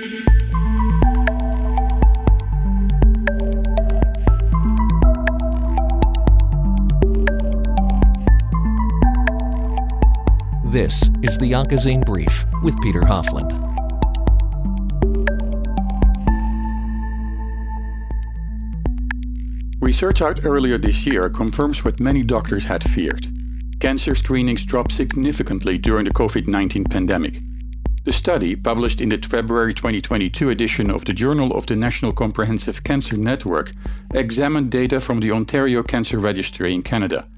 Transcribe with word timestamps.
This 0.00 0.06
is 11.22 11.36
the 11.36 11.50
Oncozine 11.52 12.06
Brief 12.06 12.46
with 12.62 12.80
Peter 12.80 13.00
Hofland. 13.02 13.52
Research 19.80 20.22
out 20.22 20.46
earlier 20.46 20.78
this 20.78 21.04
year 21.04 21.28
confirms 21.28 21.84
what 21.84 22.00
many 22.00 22.22
doctors 22.22 22.64
had 22.64 22.82
feared. 22.88 23.26
Cancer 23.80 24.14
screenings 24.14 24.64
dropped 24.64 24.92
significantly 24.92 25.76
during 25.76 26.04
the 26.06 26.10
COVID 26.10 26.46
19 26.46 26.84
pandemic. 26.84 27.42
The 28.02 28.12
study, 28.12 28.56
published 28.56 29.02
in 29.02 29.10
the 29.10 29.18
February 29.18 29.74
2022 29.74 30.48
edition 30.48 30.90
of 30.90 31.04
the 31.04 31.12
Journal 31.12 31.52
of 31.52 31.66
the 31.66 31.76
National 31.76 32.12
Comprehensive 32.12 32.82
Cancer 32.82 33.14
Network, 33.14 33.72
examined 34.14 34.70
data 34.70 35.00
from 35.00 35.20
the 35.20 35.30
Ontario 35.30 35.82
Cancer 35.82 36.18
Registry 36.18 36.72
in 36.72 36.82
Canada. 36.82 37.28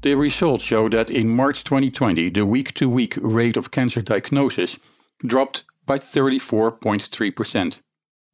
The 0.00 0.14
results 0.14 0.64
show 0.64 0.88
that 0.88 1.10
in 1.10 1.28
March 1.28 1.62
2020, 1.62 2.30
the 2.30 2.46
week 2.46 2.72
to 2.74 2.88
week 2.88 3.18
rate 3.20 3.58
of 3.58 3.70
cancer 3.70 4.00
diagnosis 4.00 4.78
dropped 5.26 5.64
by 5.84 5.98
34.3%. 5.98 7.80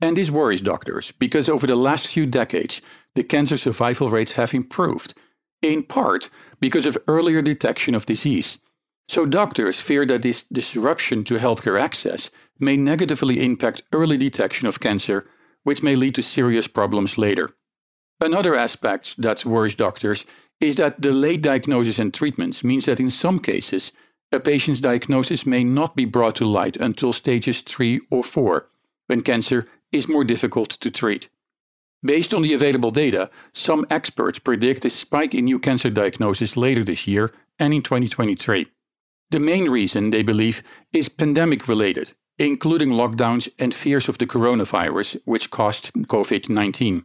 And 0.01 0.17
this 0.17 0.31
worries 0.31 0.61
doctors 0.61 1.11
because 1.19 1.49
over 1.49 1.67
the 1.67 1.75
last 1.75 2.07
few 2.07 2.25
decades, 2.25 2.81
the 3.17 3.25
cancer 3.25 3.57
survival 3.57 4.11
rates 4.11 4.33
have 4.33 4.55
improved, 4.55 5.15
in 5.61 5.83
part 5.83 6.31
because 6.61 6.87
of 6.87 6.99
earlier 7.09 7.43
detection 7.43 7.97
of 7.97 8.07
disease. 8.07 8.59
So, 9.09 9.27
doctors 9.27 9.81
fear 9.81 10.07
that 10.07 10.23
this 10.23 10.43
disruption 10.43 11.25
to 11.25 11.35
healthcare 11.35 11.81
access 11.81 12.31
may 12.59 12.77
negatively 12.77 13.45
impact 13.45 13.83
early 13.93 14.17
detection 14.17 14.67
of 14.67 14.81
cancer, 14.81 15.27
which 15.63 15.83
may 15.83 15.97
lead 15.97 16.15
to 16.15 16.23
serious 16.23 16.67
problems 16.67 17.19
later. 17.19 17.51
Another 18.21 18.55
aspect 18.55 19.21
that 19.21 19.45
worries 19.45 19.75
doctors 19.75 20.25
is 20.61 20.77
that 20.77 21.01
delayed 21.01 21.43
diagnosis 21.43 21.99
and 21.99 22.15
treatments 22.15 22.65
means 22.65 22.87
that 22.87 23.01
in 23.01 23.11
some 23.11 23.39
cases, 23.39 23.93
a 24.33 24.41
patient's 24.41 24.81
diagnosis 24.81 25.45
may 25.45 25.65
not 25.65 25.95
be 25.95 26.05
brought 26.05 26.37
to 26.37 26.47
light 26.47 26.77
until 26.77 27.13
stages 27.13 27.61
3 27.61 28.01
or 28.11 28.23
4, 28.23 28.69
when 29.07 29.23
cancer 29.23 29.69
is 29.93 30.09
more 30.09 30.25
difficult 30.25 30.71
to 30.71 30.91
treat. 30.91 31.29
Based 32.03 32.35
on 32.35 32.43
the 32.43 32.53
available 32.53 32.91
data, 32.91 33.31
some 33.53 33.87
experts 33.91 34.39
predict 34.39 34.85
a 34.85 34.91
spike 34.91 35.35
in 35.35 35.47
new 35.47 35.59
cancer 35.59 35.91
diagnosis 35.91 36.57
later 36.57 36.85
this 36.85 37.07
year 37.07 37.33
and 37.59 37.73
in 37.73 37.83
2023. 37.83 38.67
The 39.35 39.41
main 39.41 39.69
reason, 39.69 40.11
they 40.11 40.23
believe, 40.23 40.63
is 40.93 41.09
pandemic 41.09 41.67
related, 41.67 42.13
including 42.39 42.91
lockdowns 42.91 43.49
and 43.59 43.75
fears 43.75 44.09
of 44.09 44.19
the 44.19 44.29
coronavirus, 44.29 45.21
which 45.25 45.51
caused 45.51 45.93
COVID 45.93 46.49
19. 46.49 47.05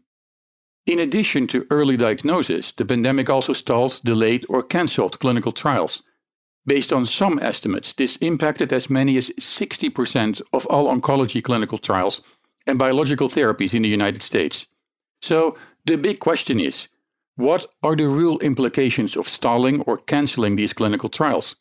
In 0.86 1.00
addition 1.00 1.48
to 1.48 1.66
early 1.72 1.98
diagnosis, 1.98 2.72
the 2.72 2.86
pandemic 2.86 3.32
also 3.32 3.52
stalled, 3.54 4.00
delayed, 4.04 4.46
or 4.48 4.62
cancelled 4.62 5.18
clinical 5.18 5.52
trials. 5.52 6.04
Based 6.68 6.94
on 6.94 7.08
some 7.08 7.40
estimates, 7.40 7.94
this 7.94 8.16
impacted 8.18 8.72
as 8.72 8.92
many 8.92 9.18
as 9.18 9.32
60% 9.32 10.40
of 10.54 10.68
all 10.68 10.86
oncology 10.86 11.44
clinical 11.44 11.80
trials 11.80 12.22
and 12.68 12.78
biological 12.78 13.30
therapies 13.30 13.74
in 13.74 13.82
the 13.82 13.90
United 13.90 14.22
States. 14.22 14.68
So, 15.24 15.58
the 15.84 15.98
big 15.98 16.20
question 16.20 16.60
is 16.60 16.90
what 17.38 17.66
are 17.82 17.96
the 17.96 18.08
real 18.08 18.38
implications 18.38 19.18
of 19.18 19.28
stalling 19.28 19.82
or 19.88 19.98
cancelling 19.98 20.58
these 20.58 20.74
clinical 20.74 21.10
trials? 21.10 21.56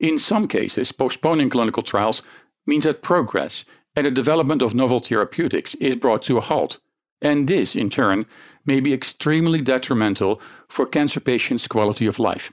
In 0.00 0.18
some 0.18 0.46
cases, 0.46 0.92
postponing 0.92 1.50
clinical 1.50 1.82
trials 1.82 2.22
means 2.66 2.84
that 2.84 3.02
progress 3.02 3.64
and 3.96 4.06
the 4.06 4.10
development 4.10 4.62
of 4.62 4.74
novel 4.74 5.00
therapeutics 5.00 5.74
is 5.76 5.96
brought 5.96 6.22
to 6.22 6.38
a 6.38 6.40
halt. 6.40 6.78
And 7.20 7.48
this, 7.48 7.74
in 7.74 7.90
turn, 7.90 8.26
may 8.64 8.78
be 8.78 8.92
extremely 8.92 9.60
detrimental 9.60 10.40
for 10.68 10.86
cancer 10.86 11.18
patients' 11.18 11.66
quality 11.66 12.06
of 12.06 12.20
life. 12.20 12.52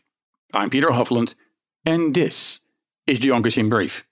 I'm 0.53 0.71
Peter 0.71 0.89
Hofland, 0.89 1.35
and 1.85 2.15
this 2.15 2.59
is 3.05 3.19
the 3.19 3.29
Oncozine 3.29 3.69
Brief. 3.69 4.05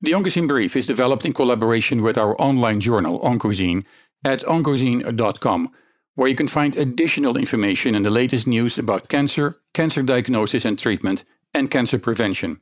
The 0.00 0.12
Oncozine 0.12 0.46
Brief 0.46 0.76
is 0.76 0.86
developed 0.86 1.24
in 1.24 1.32
collaboration 1.32 2.02
with 2.02 2.16
our 2.16 2.40
online 2.40 2.78
journal, 2.80 3.18
Oncozine, 3.20 3.84
at 4.24 4.42
oncozine.com, 4.42 5.72
where 6.14 6.28
you 6.28 6.36
can 6.36 6.48
find 6.48 6.76
additional 6.76 7.36
information 7.36 7.94
and 7.94 8.04
the 8.04 8.10
latest 8.10 8.46
news 8.46 8.78
about 8.78 9.08
cancer, 9.08 9.56
cancer 9.74 10.02
diagnosis 10.02 10.64
and 10.64 10.78
treatment, 10.78 11.24
and 11.54 11.70
cancer 11.70 11.98
prevention. 11.98 12.60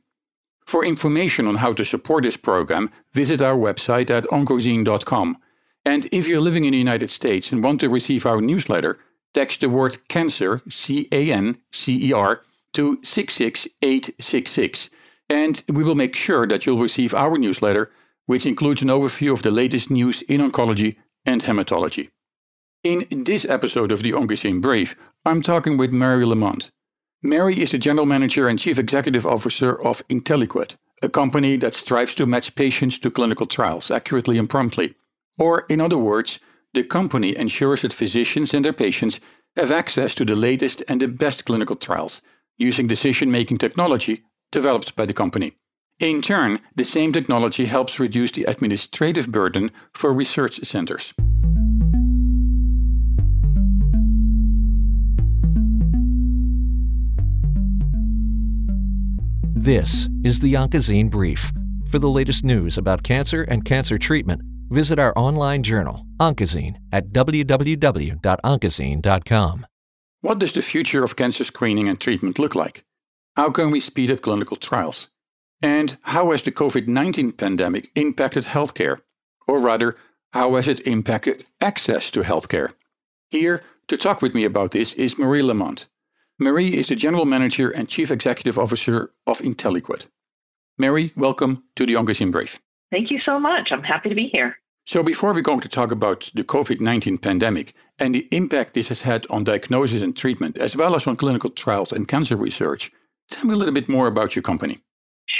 For 0.65 0.85
information 0.85 1.47
on 1.47 1.55
how 1.55 1.73
to 1.73 1.83
support 1.83 2.23
this 2.23 2.37
program, 2.37 2.91
visit 3.13 3.41
our 3.41 3.55
website 3.55 4.09
at 4.09 4.25
oncozine.com. 4.25 5.37
And 5.83 6.07
if 6.11 6.27
you're 6.27 6.39
living 6.39 6.65
in 6.65 6.71
the 6.71 6.77
United 6.77 7.09
States 7.09 7.51
and 7.51 7.63
want 7.63 7.81
to 7.81 7.89
receive 7.89 8.25
our 8.25 8.39
newsletter, 8.39 8.99
text 9.33 9.61
the 9.61 9.69
word 9.69 9.97
cancer, 10.07 10.61
C 10.69 11.07
A 11.11 11.31
N 11.31 11.57
C 11.71 12.09
E 12.09 12.13
R, 12.13 12.41
to 12.73 12.99
66866. 13.03 14.89
And 15.29 15.63
we 15.67 15.83
will 15.83 15.95
make 15.95 16.15
sure 16.15 16.45
that 16.47 16.65
you'll 16.65 16.79
receive 16.79 17.13
our 17.13 17.37
newsletter, 17.37 17.91
which 18.25 18.45
includes 18.45 18.81
an 18.81 18.89
overview 18.89 19.33
of 19.33 19.41
the 19.41 19.51
latest 19.51 19.89
news 19.89 20.21
in 20.23 20.41
oncology 20.41 20.97
and 21.25 21.41
hematology. 21.43 22.09
In 22.83 23.05
this 23.09 23.45
episode 23.45 23.91
of 23.91 24.03
the 24.03 24.11
Oncozine 24.11 24.61
Brief, 24.61 24.95
I'm 25.25 25.41
talking 25.41 25.77
with 25.77 25.91
Mary 25.91 26.25
Lamont. 26.25 26.71
Mary 27.23 27.61
is 27.61 27.69
the 27.69 27.77
General 27.77 28.07
Manager 28.07 28.47
and 28.47 28.57
Chief 28.57 28.79
Executive 28.79 29.27
Officer 29.27 29.79
of 29.79 30.01
Inteliquet, 30.07 30.75
a 31.03 31.09
company 31.09 31.55
that 31.55 31.75
strives 31.75 32.15
to 32.15 32.25
match 32.25 32.55
patients 32.55 32.97
to 32.97 33.11
clinical 33.11 33.45
trials 33.45 33.91
accurately 33.91 34.39
and 34.39 34.49
promptly. 34.49 34.95
Or, 35.37 35.65
in 35.69 35.79
other 35.79 35.99
words, 35.99 36.39
the 36.73 36.83
company 36.83 37.37
ensures 37.37 37.83
that 37.83 37.93
physicians 37.93 38.55
and 38.55 38.65
their 38.65 38.73
patients 38.73 39.19
have 39.55 39.71
access 39.71 40.15
to 40.15 40.25
the 40.25 40.35
latest 40.35 40.81
and 40.87 40.99
the 40.99 41.07
best 41.07 41.45
clinical 41.45 41.75
trials 41.75 42.23
using 42.57 42.87
decision 42.87 43.29
making 43.29 43.59
technology 43.59 44.23
developed 44.51 44.95
by 44.95 45.05
the 45.05 45.13
company. 45.13 45.53
In 45.99 46.23
turn, 46.23 46.59
the 46.75 46.83
same 46.83 47.13
technology 47.13 47.65
helps 47.65 47.99
reduce 47.99 48.31
the 48.31 48.45
administrative 48.45 49.31
burden 49.31 49.69
for 49.93 50.11
research 50.11 50.55
centers. 50.61 51.13
This 59.61 60.09
is 60.23 60.39
the 60.39 60.55
Oncozine 60.55 61.09
Brief. 61.09 61.51
For 61.89 61.99
the 61.99 62.09
latest 62.09 62.43
news 62.43 62.77
about 62.77 63.03
cancer 63.03 63.43
and 63.43 63.63
cancer 63.63 63.97
treatment, 63.97 64.41
Visit 64.71 64.97
our 64.99 65.13
online 65.17 65.63
journal, 65.63 66.05
Oncozine, 66.17 66.77
at 66.93 67.11
www.oncozine.com. 67.11 69.67
What 70.21 70.39
does 70.39 70.53
the 70.53 70.61
future 70.61 71.03
of 71.03 71.17
cancer 71.17 71.43
screening 71.43 71.89
and 71.89 71.99
treatment 71.99 72.39
look 72.39 72.55
like? 72.55 72.85
How 73.35 73.51
can 73.51 73.69
we 73.69 73.81
speed 73.81 74.09
up 74.11 74.21
clinical 74.21 74.55
trials? 74.55 75.09
And 75.61 75.97
how 76.03 76.31
has 76.31 76.43
the 76.43 76.53
COVID 76.53 76.87
19 76.87 77.33
pandemic 77.33 77.91
impacted 77.95 78.45
healthcare? 78.45 79.01
Or 79.45 79.59
rather, 79.59 79.97
how 80.31 80.55
has 80.55 80.69
it 80.69 80.87
impacted 80.87 81.43
access 81.59 82.09
to 82.11 82.21
healthcare? 82.21 82.71
Here 83.29 83.61
to 83.89 83.97
talk 83.97 84.21
with 84.21 84.33
me 84.33 84.45
about 84.45 84.71
this 84.71 84.93
is 84.93 85.19
Marie 85.19 85.43
Lamont. 85.43 85.87
Marie 86.41 86.75
is 86.75 86.87
the 86.87 86.95
General 86.95 87.25
Manager 87.25 87.69
and 87.69 87.87
Chief 87.87 88.09
Executive 88.09 88.57
Officer 88.57 89.11
of 89.27 89.41
Inteliquet. 89.41 90.07
Mary, 90.75 91.13
welcome 91.15 91.65
to 91.75 91.85
the 91.85 91.93
Oncozine 91.93 92.31
Brief. 92.31 92.59
Thank 92.89 93.11
you 93.11 93.19
so 93.23 93.39
much. 93.39 93.69
I'm 93.71 93.83
happy 93.83 94.09
to 94.09 94.15
be 94.15 94.27
here. 94.33 94.57
So, 94.87 95.03
before 95.03 95.33
we're 95.35 95.41
going 95.41 95.59
to 95.59 95.69
talk 95.69 95.91
about 95.91 96.31
the 96.33 96.43
COVID 96.43 96.79
19 96.79 97.19
pandemic 97.19 97.75
and 97.99 98.15
the 98.15 98.27
impact 98.31 98.73
this 98.73 98.87
has 98.87 99.03
had 99.03 99.27
on 99.29 99.43
diagnosis 99.43 100.01
and 100.01 100.17
treatment, 100.17 100.57
as 100.57 100.75
well 100.75 100.95
as 100.95 101.05
on 101.05 101.15
clinical 101.15 101.51
trials 101.51 101.93
and 101.93 102.07
cancer 102.07 102.35
research, 102.35 102.91
tell 103.29 103.45
me 103.45 103.53
a 103.53 103.57
little 103.57 103.75
bit 103.75 103.87
more 103.87 104.07
about 104.07 104.35
your 104.35 104.41
company. 104.41 104.79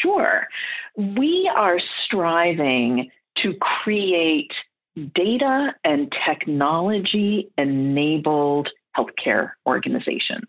Sure. 0.03 0.47
We 0.95 1.51
are 1.55 1.79
striving 2.05 3.09
to 3.37 3.55
create 3.55 4.51
data 5.15 5.73
and 5.83 6.13
technology 6.27 7.49
enabled 7.57 8.69
healthcare 8.95 9.53
organizations. 9.65 10.45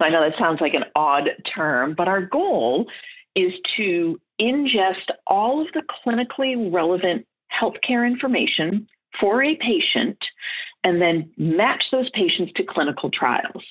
I 0.00 0.10
know 0.10 0.22
that 0.22 0.38
sounds 0.38 0.60
like 0.60 0.74
an 0.74 0.84
odd 0.94 1.30
term, 1.54 1.94
but 1.96 2.08
our 2.08 2.20
goal 2.20 2.86
is 3.34 3.52
to 3.76 4.20
ingest 4.40 5.10
all 5.26 5.60
of 5.60 5.68
the 5.74 5.82
clinically 6.04 6.72
relevant 6.72 7.26
healthcare 7.52 8.06
information 8.06 8.86
for 9.20 9.42
a 9.42 9.56
patient 9.56 10.18
and 10.82 11.00
then 11.00 11.30
match 11.38 11.84
those 11.92 12.10
patients 12.10 12.52
to 12.56 12.64
clinical 12.64 13.10
trials. 13.10 13.62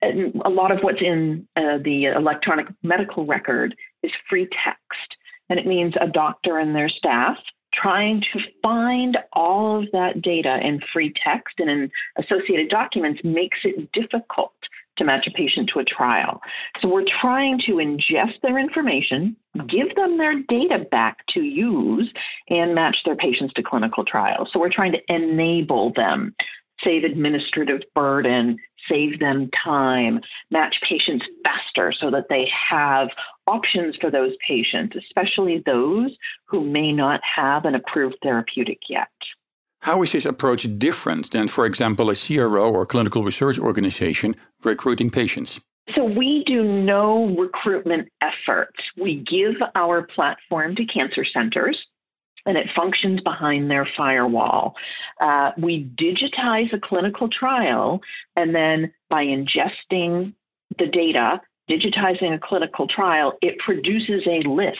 And 0.00 0.40
a 0.44 0.48
lot 0.48 0.70
of 0.70 0.78
what's 0.80 1.02
in 1.02 1.46
uh, 1.56 1.78
the 1.84 2.06
electronic 2.06 2.66
medical 2.82 3.26
record 3.26 3.74
is 4.02 4.12
free 4.28 4.48
text. 4.64 5.16
And 5.50 5.58
it 5.58 5.66
means 5.66 5.94
a 6.00 6.06
doctor 6.06 6.58
and 6.58 6.74
their 6.74 6.88
staff 6.88 7.36
trying 7.74 8.22
to 8.32 8.40
find 8.62 9.18
all 9.32 9.82
of 9.82 9.90
that 9.92 10.22
data 10.22 10.58
in 10.62 10.80
free 10.92 11.12
text 11.22 11.54
and 11.58 11.70
in 11.70 11.90
associated 12.18 12.68
documents 12.68 13.20
makes 13.24 13.58
it 13.64 13.90
difficult 13.92 14.52
to 14.98 15.04
match 15.04 15.26
a 15.26 15.30
patient 15.30 15.70
to 15.72 15.80
a 15.80 15.84
trial. 15.84 16.40
So 16.80 16.88
we're 16.88 17.04
trying 17.20 17.58
to 17.66 17.72
ingest 17.72 18.40
their 18.42 18.58
information, 18.58 19.36
give 19.68 19.94
them 19.96 20.18
their 20.18 20.42
data 20.48 20.84
back 20.90 21.18
to 21.30 21.40
use 21.40 22.10
and 22.48 22.74
match 22.74 22.96
their 23.04 23.16
patients 23.16 23.54
to 23.54 23.62
clinical 23.62 24.04
trials. 24.04 24.50
So 24.52 24.60
we're 24.60 24.72
trying 24.72 24.92
to 24.92 25.00
enable 25.08 25.92
them, 25.94 26.34
save 26.84 27.04
administrative 27.04 27.80
burden, 27.94 28.58
save 28.88 29.20
them 29.20 29.50
time, 29.64 30.20
match 30.50 30.74
patients 30.88 31.24
faster 31.44 31.92
so 31.98 32.10
that 32.10 32.26
they 32.28 32.48
have 32.70 33.08
options 33.46 33.96
for 34.00 34.10
those 34.10 34.32
patients, 34.46 34.96
especially 34.96 35.62
those 35.64 36.10
who 36.46 36.64
may 36.64 36.92
not 36.92 37.20
have 37.22 37.64
an 37.64 37.74
approved 37.74 38.16
therapeutic 38.22 38.78
yet. 38.88 39.08
How 39.82 40.00
is 40.00 40.12
this 40.12 40.24
approach 40.24 40.64
different 40.78 41.32
than, 41.32 41.48
for 41.48 41.66
example, 41.66 42.08
a 42.08 42.14
CRO 42.14 42.72
or 42.72 42.86
clinical 42.86 43.24
research 43.24 43.58
organization 43.58 44.36
recruiting 44.62 45.10
patients? 45.10 45.58
So 45.96 46.04
we 46.04 46.44
do 46.46 46.62
no 46.62 47.34
recruitment 47.36 48.08
efforts. 48.20 48.78
We 48.96 49.24
give 49.28 49.56
our 49.74 50.02
platform 50.02 50.76
to 50.76 50.86
cancer 50.86 51.24
centers 51.24 51.76
and 52.46 52.56
it 52.56 52.68
functions 52.76 53.22
behind 53.22 53.72
their 53.72 53.88
firewall. 53.96 54.76
Uh, 55.20 55.50
we 55.58 55.90
digitize 55.96 56.72
a 56.72 56.78
clinical 56.78 57.28
trial, 57.28 58.00
and 58.36 58.54
then 58.54 58.92
by 59.10 59.24
ingesting 59.24 60.32
the 60.78 60.86
data, 60.86 61.40
digitizing 61.68 62.34
a 62.34 62.38
clinical 62.38 62.86
trial, 62.86 63.32
it 63.42 63.58
produces 63.58 64.22
a 64.28 64.48
list 64.48 64.78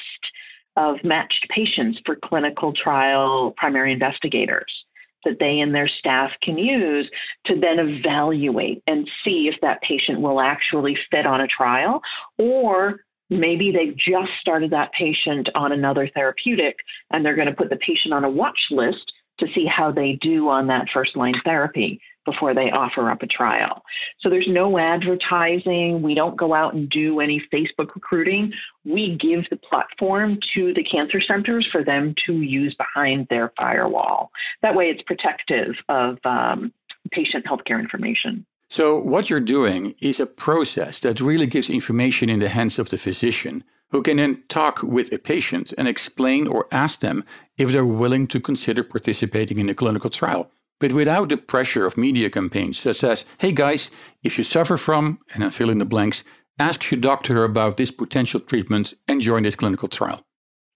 of 0.77 1.03
matched 1.03 1.45
patients 1.51 2.01
for 2.07 2.15
clinical 2.15 2.73
trial 2.73 3.53
primary 3.57 3.93
investigators 3.93 4.82
that 5.25 5.39
they 5.39 5.61
and 5.61 5.75
their 5.75 5.89
staff 5.89 6.31
can 6.43 6.59
use 6.59 7.09
to 7.47 7.55
then 7.59 7.79
evaluate 7.79 8.83
and 8.87 9.09
see 9.25 9.51
if 9.53 9.61
that 9.61 9.81
patient 9.83 10.21
will 10.21 10.41
actually 10.41 10.97
fit 11.11 11.27
on 11.27 11.41
a 11.41 11.47
trial 11.47 12.01
or 12.39 13.01
maybe 13.31 13.73
they've 13.73 13.97
just 13.97 14.31
started 14.41 14.71
that 14.71 14.93
patient 14.93 15.49
on 15.55 15.73
another 15.73 16.09
therapeutic 16.15 16.77
and 17.11 17.25
they're 17.25 17.37
going 17.37 17.49
to 17.49 17.55
put 17.55 17.71
the 17.71 17.77
patient 17.77 18.13
on 18.13 18.25
a 18.25 18.31
watch 18.31 18.59
list 18.71 19.13
to 19.39 19.47
see 19.55 19.67
how 19.67 19.91
they 19.91 20.19
do 20.21 20.49
on 20.49 20.67
that 20.67 20.87
first 20.93 21.17
line 21.17 21.35
therapy 21.45 22.01
before 22.25 22.55
they 22.55 22.71
offer 22.71 23.11
up 23.11 23.23
a 23.23 23.27
trial. 23.27 23.83
So 24.21 24.29
there's 24.29 24.49
no 24.49 24.79
advertising. 24.79 26.03
We 26.03 26.15
don't 26.15 26.37
go 26.37 26.55
out 26.55 26.75
and 26.75 26.89
do 26.89 27.21
any 27.21 27.43
Facebook 27.53 27.95
recruiting. 27.95 28.53
We 28.85 29.17
give 29.17 29.49
the 29.51 29.57
platform 29.57 30.39
to 30.55 30.73
the 30.75 30.85
cancer 30.85 31.21
centers 31.21 31.69
for 31.71 31.83
them 31.85 32.15
to 32.27 32.41
use 32.41 32.75
behind 32.75 33.27
their 33.29 33.53
firewall. 33.57 34.31
That 34.63 34.75
way 34.75 34.87
it's 34.87 35.03
protective 35.03 35.75
of 35.89 36.19
um, 36.25 36.73
patient 37.11 37.45
healthcare 37.47 37.81
information. 37.81 38.47
So, 38.69 38.99
what 38.99 39.29
you're 39.29 39.41
doing 39.41 39.95
is 40.01 40.19
a 40.19 40.25
process 40.25 41.01
that 41.01 41.21
really 41.21 41.47
gives 41.47 41.69
information 41.69 42.31
in 42.31 42.41
the 42.41 42.49
hands 42.49 42.79
of 42.79 42.89
the 42.89 42.97
physician, 42.97 43.65
who 43.91 44.03
can 44.03 44.17
then 44.17 44.43
talk 44.49 44.83
with 44.83 45.13
a 45.13 45.19
patient 45.19 45.75
and 45.77 45.87
explain 45.87 46.47
or 46.47 46.69
ask 46.73 47.01
them 47.01 47.23
if 47.59 47.71
they're 47.71 47.85
willing 47.85 48.27
to 48.29 48.41
consider 48.41 48.83
participating 48.83 49.59
in 49.59 49.69
a 49.69 49.75
clinical 49.75 50.09
trial 50.09 50.51
but 50.83 50.93
without 50.93 51.29
the 51.29 51.37
pressure 51.37 51.87
of 51.87 51.97
media 51.97 52.29
campaigns 52.29 52.83
that 52.83 52.95
says, 52.95 53.25
hey 53.39 53.53
guys, 53.53 53.89
if 54.25 54.37
you 54.37 54.43
suffer 54.43 54.77
from, 54.77 55.21
and 55.33 55.45
I 55.45 55.51
fill 55.51 55.71
in 55.71 55.79
the 55.79 55.85
blanks, 55.85 56.25
ask 56.59 56.91
your 56.91 57.01
doctor 57.01 57.45
about 57.45 57.77
this 57.77 57.93
potential 57.93 58.41
treatment 58.41 58.93
and 59.07 59.21
join 59.21 59.45
this 59.45 59.55
clinical 59.55 59.87
trial. 59.87 60.25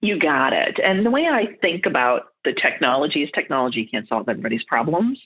You 0.02 0.16
got 0.16 0.52
it. 0.52 0.78
And 0.78 1.04
the 1.04 1.10
way 1.10 1.26
I 1.26 1.46
think 1.60 1.86
about 1.86 2.26
the 2.44 2.52
technology 2.52 3.24
is 3.24 3.30
technology 3.34 3.84
can't 3.84 4.06
solve 4.06 4.28
everybody's 4.28 4.62
problems. 4.62 5.18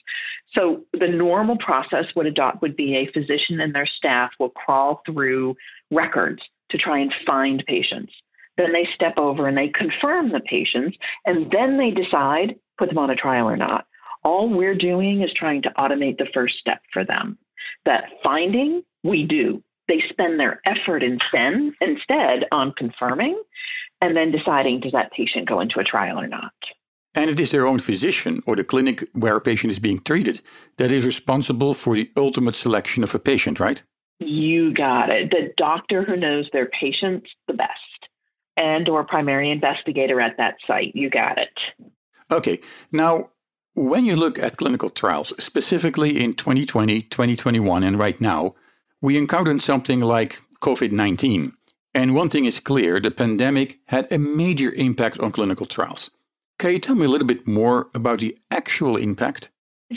So 0.53 0.81
the 0.99 1.07
normal 1.07 1.57
process 1.59 2.05
would 2.15 2.25
adopt 2.25 2.63
would 2.63 2.75
be 2.75 2.95
a 2.95 3.11
physician 3.11 3.59
and 3.59 3.75
their 3.75 3.85
staff 3.85 4.31
will 4.39 4.49
crawl 4.49 5.03
through 5.05 5.57
records 5.91 6.41
to 6.71 6.79
try 6.79 6.97
and 6.97 7.13
find 7.23 7.63
patients. 7.67 8.13
Then 8.57 8.73
they 8.73 8.87
step 8.95 9.13
over 9.17 9.47
and 9.47 9.55
they 9.55 9.67
confirm 9.67 10.31
the 10.31 10.39
patients, 10.39 10.97
and 11.27 11.51
then 11.51 11.77
they 11.77 11.91
decide 11.91 12.55
put 12.79 12.89
them 12.89 12.97
on 12.97 13.11
a 13.11 13.15
trial 13.15 13.47
or 13.47 13.55
not. 13.55 13.85
All 14.23 14.49
we're 14.49 14.75
doing 14.75 15.21
is 15.21 15.31
trying 15.35 15.61
to 15.63 15.71
automate 15.77 16.17
the 16.17 16.27
first 16.33 16.55
step 16.59 16.81
for 16.93 17.03
them. 17.03 17.37
That 17.85 18.05
finding, 18.23 18.83
we 19.03 19.25
do. 19.25 19.63
They 19.87 20.03
spend 20.09 20.39
their 20.39 20.61
effort 20.65 21.03
instead, 21.03 21.73
instead 21.81 22.45
on 22.51 22.73
confirming 22.77 23.41
and 24.01 24.15
then 24.15 24.31
deciding 24.31 24.79
does 24.79 24.91
that 24.91 25.11
patient 25.11 25.47
go 25.47 25.59
into 25.59 25.79
a 25.79 25.83
trial 25.83 26.19
or 26.19 26.27
not. 26.27 26.53
And 27.13 27.29
it 27.29 27.39
is 27.39 27.51
their 27.51 27.67
own 27.67 27.79
physician 27.79 28.41
or 28.45 28.55
the 28.55 28.63
clinic 28.63 29.07
where 29.13 29.35
a 29.35 29.41
patient 29.41 29.71
is 29.71 29.79
being 29.79 29.99
treated 29.99 30.41
that 30.77 30.91
is 30.91 31.05
responsible 31.05 31.73
for 31.73 31.95
the 31.95 32.09
ultimate 32.15 32.55
selection 32.55 33.03
of 33.03 33.13
a 33.13 33.19
patient, 33.19 33.59
right? 33.59 33.83
You 34.19 34.73
got 34.73 35.09
it. 35.09 35.29
The 35.29 35.53
doctor 35.57 36.03
who 36.03 36.15
knows 36.15 36.49
their 36.53 36.67
patients 36.67 37.29
the 37.47 37.53
best 37.53 37.71
and 38.55 38.87
or 38.87 39.03
primary 39.03 39.51
investigator 39.51 40.21
at 40.21 40.37
that 40.37 40.55
site. 40.65 40.95
You 40.95 41.09
got 41.09 41.37
it. 41.37 41.49
Okay. 42.31 42.61
Now, 42.91 43.31
when 43.73 44.05
you 44.05 44.15
look 44.15 44.37
at 44.37 44.57
clinical 44.57 44.89
trials, 44.89 45.33
specifically 45.39 46.21
in 46.21 46.33
2020, 46.33 47.03
2021, 47.03 47.83
and 47.83 47.97
right 47.97 48.19
now, 48.19 48.55
we 49.01 49.17
encountered 49.17 49.61
something 49.61 50.01
like 50.01 50.41
COVID 50.61 50.91
19. 50.91 51.53
And 51.93 52.15
one 52.15 52.29
thing 52.29 52.45
is 52.45 52.59
clear 52.59 52.99
the 52.99 53.11
pandemic 53.11 53.79
had 53.85 54.11
a 54.11 54.17
major 54.17 54.71
impact 54.71 55.19
on 55.19 55.31
clinical 55.31 55.65
trials. 55.65 56.11
Can 56.59 56.71
you 56.71 56.79
tell 56.79 56.95
me 56.95 57.05
a 57.05 57.09
little 57.09 57.27
bit 57.27 57.47
more 57.47 57.89
about 57.93 58.19
the 58.19 58.37
actual 58.51 58.95
impact? 58.97 59.49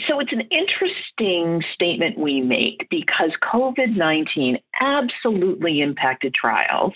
So 0.09 0.19
it's 0.19 0.33
an 0.33 0.41
interesting 0.51 1.63
statement 1.73 2.17
we 2.17 2.41
make 2.41 2.87
because 2.89 3.31
COVID 3.41 3.95
19 3.95 4.57
absolutely 4.81 5.79
impacted 5.79 6.33
trials, 6.33 6.93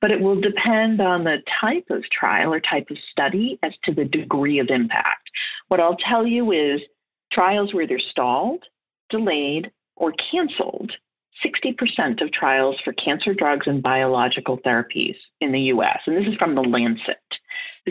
but 0.00 0.10
it 0.10 0.20
will 0.20 0.40
depend 0.40 1.02
on 1.02 1.24
the 1.24 1.42
type 1.60 1.84
of 1.90 2.08
trial 2.10 2.54
or 2.54 2.60
type 2.60 2.86
of 2.90 2.96
study 3.10 3.58
as 3.62 3.72
to 3.84 3.92
the 3.92 4.06
degree 4.06 4.58
of 4.60 4.68
impact. 4.70 5.28
What 5.68 5.80
I'll 5.80 5.96
tell 5.96 6.26
you 6.26 6.52
is 6.52 6.80
trials 7.32 7.72
were 7.72 7.82
either 7.82 8.00
stalled, 8.10 8.64
delayed, 9.10 9.70
or 9.96 10.12
canceled 10.30 10.92
60% 11.44 12.20
of 12.20 12.32
trials 12.32 12.76
for 12.84 12.92
cancer 12.94 13.34
drugs 13.34 13.66
and 13.66 13.82
biological 13.82 14.58
therapies 14.58 15.14
in 15.40 15.52
the 15.52 15.60
US. 15.72 15.98
And 16.06 16.16
this 16.16 16.26
is 16.26 16.38
from 16.38 16.54
the 16.54 16.62
Lancet. 16.62 17.16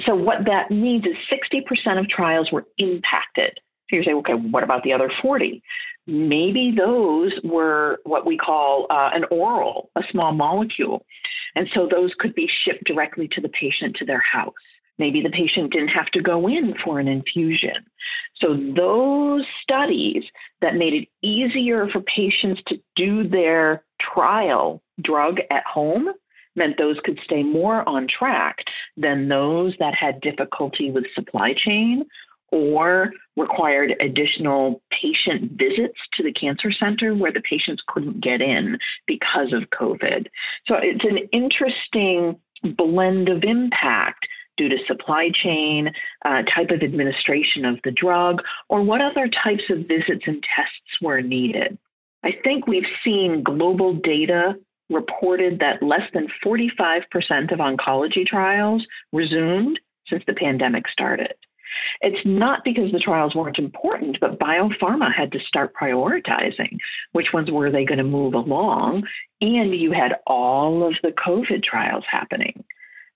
So, 0.06 0.15
what 0.15 0.45
that 0.45 0.69
means 0.69 1.06
is 1.06 1.15
60% 1.31 2.00
of 2.00 2.09
trials 2.09 2.51
were 2.51 2.65
impacted. 2.77 3.59
So 3.89 3.95
you 3.95 4.03
say, 4.03 4.13
okay, 4.13 4.33
what 4.33 4.63
about 4.63 4.83
the 4.83 4.94
other 4.94 5.09
40? 5.21 5.62
Maybe 6.07 6.73
those 6.75 7.31
were 7.44 8.00
what 8.03 8.25
we 8.25 8.38
call 8.38 8.85
uh, 8.89 9.12
an 9.13 9.23
oral, 9.31 9.89
a 9.95 10.01
small 10.12 10.33
molecule. 10.33 11.06
And 11.56 11.68
so 11.73 11.88
those 11.89 12.12
could 12.19 12.35
be 12.35 12.50
shipped 12.63 12.83
directly 12.83 13.27
to 13.30 13.41
the 13.41 13.50
patient 13.50 13.95
to 13.97 14.06
their 14.06 14.21
house. 14.31 14.53
Maybe 14.99 15.21
the 15.21 15.29
patient 15.29 15.71
didn't 15.71 15.89
have 15.89 16.07
to 16.07 16.21
go 16.21 16.47
in 16.47 16.73
for 16.83 16.99
an 16.99 17.07
infusion. 17.07 17.85
So, 18.42 18.56
those 18.75 19.45
studies 19.61 20.23
that 20.61 20.75
made 20.75 20.94
it 20.94 21.07
easier 21.21 21.87
for 21.89 22.01
patients 22.01 22.61
to 22.68 22.77
do 22.95 23.27
their 23.27 23.83
trial 23.99 24.81
drug 25.01 25.39
at 25.51 25.63
home 25.66 26.09
meant 26.56 26.77
those 26.77 26.97
could 27.04 27.19
stay 27.23 27.44
more 27.44 27.87
on 27.87 28.07
track 28.07 28.57
than 28.97 29.27
those 29.30 29.73
that 29.80 29.94
had 29.94 30.19
difficulty 30.21 30.92
with 30.92 31.06
supply 31.13 31.54
chain 31.54 32.04
or 32.51 33.11
required 33.35 33.94
additional 33.99 34.81
patient 34.89 35.51
visits 35.54 35.99
to 36.13 36.23
the 36.23 36.31
cancer 36.31 36.71
center 36.71 37.13
where 37.13 37.31
the 37.31 37.42
patients 37.42 37.83
couldn't 37.87 38.21
get 38.21 38.42
in 38.42 38.77
because 39.06 39.54
of 39.54 39.69
COVID. 39.69 40.27
So 40.66 40.75
it's 40.81 41.04
an 41.04 41.18
interesting 41.31 42.39
blend 42.75 43.30
of 43.30 43.44
impact 43.44 44.27
due 44.57 44.69
to 44.69 44.78
supply 44.87 45.30
chain, 45.44 45.92
uh, 46.26 46.42
type 46.44 46.69
of 46.71 46.81
administration 46.81 47.66
of 47.66 47.80
the 47.83 47.92
drug, 47.92 48.42
or 48.69 48.81
what 48.83 49.02
other 49.02 49.30
types 49.44 49.64
of 49.69 49.87
visits 49.87 50.23
and 50.26 50.44
tests 50.56 51.02
were 51.02 51.21
needed. 51.21 51.78
I 52.23 52.31
think 52.44 52.68
we've 52.68 52.83
seen 53.04 53.44
global 53.44 53.94
data 53.94 54.56
reported 54.90 55.59
that 55.59 55.83
less 55.83 56.09
than 56.14 56.28
45% 56.45 57.04
of 57.52 57.59
oncology 57.59 58.26
trials 58.26 58.85
resumed 59.11 59.80
since 60.09 60.23
the 60.26 60.33
pandemic 60.33 60.87
started. 60.87 61.33
It's 62.02 62.26
not 62.26 62.64
because 62.64 62.92
the 62.92 62.99
trials 62.99 63.35
weren't 63.35 63.59
important, 63.59 64.18
but 64.21 64.40
biopharma 64.40 65.14
had 65.14 65.31
to 65.33 65.40
start 65.40 65.73
prioritizing 65.76 66.78
which 67.11 67.28
ones 67.33 67.52
were 67.52 67.71
they 67.71 67.85
going 67.85 67.97
to 67.97 68.04
move 68.04 68.33
along. 68.33 69.04
And 69.42 69.76
you 69.76 69.92
had 69.92 70.16
all 70.26 70.87
of 70.87 70.95
the 71.04 71.11
COVID 71.11 71.64
trials 71.64 72.06
happening 72.09 72.64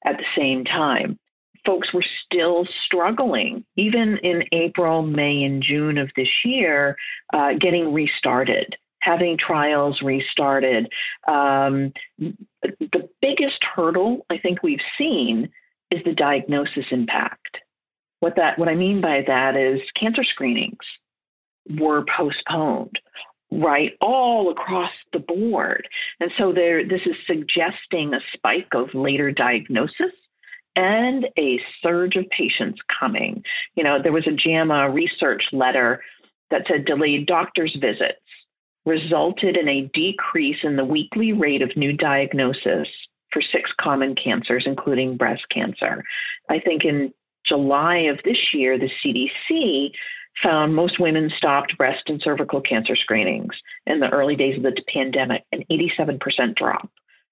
at 0.05 0.17
the 0.17 0.25
same 0.35 0.65
time. 0.65 1.17
Folks 1.65 1.93
were 1.93 2.05
still 2.25 2.65
struggling, 2.85 3.63
even 3.75 4.17
in 4.23 4.43
April, 4.51 5.03
May, 5.03 5.43
and 5.43 5.61
June 5.61 5.97
of 5.97 6.09
this 6.15 6.29
year, 6.43 6.95
uh, 7.33 7.53
getting 7.59 7.93
restarted 7.93 8.75
having 9.01 9.37
trials 9.37 9.99
restarted. 10.01 10.87
Um, 11.27 11.91
the 12.19 13.09
biggest 13.21 13.57
hurdle 13.75 14.25
I 14.29 14.37
think 14.37 14.63
we've 14.63 14.79
seen 14.97 15.49
is 15.91 16.01
the 16.05 16.13
diagnosis 16.13 16.85
impact. 16.91 17.57
What 18.19 18.35
that 18.37 18.57
what 18.57 18.69
I 18.69 18.75
mean 18.75 19.01
by 19.01 19.23
that 19.27 19.55
is 19.55 19.81
cancer 19.99 20.23
screenings 20.23 20.77
were 21.79 22.05
postponed 22.15 22.97
right 23.51 23.91
all 23.99 24.49
across 24.49 24.91
the 25.11 25.19
board 25.19 25.87
and 26.21 26.31
so 26.37 26.53
there 26.53 26.87
this 26.87 27.01
is 27.05 27.15
suggesting 27.27 28.13
a 28.13 28.19
spike 28.33 28.69
of 28.73 28.93
later 28.93 29.29
diagnosis 29.29 30.13
and 30.75 31.27
a 31.37 31.59
surge 31.81 32.15
of 32.15 32.29
patients 32.29 32.79
coming. 32.99 33.43
You 33.75 33.83
know, 33.83 34.01
there 34.01 34.11
was 34.11 34.27
a 34.27 34.31
JAMA 34.31 34.89
research 34.89 35.43
letter 35.51 36.01
that 36.49 36.63
said 36.67 36.85
delayed 36.85 37.27
doctor's 37.27 37.75
visits 37.79 38.19
resulted 38.85 39.57
in 39.57 39.67
a 39.67 39.89
decrease 39.93 40.57
in 40.63 40.75
the 40.75 40.85
weekly 40.85 41.33
rate 41.33 41.61
of 41.61 41.75
new 41.75 41.93
diagnosis 41.93 42.87
for 43.31 43.41
six 43.41 43.71
common 43.79 44.15
cancers, 44.15 44.63
including 44.65 45.17
breast 45.17 45.43
cancer. 45.49 46.03
I 46.49 46.59
think 46.59 46.83
in 46.83 47.13
July 47.45 47.97
of 47.97 48.19
this 48.23 48.53
year, 48.53 48.77
the 48.77 48.89
CDC 49.03 49.91
found 50.41 50.75
most 50.75 50.99
women 50.99 51.31
stopped 51.37 51.77
breast 51.77 52.03
and 52.07 52.21
cervical 52.21 52.61
cancer 52.61 52.95
screenings 52.95 53.53
in 53.85 53.99
the 53.99 54.09
early 54.09 54.35
days 54.35 54.57
of 54.57 54.63
the 54.63 54.75
pandemic, 54.93 55.43
an 55.51 55.63
87% 55.69 56.55
drop. 56.55 56.89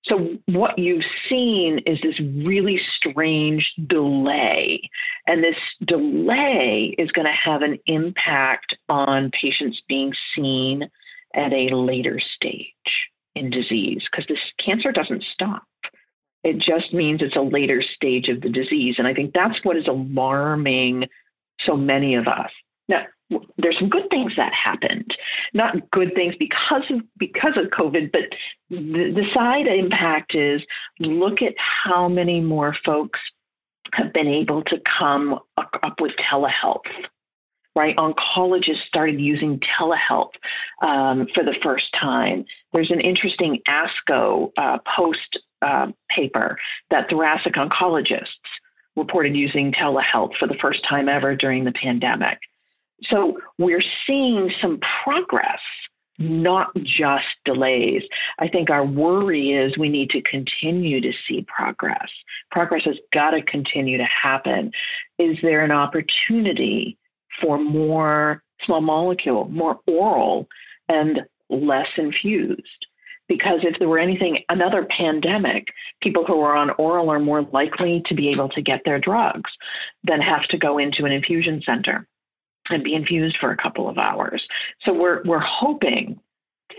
So, 0.10 0.38
what 0.48 0.78
you've 0.80 1.06
seen 1.30 1.80
is 1.86 2.00
this 2.02 2.20
really 2.20 2.82
strange 2.98 3.72
delay. 3.86 4.90
And 5.28 5.44
this 5.44 5.56
delay 5.86 6.96
is 6.98 7.12
going 7.12 7.28
to 7.28 7.32
have 7.32 7.62
an 7.62 7.78
impact 7.86 8.76
on 8.90 9.32
patients 9.32 9.82
being 9.88 10.14
seen 10.36 10.90
at 11.36 11.54
a 11.54 11.76
later 11.76 12.20
stage 12.20 12.74
in 13.36 13.52
disease 13.52 14.04
because 14.12 14.26
this 14.28 14.40
cancer 14.58 14.92
doesn't 14.92 15.24
stop. 15.32 15.64
It 16.44 16.58
just 16.58 16.94
means 16.94 17.22
it's 17.22 17.36
a 17.36 17.42
later 17.42 17.84
stage 17.96 18.30
of 18.30 18.42
the 18.42 18.50
disease. 18.50 18.96
And 18.98 19.08
I 19.08 19.14
think 19.14 19.34
that's 19.34 19.64
what 19.64 19.78
is 19.78 19.88
alarming 19.88 21.08
so 21.66 21.76
many 21.78 22.16
of 22.16 22.28
us. 22.28 22.52
Now, 22.90 23.06
there's 23.58 23.78
some 23.78 23.90
good 23.90 24.10
things 24.10 24.34
that 24.36 24.52
happened. 24.54 25.16
Not 25.54 25.90
good 25.92 26.14
things 26.16 26.36
because 26.40 26.84
of 26.90 27.02
because 27.18 27.54
of 27.56 27.70
COVID, 27.70 28.12
but 28.12 28.24
the, 28.70 29.14
the 29.16 29.26
side 29.34 29.68
impact 29.68 30.36
is 30.36 30.62
look 31.00 31.42
at 31.42 31.54
how 31.58 32.10
many 32.10 32.42
more 32.42 32.76
folks 32.84 33.20
have 33.94 34.12
been 34.12 34.28
able 34.28 34.64
to 34.64 34.78
come 35.00 35.40
up 35.58 36.02
with 36.02 36.12
telehealth 36.32 36.82
right? 37.76 37.96
Oncologists 37.96 38.84
started 38.88 39.22
using 39.22 39.60
telehealth 39.80 40.32
um, 40.82 41.28
for 41.34 41.44
the 41.46 41.56
first 41.64 41.86
time. 41.98 42.44
There's 42.74 42.92
an 42.92 43.00
interesting 43.00 43.62
ASCO 43.70 44.52
uh, 44.58 44.80
post 44.98 45.40
uh, 45.62 45.88
paper 46.10 46.58
that 46.90 47.10
thoracic 47.10 47.54
oncologists 47.54 48.26
reported 48.98 49.36
using 49.36 49.72
telehealth 49.72 50.32
for 50.38 50.48
the 50.48 50.58
first 50.62 50.82
time 50.90 51.08
ever 51.08 51.36
during 51.36 51.64
the 51.64 51.72
pandemic. 51.72 52.40
So 53.04 53.40
we're 53.58 53.84
seeing 54.06 54.52
some 54.62 54.80
progress, 55.04 55.60
not 56.18 56.76
just 56.84 57.28
delays. 57.46 58.04
I 58.40 58.48
think 58.48 58.70
our 58.70 58.86
worry 58.86 59.52
is 59.52 59.78
we 59.78 59.90
need 59.90 60.10
to 60.12 60.22
continue 60.22 61.00
to 61.02 61.12
see 61.28 61.46
progress. 61.48 62.10
Progress 62.52 62.84
has 62.86 62.98
got 63.14 63.32
to 63.32 63.42
continue 63.42 63.98
to 63.98 64.06
happen. 64.06 64.72
Is 65.18 65.38
there 65.42 65.64
an 65.64 65.72
opportunity 65.72 66.98
for 67.42 67.58
more 67.58 68.44
small 68.66 68.82
molecule, 68.82 69.48
more 69.50 69.80
oral, 69.88 70.48
and 70.90 71.22
less 71.50 71.88
infused? 71.98 72.86
Because 73.30 73.60
if 73.62 73.78
there 73.78 73.88
were 73.88 74.00
anything, 74.00 74.40
another 74.50 74.88
pandemic, 74.98 75.68
people 76.02 76.26
who 76.26 76.42
are 76.42 76.56
on 76.56 76.72
oral 76.72 77.12
are 77.12 77.20
more 77.20 77.44
likely 77.54 78.02
to 78.08 78.16
be 78.16 78.30
able 78.30 78.50
to 78.50 78.62
get 78.62 78.82
their 78.84 79.00
drugs 79.00 79.52
than 80.04 80.20
have 80.20 80.48
to 80.50 80.58
go 80.58 80.80
into 80.80 81.06
an 81.06 81.12
infusion 81.12 81.62
center 81.64 82.08
and 82.70 82.84
be 82.84 82.94
infused 82.94 83.38
for 83.40 83.52
a 83.52 83.58
couple 83.58 83.90
of 83.90 83.98
hours. 83.98 84.44
So 84.86 84.94
we're 84.94 85.22
we're 85.24 85.40
hoping 85.40 86.20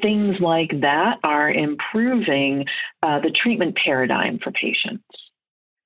things 0.03 0.37
like 0.41 0.71
that 0.81 1.19
are 1.25 1.51
improving 1.51 2.65
uh, 3.03 3.21
the 3.21 3.31
treatment 3.31 3.77
paradigm 3.77 4.39
for 4.43 4.53
patients. 4.53 5.05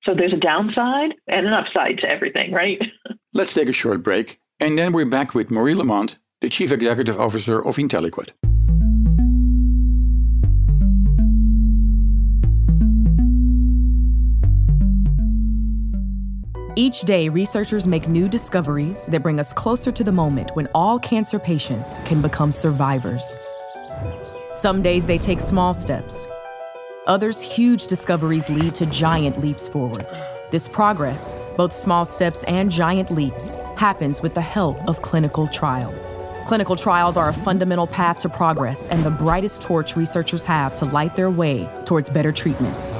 So 0.03 0.13
there's 0.13 0.33
a 0.33 0.37
downside 0.37 1.15
and 1.27 1.47
an 1.47 1.53
upside 1.53 1.97
to 1.99 2.09
everything, 2.09 2.51
right? 2.51 2.79
Let's 3.33 3.53
take 3.53 3.67
a 3.67 3.73
short 3.73 4.03
break, 4.03 4.39
and 4.59 4.77
then 4.77 4.93
we're 4.93 5.05
back 5.05 5.33
with 5.33 5.49
Marie 5.49 5.75
Lamont, 5.75 6.17
the 6.41 6.49
Chief 6.49 6.71
Executive 6.71 7.19
Officer 7.19 7.59
of 7.59 7.77
Inteliquet. 7.77 8.29
Each 16.77 17.01
day, 17.03 17.29
researchers 17.29 17.87
make 17.87 18.09
new 18.09 18.27
discoveries 18.27 19.05
that 19.05 19.23
bring 19.23 19.39
us 19.39 19.53
closer 19.53 19.93
to 19.93 20.03
the 20.03 20.11
moment 20.11 20.51
when 20.55 20.67
all 20.75 20.99
cancer 20.99 21.39
patients 21.39 21.99
can 22.03 22.21
become 22.21 22.51
survivors. 22.51 23.37
Some 24.55 24.81
days 24.81 25.07
they 25.07 25.17
take 25.17 25.39
small 25.39 25.73
steps. 25.73 26.27
Others, 27.07 27.39
huge 27.41 27.87
discoveries 27.87 28.49
lead 28.49 28.75
to 28.75 28.85
giant 28.87 29.39
leaps 29.39 29.69
forward. 29.69 30.05
This 30.51 30.67
progress, 30.67 31.39
both 31.55 31.71
small 31.71 32.03
steps 32.03 32.43
and 32.43 32.69
giant 32.69 33.09
leaps, 33.09 33.55
happens 33.77 34.21
with 34.21 34.33
the 34.33 34.41
help 34.41 34.77
of 34.85 35.01
clinical 35.01 35.47
trials. 35.47 36.13
Clinical 36.45 36.75
trials 36.75 37.15
are 37.15 37.29
a 37.29 37.33
fundamental 37.33 37.87
path 37.87 38.19
to 38.19 38.27
progress 38.27 38.89
and 38.89 39.05
the 39.05 39.11
brightest 39.11 39.61
torch 39.61 39.95
researchers 39.95 40.43
have 40.43 40.75
to 40.75 40.83
light 40.83 41.15
their 41.15 41.31
way 41.31 41.69
towards 41.85 42.09
better 42.09 42.33
treatments. 42.33 42.95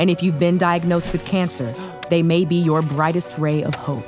And 0.00 0.10
if 0.10 0.20
you've 0.20 0.40
been 0.40 0.58
diagnosed 0.58 1.12
with 1.12 1.24
cancer, 1.24 1.72
they 2.14 2.22
may 2.22 2.44
be 2.44 2.54
your 2.54 2.80
brightest 2.80 3.36
ray 3.38 3.64
of 3.64 3.74
hope. 3.74 4.04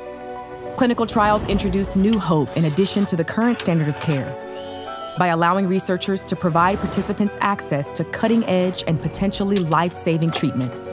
Clinical 0.77 1.09
trials 1.09 1.45
introduce 1.47 1.97
new 1.97 2.21
hope 2.21 2.57
in 2.57 2.67
addition 2.67 3.05
to 3.05 3.17
the 3.17 3.25
current 3.25 3.59
standard 3.59 3.89
of 3.89 3.99
care 3.99 4.31
by 5.19 5.27
allowing 5.27 5.67
researchers 5.67 6.25
to 6.25 6.37
provide 6.37 6.79
participants 6.79 7.37
access 7.41 7.93
to 7.93 8.05
cutting 8.05 8.45
edge 8.45 8.85
and 8.87 9.03
potentially 9.03 9.57
life 9.57 9.93
saving 9.93 10.31
treatments. 10.31 10.93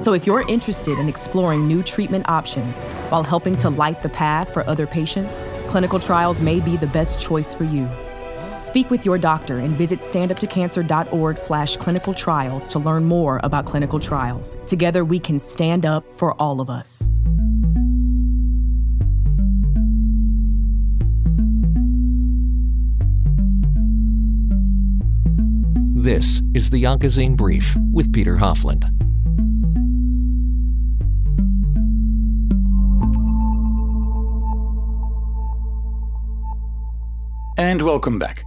So, 0.00 0.14
if 0.14 0.26
you're 0.26 0.44
interested 0.48 0.98
in 0.98 1.08
exploring 1.08 1.68
new 1.68 1.80
treatment 1.80 2.28
options 2.28 2.82
while 3.10 3.22
helping 3.22 3.56
to 3.58 3.70
light 3.70 4.02
the 4.02 4.08
path 4.08 4.52
for 4.52 4.68
other 4.68 4.88
patients, 4.88 5.46
clinical 5.68 6.00
trials 6.00 6.40
may 6.40 6.58
be 6.58 6.76
the 6.76 6.88
best 6.88 7.20
choice 7.20 7.54
for 7.54 7.62
you. 7.62 7.88
Speak 8.62 8.90
with 8.92 9.04
your 9.04 9.18
doctor 9.18 9.58
and 9.58 9.76
visit 9.76 9.98
standuptocancer.org 9.98 11.36
slash 11.36 11.76
clinical 11.78 12.14
trials 12.14 12.68
to 12.68 12.78
learn 12.78 13.02
more 13.02 13.40
about 13.42 13.66
clinical 13.66 13.98
trials. 13.98 14.56
Together 14.68 15.04
we 15.04 15.18
can 15.18 15.36
stand 15.36 15.84
up 15.84 16.04
for 16.14 16.40
all 16.40 16.60
of 16.60 16.70
us. 16.70 17.02
This 25.96 26.40
is 26.54 26.70
the 26.70 26.84
Oncozine 26.84 27.36
Brief 27.36 27.76
with 27.92 28.12
Peter 28.12 28.36
Hofland. 28.36 28.84
And 37.58 37.82
welcome 37.82 38.20
back. 38.20 38.44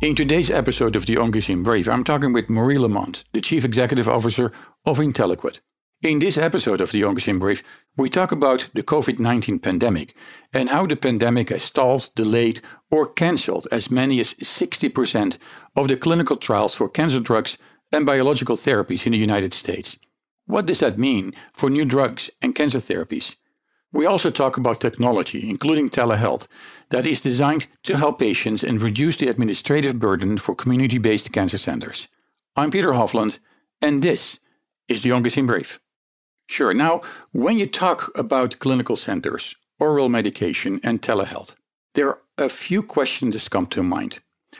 In 0.00 0.14
today's 0.14 0.48
episode 0.48 0.94
of 0.94 1.06
the 1.06 1.16
Oncozine 1.16 1.64
Brief, 1.64 1.88
I'm 1.88 2.04
talking 2.04 2.32
with 2.32 2.48
Marie 2.48 2.78
Lamont, 2.78 3.24
the 3.32 3.40
Chief 3.40 3.64
Executive 3.64 4.08
Officer 4.08 4.52
of 4.86 4.98
Inteliquet. 4.98 5.58
In 6.02 6.20
this 6.20 6.38
episode 6.38 6.80
of 6.80 6.92
the 6.92 7.02
Oncozine 7.02 7.40
Brief, 7.40 7.64
we 7.96 8.08
talk 8.08 8.30
about 8.30 8.68
the 8.74 8.84
COVID 8.84 9.18
19 9.18 9.58
pandemic 9.58 10.14
and 10.52 10.68
how 10.68 10.86
the 10.86 10.94
pandemic 10.94 11.48
has 11.48 11.64
stalled, 11.64 12.10
delayed, 12.14 12.60
or 12.92 13.06
cancelled 13.06 13.66
as 13.72 13.90
many 13.90 14.20
as 14.20 14.34
60% 14.34 15.36
of 15.74 15.88
the 15.88 15.96
clinical 15.96 16.36
trials 16.36 16.74
for 16.74 16.88
cancer 16.88 17.18
drugs 17.18 17.58
and 17.90 18.06
biological 18.06 18.54
therapies 18.54 19.04
in 19.04 19.10
the 19.10 19.18
United 19.18 19.52
States. 19.52 19.96
What 20.46 20.66
does 20.66 20.78
that 20.78 20.96
mean 20.96 21.34
for 21.52 21.70
new 21.70 21.84
drugs 21.84 22.30
and 22.40 22.54
cancer 22.54 22.78
therapies? 22.78 23.34
We 23.90 24.04
also 24.04 24.30
talk 24.30 24.58
about 24.58 24.80
technology, 24.80 25.48
including 25.48 25.88
telehealth, 25.88 26.46
that 26.90 27.06
is 27.06 27.22
designed 27.22 27.68
to 27.84 27.96
help 27.96 28.18
patients 28.18 28.62
and 28.62 28.82
reduce 28.82 29.16
the 29.16 29.28
administrative 29.28 29.98
burden 29.98 30.36
for 30.36 30.54
community 30.54 30.98
based 30.98 31.32
cancer 31.32 31.56
centers. 31.56 32.06
I'm 32.54 32.70
Peter 32.70 32.92
Hofland, 32.92 33.38
and 33.80 34.02
this 34.02 34.40
is 34.88 35.02
the 35.02 35.10
Oncozine 35.10 35.46
Brief. 35.46 35.80
Sure, 36.48 36.74
now, 36.74 37.00
when 37.32 37.58
you 37.58 37.66
talk 37.66 38.10
about 38.14 38.58
clinical 38.58 38.96
centers, 38.96 39.54
oral 39.78 40.10
medication, 40.10 40.80
and 40.82 41.00
telehealth, 41.00 41.54
there 41.94 42.08
are 42.08 42.18
a 42.36 42.50
few 42.50 42.82
questions 42.82 43.34
that 43.34 43.50
come 43.50 43.66
to 43.68 43.82
mind. 43.82 44.18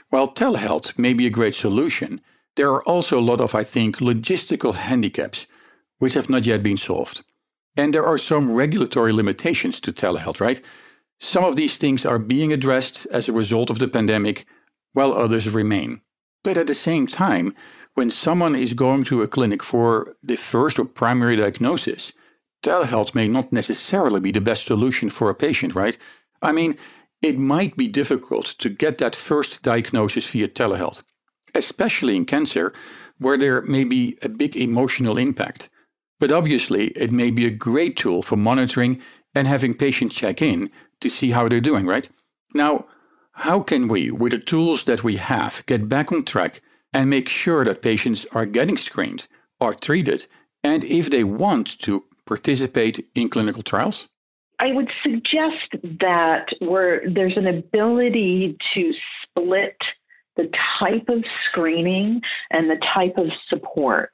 While 0.08 0.28
telehealth 0.28 0.99
may 0.99 1.12
be 1.12 1.26
a 1.26 1.30
great 1.38 1.54
solution, 1.54 2.23
there 2.56 2.70
are 2.70 2.82
also 2.85 3.18
a 3.18 3.28
lot 3.30 3.42
of, 3.42 3.54
I 3.54 3.62
think, 3.62 3.99
logistical 3.99 4.75
handicaps 4.75 5.47
which 5.99 6.14
have 6.14 6.30
not 6.30 6.47
yet 6.47 6.62
been 6.62 6.78
solved. 6.78 7.23
And 7.77 7.95
there 7.95 8.07
are 8.07 8.19
some 8.19 8.53
regulatory 8.53 9.13
limitations 9.13 9.81
to 9.81 9.93
telehealth, 9.93 10.41
right? 10.41 10.61
Some 11.21 11.45
of 11.45 11.57
these 11.57 11.77
things 11.77 12.07
are 12.07 12.19
being 12.19 12.53
addressed 12.53 13.07
as 13.07 13.29
a 13.29 13.33
result 13.33 13.71
of 13.71 13.79
the 13.79 13.89
pandemic, 13.89 14.47
while 14.93 15.13
others 15.13 15.49
remain. 15.49 16.01
But 16.45 16.57
at 16.57 16.67
the 16.67 16.75
same 16.75 17.07
time, 17.07 17.55
when 17.95 18.11
someone 18.11 18.55
is 18.55 18.75
going 18.75 19.05
to 19.05 19.23
a 19.23 19.29
clinic 19.29 19.63
for 19.63 20.17
the 20.23 20.37
first 20.37 20.79
or 20.79 20.85
primary 20.85 21.37
diagnosis, 21.37 22.13
telehealth 22.63 23.15
may 23.15 23.29
not 23.29 23.53
necessarily 23.53 24.21
be 24.21 24.33
the 24.33 24.41
best 24.41 24.67
solution 24.67 25.11
for 25.11 25.31
a 25.31 25.35
patient, 25.35 25.75
right? 25.75 25.99
I 26.41 26.53
mean, 26.53 26.77
it 27.23 27.39
might 27.39 27.77
be 27.77 27.89
difficult 27.89 28.55
to 28.59 28.69
get 28.69 28.99
that 28.99 29.17
first 29.17 29.63
diagnosis 29.63 30.27
via 30.27 30.49
telehealth, 30.49 31.03
especially 31.55 32.15
in 32.15 32.25
cancer, 32.25 32.73
where 33.19 33.37
there 33.37 33.63
may 33.63 33.83
be 33.83 34.17
a 34.23 34.29
big 34.29 34.57
emotional 34.57 35.19
impact. 35.19 35.69
But 36.21 36.33
obviously, 36.33 36.89
it 36.89 37.13
may 37.13 37.31
be 37.31 37.47
a 37.47 37.51
great 37.51 37.97
tool 37.97 38.23
for 38.23 38.37
monitoring 38.37 39.01
and 39.35 39.47
having 39.47 39.75
patients 39.75 40.15
check 40.15 40.43
in 40.43 40.71
to 41.01 41.09
see 41.09 41.31
how 41.31 41.49
they're 41.49 41.61
doing, 41.61 41.87
right? 41.87 42.09
Now, 42.55 42.87
how 43.33 43.61
can 43.61 43.87
we, 43.87 44.11
with 44.11 44.33
the 44.33 44.39
tools 44.39 44.85
that 44.85 45.05
we 45.05 45.17
have, 45.17 45.63
get 45.67 45.89
back 45.89 46.11
on 46.11 46.25
track 46.25 46.61
and 46.93 47.09
make 47.09 47.29
sure 47.29 47.65
that 47.65 47.83
patients 47.83 48.27
are 48.33 48.47
getting 48.47 48.77
screened, 48.77 49.29
are 49.61 49.75
treated, 49.75 50.27
and 50.65 50.83
if 50.85 51.11
they 51.11 51.23
want 51.23 51.79
to 51.81 52.05
participate 52.27 53.07
in 53.15 53.29
clinical 53.29 53.63
trials? 53.63 54.09
I 54.59 54.73
would 54.73 54.91
suggest 55.05 55.71
that 56.01 56.47
where 56.59 57.03
there's 57.09 57.37
an 57.37 57.47
ability 57.47 58.57
to 58.75 58.93
split 59.23 59.77
the 60.37 60.51
type 60.81 61.09
of 61.09 61.25
screening 61.49 62.21
and 62.51 62.69
the 62.69 62.81
type 62.95 63.19
of 63.19 63.27
support 63.49 64.11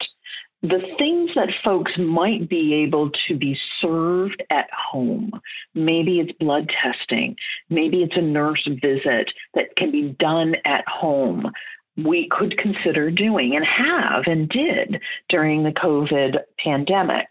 the 0.65 0.81
things 0.99 1.31
that 1.35 1.51
folks 1.63 1.93
might 1.99 2.49
be 2.49 2.73
able 2.73 3.11
to 3.29 3.37
be 3.37 3.55
served 3.83 4.43
at 4.51 4.67
home. 4.73 5.31
Maybe 5.75 6.21
it's 6.21 6.33
blood 6.39 6.71
testing, 6.83 7.37
maybe 7.69 8.03
it's 8.03 8.17
a 8.17 8.23
nurse 8.23 8.67
visit 8.81 9.31
that 9.53 9.77
can 9.77 9.93
be 9.93 10.17
done 10.19 10.55
at 10.65 10.83
home. 10.89 11.53
We 11.99 12.29
could 12.31 12.57
consider 12.57 13.11
doing 13.11 13.55
and 13.55 13.65
have 13.65 14.23
and 14.27 14.49
did 14.49 15.03
during 15.29 15.63
the 15.63 15.71
COVID 15.71 16.39
pandemic. 16.59 17.27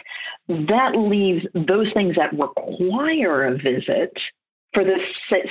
That 0.48 0.92
leaves 0.96 1.44
those 1.56 1.92
things 1.94 2.16
that 2.16 2.38
require 2.38 3.48
a 3.48 3.58
visit 3.58 4.16
for 4.76 4.84
the 4.84 4.98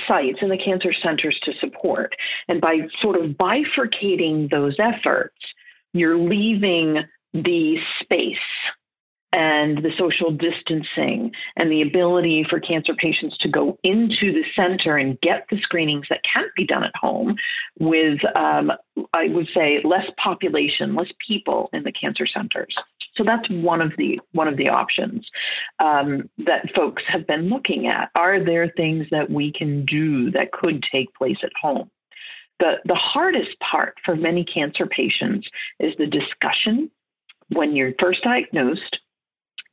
sites 0.07 0.39
and 0.41 0.49
the 0.49 0.57
cancer 0.57 0.93
centers 1.03 1.37
to 1.43 1.51
support. 1.59 2.15
And 2.47 2.61
by 2.61 2.77
sort 3.01 3.21
of 3.21 3.31
bifurcating 3.31 4.49
those 4.49 4.77
efforts, 4.79 5.35
you're 5.93 6.17
leaving 6.17 7.03
the 7.33 7.77
space 8.01 8.37
and 9.33 9.79
the 9.79 9.91
social 9.97 10.31
distancing 10.31 11.31
and 11.57 11.71
the 11.71 11.81
ability 11.81 12.45
for 12.47 12.59
cancer 12.59 12.93
patients 12.93 13.35
to 13.39 13.49
go 13.49 13.77
into 13.83 14.31
the 14.31 14.43
center 14.55 14.97
and 14.97 15.19
get 15.21 15.47
the 15.49 15.57
screenings 15.61 16.05
that 16.09 16.21
can't 16.31 16.53
be 16.55 16.65
done 16.65 16.83
at 16.83 16.95
home 16.95 17.35
with, 17.79 18.19
um, 18.35 18.71
I 19.11 19.29
would 19.29 19.47
say, 19.53 19.81
less 19.83 20.05
population, 20.23 20.95
less 20.95 21.11
people 21.27 21.69
in 21.73 21.83
the 21.83 21.91
cancer 21.91 22.27
centers. 22.27 22.75
So 23.15 23.23
that's 23.23 23.49
one 23.49 23.81
of 23.81 23.91
the 23.97 24.19
one 24.31 24.47
of 24.47 24.57
the 24.57 24.69
options 24.69 25.27
um, 25.79 26.29
that 26.45 26.69
folks 26.75 27.03
have 27.07 27.27
been 27.27 27.49
looking 27.49 27.87
at. 27.87 28.09
Are 28.15 28.43
there 28.43 28.71
things 28.75 29.07
that 29.11 29.29
we 29.29 29.51
can 29.51 29.85
do 29.85 30.31
that 30.31 30.51
could 30.51 30.83
take 30.91 31.13
place 31.15 31.37
at 31.43 31.51
home? 31.59 31.89
The 32.59 32.77
the 32.85 32.95
hardest 32.95 33.59
part 33.59 33.95
for 34.05 34.15
many 34.15 34.43
cancer 34.43 34.85
patients 34.85 35.47
is 35.79 35.93
the 35.97 36.07
discussion 36.07 36.89
when 37.53 37.75
you're 37.75 37.93
first 37.99 38.23
diagnosed 38.23 38.99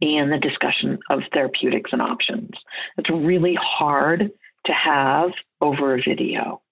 and 0.00 0.32
the 0.32 0.38
discussion 0.38 0.98
of 1.10 1.20
therapeutics 1.32 1.90
and 1.92 2.00
options. 2.00 2.50
It's 2.96 3.10
really 3.10 3.56
hard 3.60 4.30
to 4.66 4.72
have 4.72 5.30
over 5.60 5.94
a 5.94 6.02
video 6.02 6.62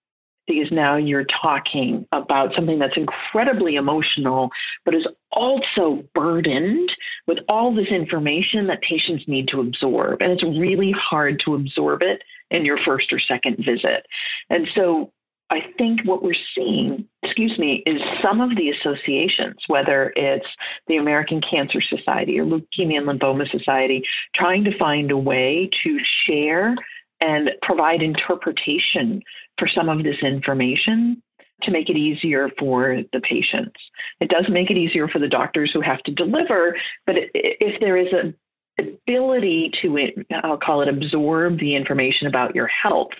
because 0.46 0.72
now 0.72 0.96
you're 0.96 1.26
talking 1.42 2.06
about 2.10 2.54
something 2.56 2.78
that's 2.78 2.96
incredibly 2.96 3.76
emotional, 3.76 4.50
but 4.84 4.94
is 4.94 5.06
also 5.30 6.02
burdened 6.14 6.90
with 7.26 7.38
all 7.48 7.74
this 7.74 7.88
information 7.88 8.66
that 8.66 8.80
patients 8.80 9.24
need 9.28 9.46
to 9.48 9.60
absorb. 9.60 10.22
And 10.22 10.32
it's 10.32 10.42
really 10.42 10.92
hard 10.98 11.42
to 11.44 11.54
absorb 11.54 12.00
it 12.02 12.22
in 12.50 12.64
your 12.64 12.78
first 12.84 13.12
or 13.12 13.20
second 13.20 13.58
visit. 13.58 14.06
And 14.48 14.66
so 14.74 15.12
I 15.50 15.60
think 15.78 16.00
what 16.04 16.22
we're 16.22 16.34
seeing, 16.54 17.06
excuse 17.22 17.58
me, 17.58 17.82
is 17.86 18.00
some 18.22 18.40
of 18.40 18.50
the 18.56 18.70
associations, 18.70 19.56
whether 19.66 20.12
it's 20.14 20.46
the 20.88 20.96
American 20.96 21.40
Cancer 21.40 21.80
Society 21.80 22.38
or 22.38 22.44
Leukemia 22.44 22.98
and 22.98 23.06
Lymphoma 23.06 23.50
Society, 23.50 24.02
trying 24.34 24.64
to 24.64 24.76
find 24.78 25.10
a 25.10 25.16
way 25.16 25.70
to 25.84 25.98
share 26.26 26.74
and 27.20 27.50
provide 27.62 28.02
interpretation 28.02 29.22
for 29.58 29.68
some 29.68 29.88
of 29.88 30.04
this 30.04 30.18
information 30.22 31.22
to 31.62 31.70
make 31.70 31.88
it 31.88 31.96
easier 31.96 32.50
for 32.58 33.02
the 33.12 33.20
patients. 33.20 33.80
It 34.20 34.30
does 34.30 34.46
make 34.48 34.70
it 34.70 34.76
easier 34.76 35.08
for 35.08 35.18
the 35.18 35.28
doctors 35.28 35.70
who 35.72 35.80
have 35.80 36.02
to 36.04 36.12
deliver, 36.12 36.76
but 37.06 37.16
if 37.34 37.80
there 37.80 37.96
is 37.96 38.12
a 38.12 38.34
ability 38.80 39.72
to, 39.82 40.24
I'll 40.44 40.56
call 40.56 40.82
it, 40.82 40.88
absorb 40.88 41.58
the 41.58 41.74
information 41.74 42.28
about 42.28 42.54
your 42.54 42.68
health, 42.68 43.10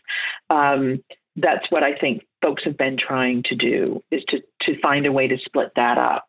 um, 0.50 1.03
that's 1.40 1.70
what 1.70 1.83
I 1.83 1.94
think 1.96 2.24
folks 2.42 2.64
have 2.64 2.77
been 2.77 2.96
trying 2.96 3.42
to 3.44 3.55
do 3.55 4.03
is 4.11 4.22
to, 4.29 4.40
to 4.62 4.81
find 4.81 5.07
a 5.07 5.12
way 5.12 5.29
to 5.29 5.38
split 5.44 5.72
that 5.77 5.98
up. 5.98 6.27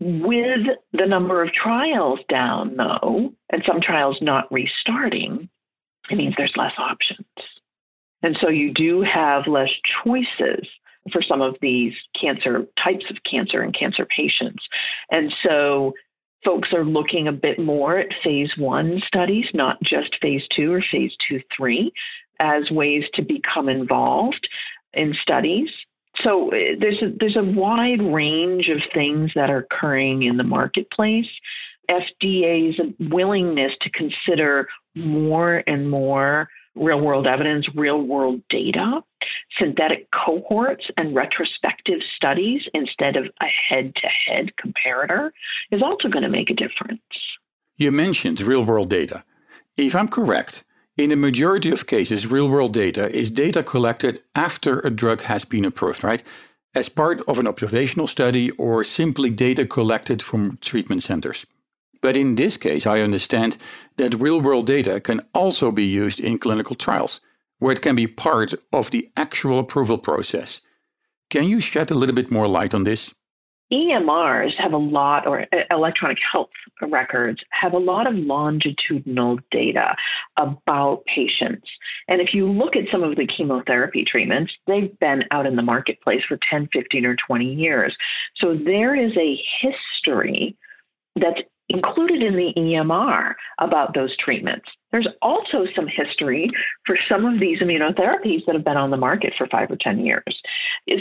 With 0.00 0.66
the 0.92 1.06
number 1.06 1.42
of 1.42 1.52
trials 1.52 2.18
down, 2.28 2.76
though, 2.76 3.32
and 3.50 3.62
some 3.66 3.80
trials 3.80 4.18
not 4.20 4.52
restarting, 4.52 5.48
it 6.10 6.16
means 6.16 6.34
there's 6.36 6.56
less 6.56 6.72
options. 6.76 7.26
And 8.22 8.36
so 8.40 8.48
you 8.48 8.72
do 8.72 9.02
have 9.02 9.46
less 9.46 9.70
choices 10.04 10.66
for 11.12 11.22
some 11.22 11.40
of 11.40 11.56
these 11.60 11.92
cancer 12.20 12.66
types 12.82 13.04
of 13.10 13.16
cancer 13.28 13.62
and 13.62 13.76
cancer 13.76 14.06
patients. 14.06 14.64
And 15.10 15.32
so 15.44 15.92
folks 16.44 16.72
are 16.72 16.84
looking 16.84 17.28
a 17.28 17.32
bit 17.32 17.58
more 17.58 17.98
at 17.98 18.08
phase 18.22 18.50
one 18.56 19.00
studies, 19.06 19.46
not 19.54 19.80
just 19.82 20.16
phase 20.20 20.42
two 20.54 20.72
or 20.72 20.82
phase 20.90 21.12
two, 21.28 21.40
three, 21.56 21.92
as 22.42 22.70
ways 22.70 23.04
to 23.14 23.22
become 23.22 23.68
involved 23.68 24.48
in 24.92 25.14
studies. 25.22 25.68
So 26.22 26.48
uh, 26.48 26.74
there's 26.78 27.00
a, 27.00 27.12
there's 27.18 27.36
a 27.36 27.42
wide 27.42 28.02
range 28.02 28.68
of 28.68 28.80
things 28.92 29.30
that 29.34 29.48
are 29.48 29.58
occurring 29.58 30.24
in 30.24 30.36
the 30.36 30.44
marketplace. 30.44 31.28
FDA's 31.88 32.80
willingness 32.98 33.72
to 33.80 33.90
consider 33.90 34.68
more 34.94 35.62
and 35.66 35.88
more 35.88 36.48
real 36.74 37.00
world 37.00 37.26
evidence, 37.26 37.66
real 37.74 38.02
world 38.02 38.40
data, 38.48 39.00
synthetic 39.58 40.08
cohorts, 40.10 40.84
and 40.96 41.14
retrospective 41.14 42.00
studies 42.16 42.62
instead 42.74 43.16
of 43.16 43.26
a 43.40 43.46
head 43.68 43.94
to 43.96 44.08
head 44.08 44.50
comparator 44.62 45.30
is 45.70 45.82
also 45.82 46.08
going 46.08 46.22
to 46.22 46.30
make 46.30 46.50
a 46.50 46.54
difference. 46.54 47.00
You 47.76 47.92
mentioned 47.92 48.40
real 48.40 48.64
world 48.64 48.88
data. 48.88 49.24
If 49.76 49.94
I'm 49.94 50.08
correct, 50.08 50.64
in 50.96 51.10
a 51.10 51.16
majority 51.16 51.70
of 51.70 51.86
cases, 51.86 52.26
real 52.26 52.48
world 52.48 52.74
data 52.74 53.10
is 53.16 53.30
data 53.30 53.62
collected 53.62 54.22
after 54.34 54.80
a 54.80 54.90
drug 54.90 55.22
has 55.22 55.44
been 55.44 55.64
approved, 55.64 56.04
right? 56.04 56.22
As 56.74 56.88
part 56.88 57.20
of 57.28 57.38
an 57.38 57.46
observational 57.46 58.06
study 58.06 58.50
or 58.52 58.84
simply 58.84 59.30
data 59.30 59.64
collected 59.64 60.22
from 60.22 60.58
treatment 60.60 61.02
centers. 61.02 61.46
But 62.02 62.16
in 62.16 62.34
this 62.34 62.56
case, 62.56 62.86
I 62.86 63.00
understand 63.00 63.56
that 63.96 64.20
real 64.20 64.40
world 64.40 64.66
data 64.66 65.00
can 65.00 65.20
also 65.34 65.70
be 65.70 65.84
used 65.84 66.20
in 66.20 66.38
clinical 66.38 66.76
trials, 66.76 67.20
where 67.58 67.72
it 67.72 67.82
can 67.82 67.94
be 67.96 68.06
part 68.06 68.54
of 68.72 68.90
the 68.90 69.10
actual 69.16 69.60
approval 69.60 69.98
process. 69.98 70.60
Can 71.30 71.44
you 71.44 71.60
shed 71.60 71.90
a 71.90 71.94
little 71.94 72.14
bit 72.14 72.30
more 72.30 72.48
light 72.48 72.74
on 72.74 72.84
this? 72.84 73.14
EMRs 73.72 74.54
have 74.58 74.72
a 74.72 74.78
lot, 74.78 75.26
or 75.26 75.46
uh, 75.52 75.62
electronic 75.70 76.18
health 76.30 76.50
records 76.82 77.40
have 77.50 77.72
a 77.72 77.78
lot 77.78 78.06
of 78.06 78.14
longitudinal 78.14 79.38
data 79.50 79.96
about 80.36 81.04
patients. 81.06 81.66
And 82.08 82.20
if 82.20 82.34
you 82.34 82.50
look 82.50 82.76
at 82.76 82.84
some 82.92 83.02
of 83.02 83.16
the 83.16 83.26
chemotherapy 83.26 84.04
treatments, 84.04 84.52
they've 84.66 84.96
been 84.98 85.24
out 85.30 85.46
in 85.46 85.56
the 85.56 85.62
marketplace 85.62 86.22
for 86.28 86.38
10, 86.50 86.68
15, 86.72 87.06
or 87.06 87.16
20 87.26 87.54
years. 87.54 87.96
So 88.36 88.54
there 88.54 88.94
is 88.94 89.12
a 89.16 89.42
history 89.60 90.56
that's 91.16 91.40
included 91.68 92.22
in 92.22 92.36
the 92.36 92.52
EMR 92.56 93.34
about 93.58 93.94
those 93.94 94.14
treatments. 94.18 94.68
There's 94.92 95.08
also 95.22 95.66
some 95.74 95.88
history 95.88 96.50
for 96.86 96.96
some 97.08 97.24
of 97.24 97.40
these 97.40 97.60
immunotherapies 97.60 98.44
that 98.46 98.54
have 98.54 98.64
been 98.64 98.76
on 98.76 98.90
the 98.90 98.96
market 98.96 99.32
for 99.36 99.46
five 99.46 99.70
or 99.70 99.76
10 99.76 100.04
years. 100.04 100.42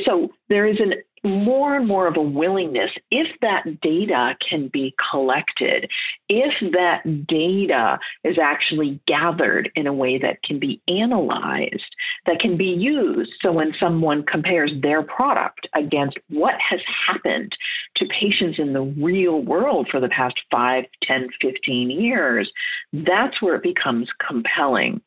So 0.05 0.29
there 0.49 0.65
is 0.65 0.79
an 0.79 0.93
more 1.23 1.75
and 1.75 1.87
more 1.87 2.07
of 2.07 2.17
a 2.17 2.21
willingness, 2.21 2.89
if 3.11 3.27
that 3.41 3.79
data 3.81 4.35
can 4.47 4.69
be 4.69 4.95
collected, 5.11 5.87
if 6.29 6.53
that 6.73 7.27
data 7.27 7.99
is 8.23 8.37
actually 8.41 8.99
gathered 9.07 9.69
in 9.75 9.85
a 9.85 9.93
way 9.93 10.17
that 10.17 10.41
can 10.41 10.57
be 10.59 10.81
analyzed, 10.87 11.95
that 12.25 12.39
can 12.39 12.57
be 12.57 12.65
used. 12.65 13.31
So 13.41 13.51
when 13.51 13.73
someone 13.79 14.23
compares 14.23 14.71
their 14.81 15.03
product 15.03 15.67
against 15.75 16.17
what 16.29 16.55
has 16.67 16.79
happened 17.07 17.55
to 17.97 18.07
patients 18.07 18.57
in 18.57 18.73
the 18.73 18.81
real 18.81 19.41
world 19.41 19.89
for 19.91 19.99
the 19.99 20.09
past 20.09 20.39
5, 20.49 20.85
10, 21.03 21.27
15 21.39 21.91
years, 21.91 22.51
that's 22.93 23.41
where 23.41 23.55
it 23.55 23.63
becomes 23.63 23.80
compelling. 24.25 25.01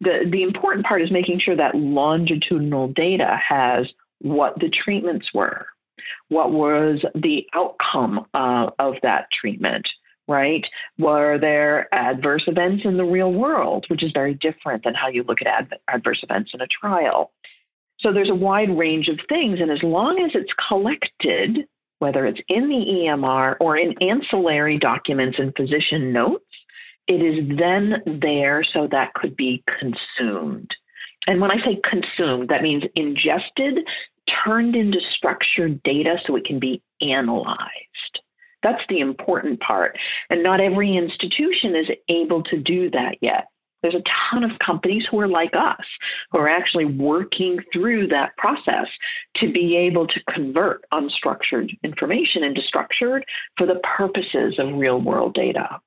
The, 0.00 0.28
the 0.30 0.42
important 0.42 0.86
part 0.86 1.02
is 1.02 1.10
making 1.10 1.40
sure 1.40 1.56
that 1.56 1.74
longitudinal 1.74 2.88
data 2.88 3.38
has 3.46 3.86
what 4.20 4.58
the 4.60 4.68
treatments 4.68 5.28
were, 5.34 5.66
what 6.28 6.52
was 6.52 7.00
the 7.14 7.46
outcome 7.54 8.26
uh, 8.34 8.70
of 8.78 8.94
that 9.02 9.26
treatment, 9.38 9.88
right? 10.28 10.64
Were 10.98 11.38
there 11.38 11.92
adverse 11.94 12.44
events 12.46 12.84
in 12.84 12.96
the 12.96 13.04
real 13.04 13.32
world, 13.32 13.86
which 13.88 14.02
is 14.02 14.12
very 14.12 14.34
different 14.34 14.84
than 14.84 14.94
how 14.94 15.08
you 15.08 15.22
look 15.22 15.40
at 15.40 15.46
ad- 15.46 15.78
adverse 15.88 16.20
events 16.22 16.50
in 16.54 16.60
a 16.60 16.66
trial? 16.66 17.32
So 18.00 18.12
there's 18.12 18.30
a 18.30 18.34
wide 18.34 18.76
range 18.76 19.08
of 19.08 19.18
things, 19.28 19.60
and 19.60 19.70
as 19.70 19.82
long 19.82 20.22
as 20.22 20.30
it's 20.34 20.52
collected 20.68 21.66
whether 22.00 22.26
it's 22.26 22.40
in 22.48 22.68
the 22.68 22.74
EMR 22.74 23.56
or 23.60 23.76
in 23.76 23.94
ancillary 24.02 24.78
documents 24.78 25.38
and 25.38 25.54
physician 25.54 26.12
notes, 26.12 26.44
it 27.10 27.22
is 27.22 27.58
then 27.58 28.20
there 28.20 28.62
so 28.62 28.86
that 28.86 29.14
could 29.14 29.36
be 29.36 29.64
consumed. 29.66 30.72
And 31.26 31.40
when 31.40 31.50
I 31.50 31.56
say 31.64 31.80
consumed, 31.82 32.48
that 32.50 32.62
means 32.62 32.84
ingested, 32.94 33.80
turned 34.44 34.76
into 34.76 35.00
structured 35.16 35.82
data 35.82 36.18
so 36.24 36.36
it 36.36 36.44
can 36.44 36.60
be 36.60 36.80
analyzed. 37.00 38.20
That's 38.62 38.82
the 38.88 39.00
important 39.00 39.58
part. 39.58 39.98
And 40.30 40.44
not 40.44 40.60
every 40.60 40.96
institution 40.96 41.74
is 41.74 41.88
able 42.08 42.44
to 42.44 42.58
do 42.58 42.90
that 42.92 43.16
yet. 43.20 43.48
There's 43.82 43.96
a 43.96 44.04
ton 44.30 44.44
of 44.44 44.56
companies 44.64 45.04
who 45.10 45.18
are 45.18 45.26
like 45.26 45.54
us, 45.54 45.84
who 46.30 46.38
are 46.38 46.48
actually 46.48 46.84
working 46.84 47.58
through 47.72 48.06
that 48.08 48.36
process 48.36 48.86
to 49.38 49.50
be 49.50 49.76
able 49.76 50.06
to 50.06 50.20
convert 50.32 50.84
unstructured 50.92 51.70
information 51.82 52.44
into 52.44 52.62
structured 52.62 53.24
for 53.56 53.66
the 53.66 53.80
purposes 53.96 54.60
of 54.60 54.74
real 54.74 55.00
world 55.00 55.34
data. 55.34 55.80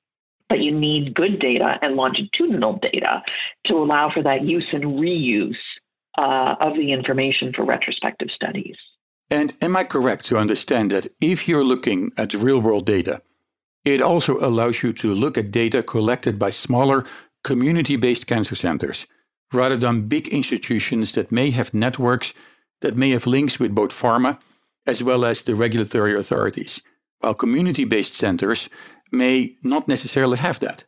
But 0.53 0.61
you 0.61 0.71
need 0.71 1.15
good 1.15 1.39
data 1.39 1.79
and 1.81 1.95
longitudinal 1.95 2.77
data 2.79 3.23
to 3.65 3.73
allow 3.73 4.11
for 4.13 4.21
that 4.21 4.43
use 4.43 4.67
and 4.71 4.83
reuse 4.83 5.57
uh, 6.15 6.53
of 6.59 6.75
the 6.75 6.93
information 6.93 7.51
for 7.55 7.65
retrospective 7.65 8.27
studies. 8.29 8.75
And 9.31 9.55
am 9.63 9.75
I 9.75 9.83
correct 9.83 10.25
to 10.25 10.37
understand 10.37 10.91
that 10.91 11.07
if 11.19 11.47
you're 11.47 11.63
looking 11.63 12.11
at 12.17 12.35
real 12.35 12.59
world 12.59 12.85
data, 12.85 13.23
it 13.83 13.99
also 13.99 14.37
allows 14.37 14.83
you 14.83 14.93
to 14.93 15.15
look 15.15 15.39
at 15.39 15.49
data 15.49 15.81
collected 15.81 16.37
by 16.37 16.51
smaller 16.51 17.03
community 17.43 17.95
based 17.95 18.27
cancer 18.27 18.53
centers 18.53 19.07
rather 19.51 19.75
than 19.75 20.07
big 20.07 20.27
institutions 20.27 21.13
that 21.13 21.31
may 21.31 21.49
have 21.49 21.73
networks 21.73 22.35
that 22.81 22.95
may 22.95 23.09
have 23.09 23.25
links 23.25 23.59
with 23.59 23.73
both 23.73 23.89
pharma 23.89 24.37
as 24.85 25.01
well 25.01 25.25
as 25.25 25.41
the 25.41 25.55
regulatory 25.55 26.13
authorities, 26.15 26.79
while 27.21 27.33
community 27.33 27.85
based 27.85 28.13
centers 28.13 28.69
may 29.13 29.55
not 29.63 29.87
necessarily 29.87 30.37
have 30.37 30.59
that. 30.59 30.85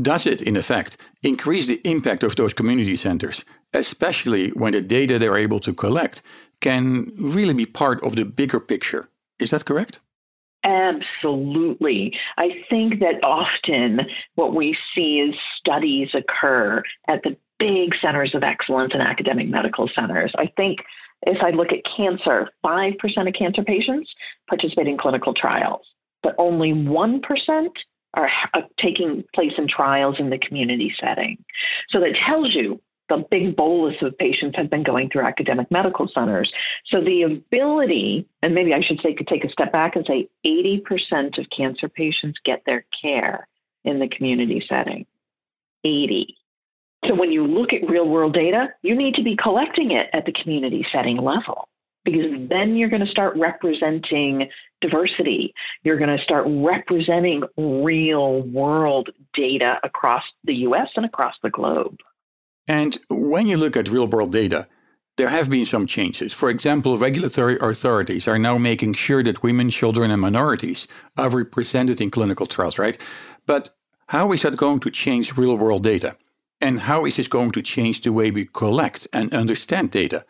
Does 0.00 0.26
it, 0.26 0.42
in 0.42 0.56
effect, 0.56 0.96
increase 1.22 1.66
the 1.66 1.80
impact 1.84 2.22
of 2.22 2.36
those 2.36 2.54
community 2.54 2.96
centers, 2.96 3.44
especially 3.72 4.48
when 4.50 4.72
the 4.72 4.80
data 4.80 5.18
they're 5.18 5.36
able 5.36 5.60
to 5.60 5.72
collect 5.72 6.22
can 6.60 7.12
really 7.18 7.54
be 7.54 7.66
part 7.66 8.02
of 8.02 8.16
the 8.16 8.24
bigger 8.24 8.60
picture? 8.60 9.06
Is 9.38 9.50
that 9.50 9.64
correct? 9.64 10.00
Absolutely. 10.62 12.14
I 12.36 12.48
think 12.68 13.00
that 13.00 13.22
often 13.22 14.00
what 14.34 14.54
we 14.54 14.76
see 14.94 15.20
is 15.20 15.34
studies 15.58 16.08
occur 16.14 16.82
at 17.08 17.22
the 17.22 17.36
big 17.58 17.94
centers 18.00 18.34
of 18.34 18.42
excellence 18.42 18.92
and 18.92 19.02
academic 19.02 19.48
medical 19.48 19.88
centers. 19.94 20.32
I 20.36 20.50
think 20.56 20.80
if 21.22 21.42
I 21.42 21.50
look 21.50 21.68
at 21.72 21.84
cancer, 21.96 22.48
5% 22.64 23.28
of 23.28 23.34
cancer 23.34 23.62
patients 23.62 24.10
participate 24.48 24.86
in 24.86 24.98
clinical 24.98 25.34
trials, 25.34 25.82
but 26.22 26.34
only 26.38 26.72
1% 26.72 27.68
are 28.14 28.28
uh, 28.54 28.60
taking 28.78 29.24
place 29.34 29.52
in 29.56 29.68
trials 29.68 30.16
in 30.18 30.30
the 30.30 30.38
community 30.38 30.92
setting. 31.00 31.42
So 31.90 32.00
that 32.00 32.16
tells 32.26 32.54
you 32.54 32.80
the 33.08 33.24
big 33.30 33.56
bolus 33.56 33.96
of 34.02 34.16
patients 34.18 34.56
have 34.56 34.70
been 34.70 34.82
going 34.82 35.10
through 35.10 35.26
academic 35.26 35.70
medical 35.70 36.08
centers. 36.08 36.50
So 36.86 37.00
the 37.00 37.22
ability, 37.22 38.26
and 38.42 38.54
maybe 38.54 38.72
I 38.72 38.80
should 38.80 39.00
say, 39.02 39.14
could 39.14 39.26
take 39.26 39.44
a 39.44 39.50
step 39.50 39.72
back 39.72 39.96
and 39.96 40.06
say 40.06 40.28
80% 40.46 41.38
of 41.38 41.46
cancer 41.54 41.88
patients 41.88 42.38
get 42.44 42.62
their 42.66 42.84
care 43.02 43.46
in 43.84 43.98
the 43.98 44.08
community 44.08 44.64
setting. 44.68 45.06
80. 45.84 46.36
So 47.06 47.14
when 47.14 47.32
you 47.32 47.46
look 47.46 47.72
at 47.72 47.88
real 47.88 48.08
world 48.08 48.34
data, 48.34 48.68
you 48.82 48.94
need 48.94 49.14
to 49.14 49.22
be 49.22 49.36
collecting 49.36 49.92
it 49.92 50.08
at 50.12 50.26
the 50.26 50.32
community 50.32 50.86
setting 50.92 51.16
level 51.16 51.68
because 52.04 52.48
then 52.48 52.76
you're 52.76 52.88
going 52.88 53.04
to 53.04 53.10
start 53.10 53.36
representing 53.36 54.48
diversity. 54.80 55.54
You're 55.82 55.98
going 55.98 56.16
to 56.16 56.22
start 56.24 56.46
representing 56.48 57.42
real 57.56 58.42
world 58.42 59.10
data 59.34 59.78
across 59.82 60.22
the 60.44 60.54
US 60.66 60.88
and 60.96 61.04
across 61.04 61.34
the 61.42 61.50
globe. 61.50 61.98
And 62.66 62.98
when 63.08 63.46
you 63.46 63.56
look 63.56 63.76
at 63.76 63.88
real 63.88 64.06
world 64.06 64.32
data, 64.32 64.68
there 65.16 65.28
have 65.28 65.50
been 65.50 65.66
some 65.66 65.86
changes. 65.86 66.32
For 66.32 66.48
example, 66.48 66.96
regulatory 66.96 67.58
authorities 67.60 68.26
are 68.26 68.38
now 68.38 68.56
making 68.56 68.94
sure 68.94 69.22
that 69.22 69.42
women, 69.42 69.68
children, 69.68 70.10
and 70.10 70.20
minorities 70.20 70.88
are 71.18 71.28
represented 71.28 72.00
in 72.00 72.10
clinical 72.10 72.46
trials, 72.46 72.78
right? 72.78 72.96
But 73.44 73.70
how 74.06 74.32
is 74.32 74.42
that 74.42 74.56
going 74.56 74.80
to 74.80 74.90
change 74.90 75.36
real 75.36 75.56
world 75.58 75.82
data? 75.82 76.16
And 76.60 76.80
how 76.80 77.04
is 77.04 77.16
this 77.16 77.28
going 77.28 77.52
to 77.52 77.62
change 77.62 78.00
the 78.00 78.12
way 78.12 78.30
we 78.30 78.46
collect 78.46 79.08
and 79.12 79.34
understand 79.34 79.90
data? 79.90 80.24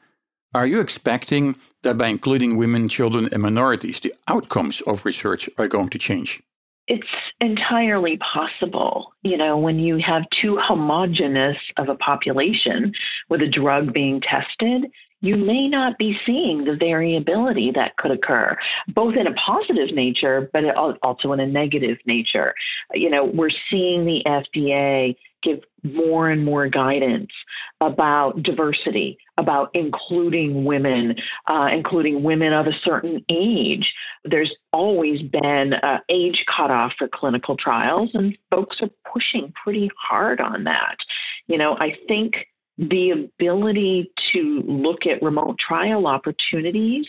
Are 0.53 0.67
you 0.67 0.81
expecting 0.81 1.55
that 1.83 1.97
by 1.97 2.09
including 2.09 2.57
women, 2.57 2.89
children, 2.89 3.29
and 3.31 3.41
minorities, 3.41 4.01
the 4.01 4.13
outcomes 4.27 4.81
of 4.81 5.05
research 5.05 5.49
are 5.59 5.69
going 5.69 5.91
to 5.91 5.99
change? 5.99 6.43
It's 6.89 7.07
entirely 7.41 8.17
possible. 8.19 9.13
You 9.23 9.37
know, 9.37 9.57
when 9.57 9.79
you 9.79 9.99
have 9.99 10.25
too 10.43 10.59
homogenous 10.61 11.57
of 11.77 11.89
a 11.89 11.95
population 11.95 12.93
with 13.29 13.43
a 13.43 13.47
drug 13.49 13.93
being 13.93 14.21
tested, 14.21 14.91
you 15.21 15.37
may 15.37 15.69
not 15.69 15.99
be 15.99 16.19
seeing 16.27 16.65
the 16.65 16.75
variability 16.75 17.71
that 17.77 17.97
could 17.99 18.11
occur, 18.11 18.57
both 18.89 19.15
in 19.15 19.29
a 19.29 19.35
positive 19.35 19.95
nature, 19.95 20.51
but 20.53 20.65
also 20.75 21.33
in 21.33 21.39
a 21.39 21.47
negative 21.47 21.99
nature. 22.07 22.55
You 22.93 23.11
know, 23.11 23.25
we're 23.25 23.51
seeing 23.71 24.05
the 24.05 24.23
FDA 24.27 25.15
give 25.43 25.61
more 25.83 26.29
and 26.29 26.45
more 26.45 26.69
guidance 26.69 27.31
about 27.81 28.43
diversity, 28.43 29.19
about 29.39 29.71
including 29.75 30.65
women, 30.65 31.15
uh, 31.47 31.69
including 31.73 32.23
women 32.23 32.53
of 32.53 32.67
a 32.67 32.79
certain 32.85 33.25
age. 33.31 33.93
There's 34.25 34.55
always 34.73 35.23
been 35.23 35.75
an 35.83 36.01
age 36.09 36.45
cutoff 36.55 36.93
for 36.99 37.09
clinical 37.09 37.57
trials, 37.57 38.11
and 38.15 38.37
folks 38.51 38.77
are 38.83 38.91
pushing 39.13 39.53
pretty 39.63 39.91
hard 39.99 40.41
on 40.41 40.65
that. 40.65 40.97
You 41.47 41.59
know, 41.59 41.77
I 41.79 41.95
think 42.07 42.35
the 42.79 43.11
ability 43.11 44.11
to 44.33 44.63
look 44.67 45.07
at 45.07 45.23
remote 45.23 45.57
trial 45.59 46.07
opportunities 46.07 47.07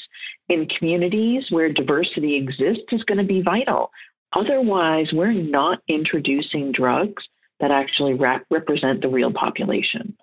in 0.49 0.67
communities 0.67 1.45
where 1.49 1.71
diversity 1.71 2.35
exists 2.35 2.91
is 2.91 3.03
going 3.03 3.19
to 3.19 3.23
be 3.23 3.41
vital. 3.41 3.89
Otherwise, 4.33 5.07
we're 5.13 5.31
not 5.31 5.79
introducing 5.87 6.71
drugs 6.71 7.23
that 7.61 7.71
actually 7.71 8.13
rep- 8.13 8.45
represent 8.49 9.01
the 9.01 9.07
real 9.07 9.31
population. 9.31 10.17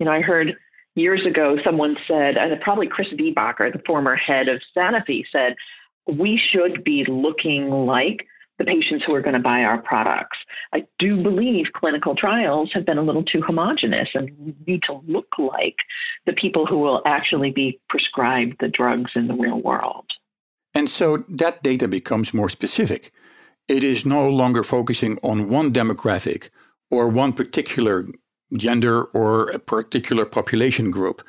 You 0.00 0.06
know, 0.06 0.12
I 0.12 0.22
heard 0.22 0.56
years 0.96 1.24
ago 1.24 1.56
someone 1.64 1.96
said, 2.08 2.36
and 2.36 2.60
probably 2.60 2.88
Chris 2.88 3.08
Viehbacher, 3.08 3.72
the 3.72 3.82
former 3.86 4.16
head 4.16 4.48
of 4.48 4.60
Sanofi, 4.76 5.24
said, 5.30 5.54
we 6.06 6.40
should 6.52 6.84
be 6.84 7.04
looking 7.08 7.70
like 7.70 8.26
the 8.58 8.64
patients 8.64 9.04
who 9.04 9.14
are 9.14 9.20
going 9.20 9.34
to 9.34 9.40
buy 9.40 9.62
our 9.62 9.78
products. 9.78 10.38
I 10.72 10.86
do 10.98 11.22
believe 11.22 11.66
clinical 11.74 12.14
trials 12.14 12.70
have 12.72 12.86
been 12.86 12.98
a 12.98 13.02
little 13.02 13.24
too 13.24 13.42
homogenous 13.42 14.08
and 14.14 14.54
need 14.66 14.82
to 14.84 15.00
look 15.06 15.26
like 15.38 15.76
the 16.26 16.32
people 16.32 16.64
who 16.66 16.78
will 16.78 17.02
actually 17.04 17.50
be 17.50 17.80
prescribed 17.88 18.56
the 18.60 18.68
drugs 18.68 19.10
in 19.16 19.26
the 19.26 19.34
real 19.34 19.60
world. 19.60 20.06
And 20.72 20.88
so 20.88 21.24
that 21.28 21.62
data 21.62 21.88
becomes 21.88 22.32
more 22.32 22.48
specific. 22.48 23.12
It 23.68 23.82
is 23.82 24.04
no 24.04 24.28
longer 24.28 24.62
focusing 24.62 25.18
on 25.22 25.48
one 25.48 25.72
demographic 25.72 26.50
or 26.90 27.08
one 27.08 27.32
particular 27.32 28.06
gender 28.56 29.04
or 29.04 29.50
a 29.50 29.58
particular 29.58 30.26
population 30.26 30.90
group, 30.90 31.22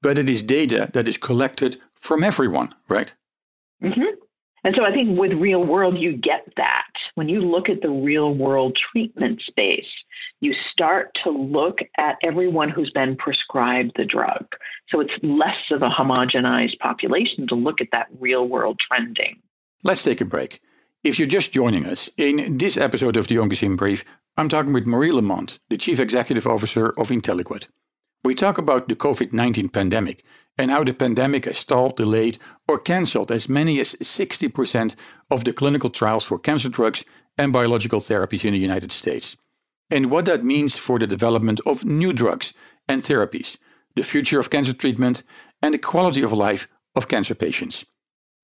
but 0.00 0.18
it 0.18 0.28
is 0.28 0.42
data 0.42 0.90
that 0.94 1.06
is 1.06 1.16
collected 1.16 1.80
from 1.94 2.24
everyone, 2.24 2.74
right? 2.88 3.12
Mm-hmm. 3.82 4.16
And 4.64 4.74
so 4.76 4.84
I 4.84 4.92
think 4.92 5.18
with 5.18 5.32
real 5.32 5.64
world, 5.64 5.98
you 5.98 6.16
get 6.16 6.46
that. 6.56 6.86
When 7.14 7.28
you 7.28 7.40
look 7.40 7.68
at 7.68 7.82
the 7.82 7.90
real 7.90 8.34
world 8.34 8.78
treatment 8.92 9.42
space, 9.46 9.86
you 10.40 10.54
start 10.72 11.16
to 11.24 11.30
look 11.30 11.78
at 11.98 12.16
everyone 12.22 12.70
who's 12.70 12.90
been 12.90 13.16
prescribed 13.16 13.92
the 13.96 14.04
drug. 14.04 14.46
So 14.88 15.00
it's 15.00 15.12
less 15.22 15.58
of 15.70 15.82
a 15.82 15.90
homogenized 15.90 16.78
population 16.78 17.46
to 17.48 17.54
look 17.54 17.80
at 17.80 17.88
that 17.92 18.06
real 18.18 18.48
world 18.48 18.80
trending. 18.88 19.40
Let's 19.82 20.04
take 20.04 20.20
a 20.20 20.24
break. 20.24 20.60
If 21.04 21.18
you're 21.18 21.26
just 21.26 21.50
joining 21.50 21.84
us, 21.84 22.08
in 22.16 22.58
this 22.58 22.76
episode 22.76 23.16
of 23.16 23.26
the 23.26 23.34
Oncozine 23.34 23.76
Brief, 23.76 24.04
I'm 24.36 24.48
talking 24.48 24.72
with 24.72 24.86
Marie 24.86 25.10
Lamont, 25.10 25.58
the 25.68 25.76
Chief 25.76 25.98
Executive 25.98 26.46
Officer 26.46 26.90
of 26.90 27.08
Inteliquet. 27.08 27.66
We 28.22 28.36
talk 28.36 28.56
about 28.56 28.86
the 28.86 28.94
COVID 28.94 29.32
19 29.32 29.70
pandemic 29.70 30.24
and 30.56 30.70
how 30.70 30.84
the 30.84 30.94
pandemic 30.94 31.46
has 31.46 31.58
stalled, 31.58 31.96
delayed, 31.96 32.38
or 32.68 32.78
cancelled 32.78 33.32
as 33.32 33.48
many 33.48 33.80
as 33.80 33.94
60% 33.94 34.94
of 35.28 35.42
the 35.42 35.52
clinical 35.52 35.90
trials 35.90 36.22
for 36.22 36.38
cancer 36.38 36.68
drugs 36.68 37.04
and 37.36 37.52
biological 37.52 37.98
therapies 37.98 38.44
in 38.44 38.52
the 38.52 38.60
United 38.60 38.92
States, 38.92 39.36
and 39.90 40.08
what 40.08 40.26
that 40.26 40.44
means 40.44 40.76
for 40.76 41.00
the 41.00 41.08
development 41.08 41.60
of 41.66 41.84
new 41.84 42.12
drugs 42.12 42.54
and 42.86 43.02
therapies, 43.02 43.56
the 43.96 44.04
future 44.04 44.38
of 44.38 44.50
cancer 44.50 44.72
treatment, 44.72 45.24
and 45.60 45.74
the 45.74 45.78
quality 45.78 46.22
of 46.22 46.32
life 46.32 46.68
of 46.94 47.08
cancer 47.08 47.34
patients. 47.34 47.84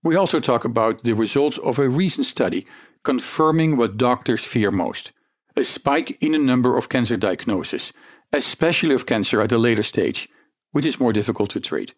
We 0.03 0.15
also 0.15 0.39
talk 0.39 0.65
about 0.65 1.03
the 1.03 1.15
results 1.15 1.59
of 1.59 1.79
a 1.79 1.89
recent 1.89 2.27
study 2.27 2.67
confirming 3.03 3.77
what 3.77 3.97
doctors 3.97 4.45
fear 4.45 4.71
most 4.71 5.13
a 5.57 5.65
spike 5.65 6.17
in 6.21 6.33
the 6.33 6.39
number 6.39 6.79
of 6.79 6.89
cancer 6.89 7.17
diagnoses, 7.17 7.93
especially 8.33 8.95
of 8.95 9.07
cancer 9.07 9.41
at 9.41 9.51
a 9.51 9.59
later 9.59 9.83
stage, 9.83 10.29
which 10.71 10.87
is 10.87 11.01
more 11.01 11.13
difficult 11.13 11.51
to 11.51 11.59
treat. 11.59 11.95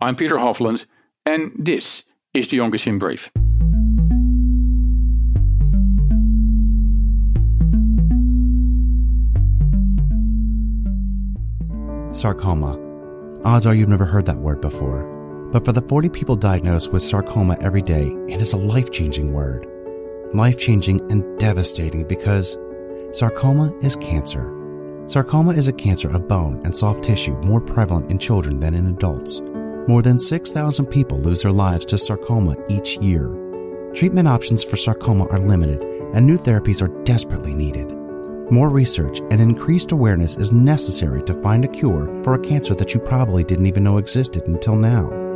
I'm 0.00 0.14
Peter 0.14 0.36
Hofland, 0.36 0.86
and 1.26 1.50
this 1.58 2.04
is 2.32 2.46
The 2.46 2.58
Oncozine 2.58 3.00
Brief. 3.00 3.32
Sarcoma. 12.12 12.78
Odds 13.44 13.66
are 13.66 13.74
you've 13.74 13.88
never 13.88 14.04
heard 14.04 14.26
that 14.26 14.36
word 14.36 14.60
before. 14.60 15.19
But 15.52 15.64
for 15.64 15.72
the 15.72 15.82
40 15.82 16.08
people 16.10 16.36
diagnosed 16.36 16.92
with 16.92 17.02
sarcoma 17.02 17.56
every 17.60 17.82
day, 17.82 18.16
it 18.28 18.40
is 18.40 18.52
a 18.52 18.56
life 18.56 18.92
changing 18.92 19.32
word. 19.32 19.66
Life 20.32 20.58
changing 20.58 21.00
and 21.10 21.38
devastating 21.40 22.04
because 22.04 22.56
sarcoma 23.10 23.76
is 23.82 23.96
cancer. 23.96 24.56
Sarcoma 25.06 25.50
is 25.50 25.66
a 25.66 25.72
cancer 25.72 26.08
of 26.08 26.28
bone 26.28 26.60
and 26.64 26.72
soft 26.72 27.02
tissue 27.02 27.36
more 27.42 27.60
prevalent 27.60 28.12
in 28.12 28.18
children 28.18 28.60
than 28.60 28.74
in 28.74 28.86
adults. 28.86 29.40
More 29.88 30.02
than 30.02 30.20
6,000 30.20 30.86
people 30.86 31.18
lose 31.18 31.42
their 31.42 31.50
lives 31.50 31.84
to 31.86 31.98
sarcoma 31.98 32.54
each 32.68 32.96
year. 32.98 33.36
Treatment 33.92 34.28
options 34.28 34.62
for 34.62 34.76
sarcoma 34.76 35.26
are 35.30 35.40
limited, 35.40 35.82
and 36.14 36.24
new 36.24 36.36
therapies 36.36 36.80
are 36.80 37.02
desperately 37.02 37.54
needed. 37.54 37.90
More 38.52 38.68
research 38.68 39.18
and 39.32 39.40
increased 39.40 39.90
awareness 39.90 40.36
is 40.36 40.52
necessary 40.52 41.24
to 41.24 41.34
find 41.42 41.64
a 41.64 41.68
cure 41.68 42.22
for 42.22 42.34
a 42.34 42.40
cancer 42.40 42.74
that 42.76 42.94
you 42.94 43.00
probably 43.00 43.42
didn't 43.42 43.66
even 43.66 43.82
know 43.82 43.98
existed 43.98 44.46
until 44.46 44.76
now. 44.76 45.29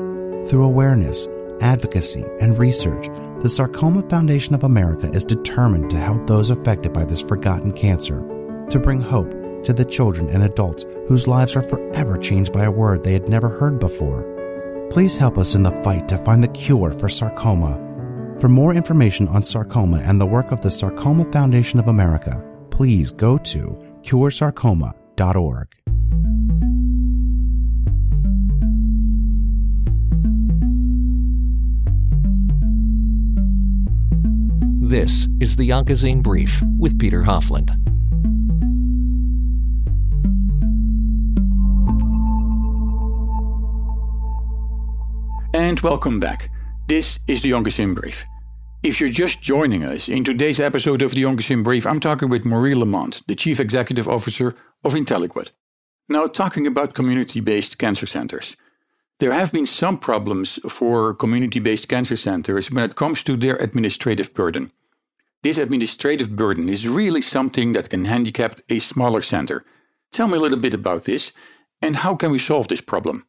Through 0.48 0.64
awareness, 0.64 1.26
advocacy, 1.62 2.22
and 2.38 2.58
research, 2.58 3.08
the 3.40 3.48
Sarcoma 3.48 4.02
Foundation 4.02 4.54
of 4.54 4.64
America 4.64 5.10
is 5.14 5.24
determined 5.24 5.88
to 5.90 5.96
help 5.96 6.26
those 6.26 6.50
affected 6.50 6.92
by 6.92 7.06
this 7.06 7.22
forgotten 7.22 7.72
cancer, 7.72 8.18
to 8.68 8.78
bring 8.78 9.00
hope 9.00 9.30
to 9.64 9.72
the 9.72 9.86
children 9.86 10.28
and 10.28 10.42
adults 10.42 10.84
whose 11.08 11.26
lives 11.26 11.56
are 11.56 11.62
forever 11.62 12.18
changed 12.18 12.52
by 12.52 12.64
a 12.64 12.70
word 12.70 13.02
they 13.02 13.14
had 13.14 13.28
never 13.28 13.48
heard 13.48 13.78
before. 13.78 14.88
Please 14.90 15.16
help 15.16 15.38
us 15.38 15.54
in 15.54 15.62
the 15.62 15.82
fight 15.82 16.06
to 16.08 16.18
find 16.18 16.44
the 16.44 16.48
cure 16.48 16.92
for 16.92 17.08
sarcoma. 17.08 17.80
For 18.38 18.48
more 18.48 18.74
information 18.74 19.28
on 19.28 19.42
sarcoma 19.42 20.02
and 20.04 20.20
the 20.20 20.26
work 20.26 20.52
of 20.52 20.60
the 20.60 20.70
Sarcoma 20.70 21.24
Foundation 21.32 21.78
of 21.78 21.88
America, 21.88 22.44
please 22.70 23.12
go 23.12 23.38
to 23.38 23.82
curesarcoma.org. 24.02 25.68
This 34.86 35.28
is 35.40 35.56
the 35.56 35.70
Oncozine 35.70 36.22
Brief 36.22 36.62
with 36.78 36.98
Peter 36.98 37.22
Hofland. 37.22 37.70
And 45.54 45.80
welcome 45.80 46.20
back. 46.20 46.50
This 46.86 47.18
is 47.26 47.40
the 47.40 47.52
Oncozine 47.52 47.94
Brief. 47.94 48.26
If 48.82 49.00
you're 49.00 49.08
just 49.08 49.40
joining 49.40 49.84
us, 49.84 50.10
in 50.10 50.22
today's 50.22 50.60
episode 50.60 51.00
of 51.00 51.12
the 51.12 51.22
Oncozine 51.22 51.64
Brief, 51.64 51.86
I'm 51.86 51.98
talking 51.98 52.28
with 52.28 52.44
Marie 52.44 52.74
Lamont, 52.74 53.22
the 53.26 53.34
Chief 53.34 53.58
Executive 53.58 54.06
Officer 54.06 54.54
of 54.84 54.92
Inteliquet. 54.92 55.48
Now, 56.10 56.26
talking 56.26 56.66
about 56.66 56.92
community 56.92 57.40
based 57.40 57.78
cancer 57.78 58.04
centers. 58.04 58.54
There 59.20 59.32
have 59.32 59.52
been 59.52 59.66
some 59.66 59.98
problems 59.98 60.58
for 60.68 61.14
community 61.14 61.60
based 61.60 61.88
cancer 61.88 62.16
centers 62.16 62.70
when 62.70 62.84
it 62.84 62.96
comes 62.96 63.22
to 63.24 63.36
their 63.36 63.56
administrative 63.56 64.34
burden. 64.34 64.72
This 65.42 65.58
administrative 65.58 66.34
burden 66.34 66.68
is 66.68 66.88
really 66.88 67.20
something 67.20 67.74
that 67.74 67.90
can 67.90 68.06
handicap 68.06 68.60
a 68.68 68.78
smaller 68.80 69.22
center. 69.22 69.64
Tell 70.10 70.26
me 70.26 70.36
a 70.36 70.40
little 70.40 70.58
bit 70.58 70.74
about 70.74 71.04
this 71.04 71.32
and 71.80 71.96
how 71.96 72.16
can 72.16 72.30
we 72.30 72.38
solve 72.38 72.68
this 72.68 72.80
problem? 72.80 73.26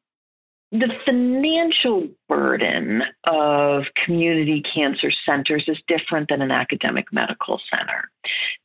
The 0.80 0.94
financial 1.06 2.10
burden 2.28 3.04
of 3.24 3.84
community 4.04 4.62
cancer 4.62 5.10
centers 5.26 5.64
is 5.68 5.78
different 5.88 6.28
than 6.28 6.42
an 6.42 6.52
academic 6.52 7.14
medical 7.14 7.62
center 7.72 8.10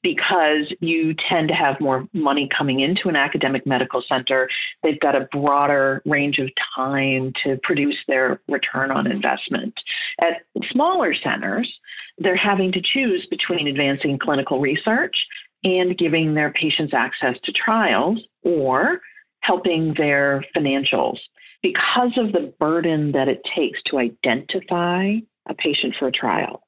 because 0.02 0.74
you 0.80 1.14
tend 1.28 1.46
to 1.48 1.54
have 1.54 1.80
more 1.80 2.08
money 2.12 2.48
coming 2.56 2.80
into 2.80 3.08
an 3.08 3.14
academic 3.14 3.64
medical 3.64 4.02
center. 4.08 4.48
They've 4.82 4.98
got 4.98 5.14
a 5.14 5.28
broader 5.30 6.02
range 6.04 6.38
of 6.38 6.48
time 6.74 7.32
to 7.44 7.60
produce 7.62 7.98
their 8.08 8.40
return 8.48 8.90
on 8.90 9.06
investment. 9.06 9.74
At 10.20 10.42
smaller 10.72 11.14
centers, 11.14 11.72
they're 12.18 12.34
having 12.34 12.72
to 12.72 12.82
choose 12.82 13.24
between 13.30 13.68
advancing 13.68 14.18
clinical 14.18 14.58
research 14.58 15.14
and 15.62 15.96
giving 15.96 16.34
their 16.34 16.52
patients 16.54 16.92
access 16.92 17.36
to 17.44 17.52
trials 17.52 18.18
or 18.42 19.00
helping 19.42 19.94
their 19.94 20.44
financials 20.56 21.18
because 21.62 22.12
of 22.16 22.32
the 22.32 22.52
burden 22.58 23.12
that 23.12 23.28
it 23.28 23.42
takes 23.54 23.82
to 23.84 23.98
identify 23.98 25.14
a 25.48 25.54
patient 25.54 25.94
for 25.98 26.08
a 26.08 26.12
trial, 26.12 26.62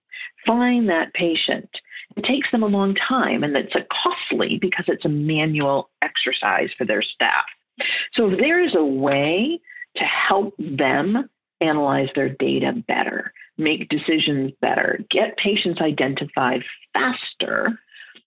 find 0.47 0.89
that 0.89 1.15
patient. 1.15 1.69
It 2.17 2.25
takes 2.25 2.51
them 2.51 2.63
a 2.63 2.67
long 2.67 2.95
time 2.95 3.43
and 3.43 3.57
it's 3.57 3.75
a 3.75 3.87
costly 3.91 4.59
because 4.61 4.85
it's 4.89 5.05
a 5.05 5.09
manual 5.09 5.91
exercise 6.03 6.69
for 6.77 6.85
their 6.85 7.03
staff. 7.03 7.45
So 8.15 8.31
if 8.31 8.39
there 8.39 8.63
is 8.63 8.75
a 8.75 8.85
way 8.85 9.61
to 9.97 10.05
help 10.05 10.55
them 10.59 11.29
analyze 11.61 12.09
their 12.15 12.29
data 12.29 12.73
better, 12.87 13.33
make 13.57 13.89
decisions 13.89 14.53
better, 14.61 15.01
get 15.11 15.37
patients 15.37 15.81
identified 15.81 16.63
faster, 16.93 17.79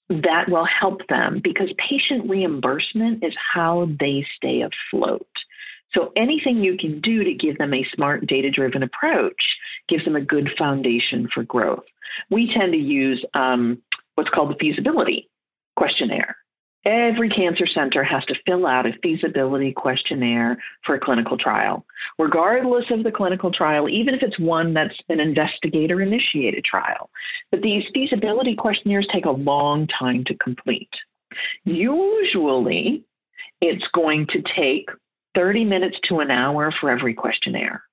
that 0.09 0.45
will 0.47 0.65
help 0.65 1.01
them 1.09 1.41
because 1.43 1.69
patient 1.77 2.29
reimbursement 2.29 3.23
is 3.23 3.33
how 3.53 3.89
they 3.99 4.25
stay 4.35 4.61
afloat. 4.61 5.27
So 5.95 6.11
anything 6.15 6.57
you 6.57 6.77
can 6.77 6.99
do 7.01 7.23
to 7.23 7.33
give 7.33 7.57
them 7.57 7.73
a 7.73 7.87
smart 7.95 8.27
data 8.27 8.51
driven 8.51 8.83
approach 8.83 9.41
gives 9.87 10.03
them 10.03 10.15
a 10.15 10.21
good 10.21 10.49
foundation 10.57 11.27
for 11.33 11.43
growth. 11.43 11.85
We 12.29 12.53
tend 12.53 12.73
to 12.73 12.77
use 12.77 13.23
um, 13.33 13.81
what's 14.15 14.29
called 14.29 14.51
the 14.51 14.57
feasibility 14.59 15.29
questionnaire. 15.75 16.35
Every 16.85 17.29
cancer 17.29 17.65
center 17.65 18.03
has 18.03 18.23
to 18.25 18.35
fill 18.45 18.67
out 18.67 18.85
a 18.85 18.93
feasibility 19.01 19.71
questionnaire 19.71 20.61
for 20.85 20.93
a 20.93 20.99
clinical 20.99 21.35
trial, 21.35 21.83
regardless 22.19 22.85
of 22.91 23.03
the 23.03 23.11
clinical 23.11 23.51
trial, 23.51 23.89
even 23.89 24.13
if 24.13 24.21
it's 24.21 24.37
one 24.37 24.73
that's 24.75 24.93
an 25.09 25.19
investigator 25.19 26.01
initiated 26.01 26.63
trial. 26.63 27.09
But 27.49 27.63
these 27.63 27.85
feasibility 27.91 28.55
questionnaires 28.55 29.07
take 29.11 29.25
a 29.25 29.31
long 29.31 29.87
time 29.87 30.23
to 30.25 30.35
complete. 30.35 30.91
Usually, 31.63 33.03
it's 33.61 33.87
going 33.93 34.27
to 34.27 34.43
take 34.55 34.87
30 35.35 35.65
minutes 35.65 35.97
to 36.07 36.19
an 36.19 36.31
hour 36.31 36.73
for 36.79 36.89
every 36.89 37.13
questionnaire. 37.13 37.83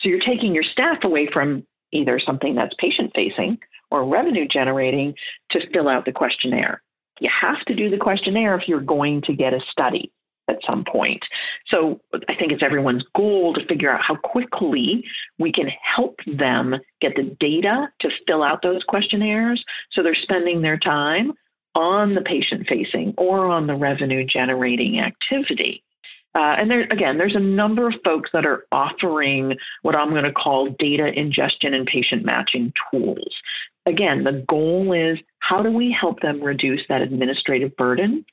So 0.00 0.08
you're 0.08 0.20
taking 0.20 0.54
your 0.54 0.64
staff 0.64 0.98
away 1.04 1.28
from 1.32 1.66
either 1.92 2.20
something 2.20 2.54
that's 2.54 2.74
patient 2.78 3.12
facing 3.14 3.58
or 3.90 4.06
revenue 4.06 4.46
generating 4.46 5.14
to 5.50 5.60
fill 5.72 5.88
out 5.88 6.04
the 6.04 6.12
questionnaire. 6.12 6.82
You 7.20 7.30
have 7.38 7.60
to 7.66 7.74
do 7.74 7.90
the 7.90 7.98
questionnaire 7.98 8.56
if 8.56 8.68
you're 8.68 8.80
going 8.80 9.22
to 9.22 9.34
get 9.34 9.52
a 9.52 9.60
study 9.70 10.12
at 10.48 10.58
some 10.66 10.84
point. 10.84 11.22
So 11.68 12.00
I 12.28 12.34
think 12.34 12.52
it's 12.52 12.62
everyone's 12.62 13.04
goal 13.14 13.54
to 13.54 13.64
figure 13.66 13.90
out 13.90 14.02
how 14.02 14.16
quickly 14.16 15.04
we 15.38 15.52
can 15.52 15.68
help 15.82 16.18
them 16.26 16.76
get 17.00 17.14
the 17.14 17.36
data 17.38 17.88
to 18.00 18.10
fill 18.26 18.42
out 18.42 18.62
those 18.62 18.82
questionnaires 18.84 19.62
so 19.92 20.02
they're 20.02 20.14
spending 20.14 20.62
their 20.62 20.78
time 20.78 21.32
on 21.74 22.14
the 22.14 22.20
patient 22.20 22.66
facing 22.68 23.14
or 23.16 23.46
on 23.46 23.66
the 23.66 23.76
revenue 23.76 24.24
generating 24.24 24.98
activity. 24.98 25.84
Uh, 26.34 26.54
and 26.58 26.70
there, 26.70 26.82
again, 26.82 27.18
there's 27.18 27.34
a 27.34 27.40
number 27.40 27.88
of 27.88 27.94
folks 28.04 28.30
that 28.32 28.46
are 28.46 28.64
offering 28.70 29.56
what 29.82 29.96
I'm 29.96 30.10
going 30.10 30.24
to 30.24 30.32
call 30.32 30.70
data 30.78 31.06
ingestion 31.06 31.74
and 31.74 31.86
patient 31.86 32.24
matching 32.24 32.72
tools. 32.90 33.34
Again, 33.86 34.24
the 34.24 34.44
goal 34.48 34.92
is 34.92 35.18
how 35.40 35.62
do 35.62 35.70
we 35.70 35.90
help 35.98 36.20
them 36.20 36.40
reduce 36.40 36.82
that 36.88 37.02
administrative 37.02 37.76
burden, 37.76 38.24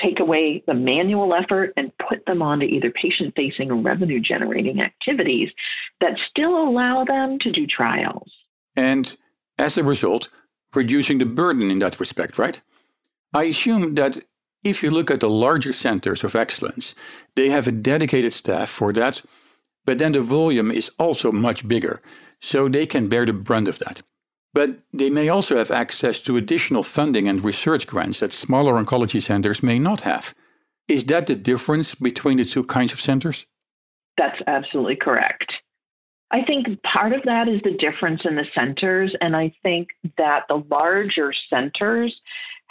take 0.00 0.20
away 0.20 0.62
the 0.66 0.74
manual 0.74 1.34
effort, 1.34 1.72
and 1.76 1.90
put 2.08 2.24
them 2.26 2.40
onto 2.42 2.66
either 2.66 2.90
patient 2.90 3.34
facing 3.34 3.70
or 3.70 3.76
revenue 3.76 4.20
generating 4.20 4.80
activities 4.80 5.50
that 6.00 6.18
still 6.28 6.56
allow 6.56 7.04
them 7.04 7.38
to 7.40 7.50
do 7.50 7.66
trials. 7.66 8.30
And 8.76 9.16
as 9.58 9.76
a 9.76 9.82
result, 9.82 10.28
reducing 10.74 11.18
the 11.18 11.26
burden 11.26 11.70
in 11.70 11.80
that 11.80 11.98
respect, 11.98 12.38
right? 12.38 12.60
I 13.34 13.44
assume 13.44 13.94
that 13.96 14.20
if 14.62 14.82
you 14.82 14.90
look 14.90 15.10
at 15.10 15.20
the 15.20 15.30
larger 15.30 15.72
centers 15.72 16.24
of 16.24 16.36
excellence, 16.36 16.94
they 17.34 17.50
have 17.50 17.66
a 17.66 17.72
dedicated 17.72 18.32
staff 18.32 18.68
for 18.68 18.92
that, 18.92 19.22
but 19.84 19.98
then 19.98 20.12
the 20.12 20.20
volume 20.20 20.70
is 20.70 20.90
also 20.98 21.32
much 21.32 21.66
bigger, 21.66 22.00
so 22.40 22.68
they 22.68 22.86
can 22.86 23.08
bear 23.08 23.24
the 23.24 23.32
brunt 23.32 23.68
of 23.68 23.78
that. 23.78 24.02
But 24.52 24.78
they 24.92 25.10
may 25.10 25.28
also 25.28 25.56
have 25.56 25.70
access 25.70 26.20
to 26.20 26.36
additional 26.36 26.82
funding 26.82 27.28
and 27.28 27.44
research 27.44 27.86
grants 27.86 28.20
that 28.20 28.32
smaller 28.32 28.74
oncology 28.74 29.22
centers 29.22 29.62
may 29.62 29.78
not 29.78 30.02
have. 30.02 30.34
Is 30.88 31.04
that 31.04 31.28
the 31.28 31.36
difference 31.36 31.94
between 31.94 32.38
the 32.38 32.44
two 32.44 32.64
kinds 32.64 32.92
of 32.92 33.00
centers? 33.00 33.46
That's 34.18 34.40
absolutely 34.46 34.96
correct. 34.96 35.52
I 36.32 36.42
think 36.42 36.82
part 36.82 37.12
of 37.12 37.22
that 37.24 37.48
is 37.48 37.60
the 37.62 37.76
difference 37.76 38.22
in 38.24 38.36
the 38.36 38.44
centers. 38.54 39.14
And 39.20 39.36
I 39.36 39.52
think 39.62 39.88
that 40.18 40.44
the 40.48 40.62
larger 40.68 41.32
centers 41.48 42.14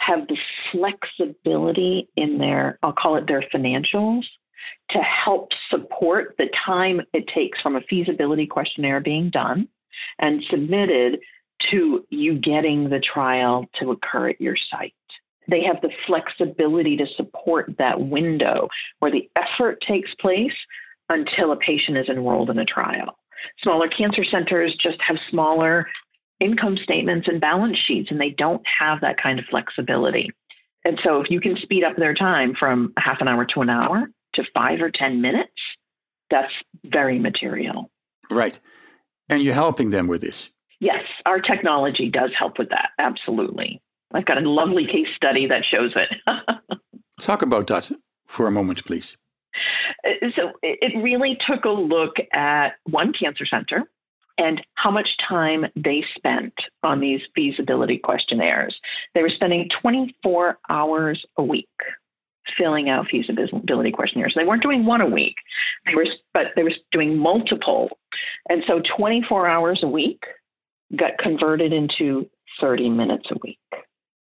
have 0.00 0.26
the 0.28 0.36
flexibility 0.72 2.08
in 2.16 2.38
their, 2.38 2.78
I'll 2.82 2.92
call 2.92 3.16
it 3.16 3.26
their 3.26 3.44
financials, 3.54 4.22
to 4.90 4.98
help 4.98 5.50
support 5.70 6.34
the 6.38 6.48
time 6.66 7.00
it 7.12 7.28
takes 7.34 7.60
from 7.60 7.76
a 7.76 7.80
feasibility 7.82 8.46
questionnaire 8.46 9.00
being 9.00 9.30
done 9.30 9.68
and 10.18 10.42
submitted 10.50 11.20
to 11.70 12.04
you 12.10 12.38
getting 12.38 12.88
the 12.88 13.00
trial 13.00 13.66
to 13.78 13.90
occur 13.90 14.30
at 14.30 14.40
your 14.40 14.56
site. 14.70 14.94
They 15.48 15.62
have 15.64 15.80
the 15.82 15.90
flexibility 16.06 16.96
to 16.96 17.06
support 17.16 17.74
that 17.78 18.00
window 18.00 18.68
where 19.00 19.10
the 19.10 19.28
effort 19.36 19.82
takes 19.86 20.10
place 20.20 20.54
until 21.08 21.52
a 21.52 21.56
patient 21.56 21.98
is 21.98 22.08
enrolled 22.08 22.50
in 22.50 22.58
a 22.58 22.64
trial. 22.64 23.18
Smaller 23.62 23.88
cancer 23.88 24.24
centers 24.24 24.74
just 24.82 24.98
have 25.06 25.16
smaller 25.30 25.86
income 26.40 26.78
statements 26.82 27.28
and 27.28 27.40
balance 27.40 27.78
sheets, 27.86 28.10
and 28.10 28.20
they 28.20 28.30
don't 28.30 28.62
have 28.78 29.00
that 29.02 29.22
kind 29.22 29.38
of 29.38 29.44
flexibility. 29.50 30.30
And 30.84 30.98
so, 31.04 31.20
if 31.20 31.30
you 31.30 31.40
can 31.40 31.56
speed 31.62 31.84
up 31.84 31.96
their 31.96 32.14
time 32.14 32.54
from 32.58 32.92
half 32.98 33.20
an 33.20 33.28
hour 33.28 33.44
to 33.44 33.60
an 33.60 33.70
hour 33.70 34.10
to 34.34 34.44
five 34.54 34.80
or 34.80 34.90
10 34.90 35.20
minutes, 35.20 35.52
that's 36.30 36.52
very 36.84 37.18
material. 37.18 37.90
Right. 38.30 38.58
And 39.28 39.42
you're 39.42 39.54
helping 39.54 39.90
them 39.90 40.06
with 40.06 40.22
this. 40.22 40.50
Yes, 40.80 41.04
our 41.26 41.40
technology 41.40 42.08
does 42.08 42.30
help 42.36 42.58
with 42.58 42.70
that. 42.70 42.90
Absolutely. 42.98 43.82
I've 44.12 44.24
got 44.24 44.38
a 44.38 44.48
lovely 44.48 44.86
case 44.86 45.08
study 45.14 45.46
that 45.46 45.64
shows 45.70 45.92
it. 45.94 46.08
Talk 47.20 47.42
about 47.42 47.66
that 47.66 47.90
for 48.26 48.46
a 48.46 48.50
moment, 48.50 48.84
please. 48.86 49.18
Uh, 50.06 50.28
so, 50.34 50.52
it 50.62 50.96
really 51.02 51.36
took 51.46 51.66
a 51.66 51.70
look 51.70 52.16
at 52.32 52.76
one 52.84 53.12
cancer 53.12 53.44
center 53.44 53.84
and 54.40 54.64
how 54.74 54.90
much 54.90 55.08
time 55.28 55.66
they 55.76 56.02
spent 56.16 56.54
on 56.82 56.98
these 56.98 57.20
feasibility 57.34 57.98
questionnaires. 57.98 58.74
They 59.14 59.22
were 59.22 59.28
spending 59.28 59.68
24 59.82 60.58
hours 60.70 61.24
a 61.36 61.42
week 61.42 61.68
filling 62.56 62.88
out 62.88 63.06
feasibility 63.08 63.92
questionnaires. 63.92 64.32
They 64.34 64.44
weren't 64.44 64.62
doing 64.62 64.86
one 64.86 65.02
a 65.02 65.06
week. 65.06 65.36
They 65.86 65.94
were 65.94 66.06
but 66.32 66.46
they 66.56 66.62
were 66.62 66.72
doing 66.90 67.18
multiple. 67.18 67.90
And 68.48 68.64
so 68.66 68.80
24 68.96 69.46
hours 69.46 69.80
a 69.82 69.88
week 69.88 70.22
got 70.96 71.18
converted 71.18 71.72
into 71.72 72.28
30 72.60 72.88
minutes 72.88 73.26
a 73.30 73.36
week 73.42 73.58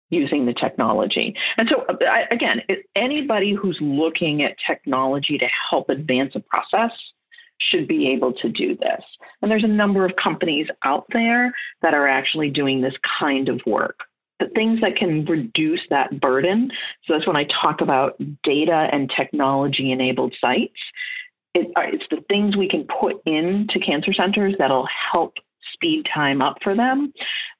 using 0.10 0.46
the 0.46 0.54
technology. 0.54 1.36
And 1.58 1.70
so, 1.70 1.86
uh, 1.88 2.26
again, 2.32 2.62
anybody 2.96 3.54
who's 3.54 3.78
looking 3.80 4.44
at 4.44 4.58
technology 4.68 5.38
to 5.38 5.48
help 5.70 5.90
advance 5.90 6.34
a 6.36 6.42
process 6.42 6.92
should 7.70 7.88
be 7.88 8.10
able 8.10 8.34
to 8.34 8.50
do 8.50 8.76
this. 8.76 9.02
And 9.42 9.50
there's 9.50 9.64
a 9.64 9.68
number 9.68 10.06
of 10.06 10.16
companies 10.22 10.68
out 10.84 11.06
there 11.14 11.54
that 11.82 11.94
are 11.94 12.08
actually 12.08 12.50
doing 12.50 12.82
this 12.82 12.94
kind 13.20 13.50
of 13.50 13.62
work. 13.66 14.00
The 14.40 14.50
things 14.56 14.82
that 14.82 14.96
can 14.96 15.26
reduce 15.26 15.82
that 15.90 16.20
burden. 16.20 16.72
So 17.06 17.14
that's 17.14 17.28
when 17.28 17.36
I 17.36 17.46
talk 17.62 17.82
about 17.82 18.16
data 18.44 18.88
and 18.92 19.12
technology 19.16 19.92
enabled 19.92 20.36
sites. 20.42 20.74
It, 21.54 21.68
uh, 21.76 21.82
it's 21.94 22.06
the 22.10 22.24
things 22.28 22.56
we 22.56 22.70
can 22.70 22.88
put 23.00 23.22
into 23.26 23.80
cancer 23.80 24.14
centers 24.14 24.56
that'll 24.58 24.88
help 25.12 25.34
speed 25.74 26.08
time 26.14 26.42
up 26.42 26.58
for 26.64 26.76
them, 26.76 27.14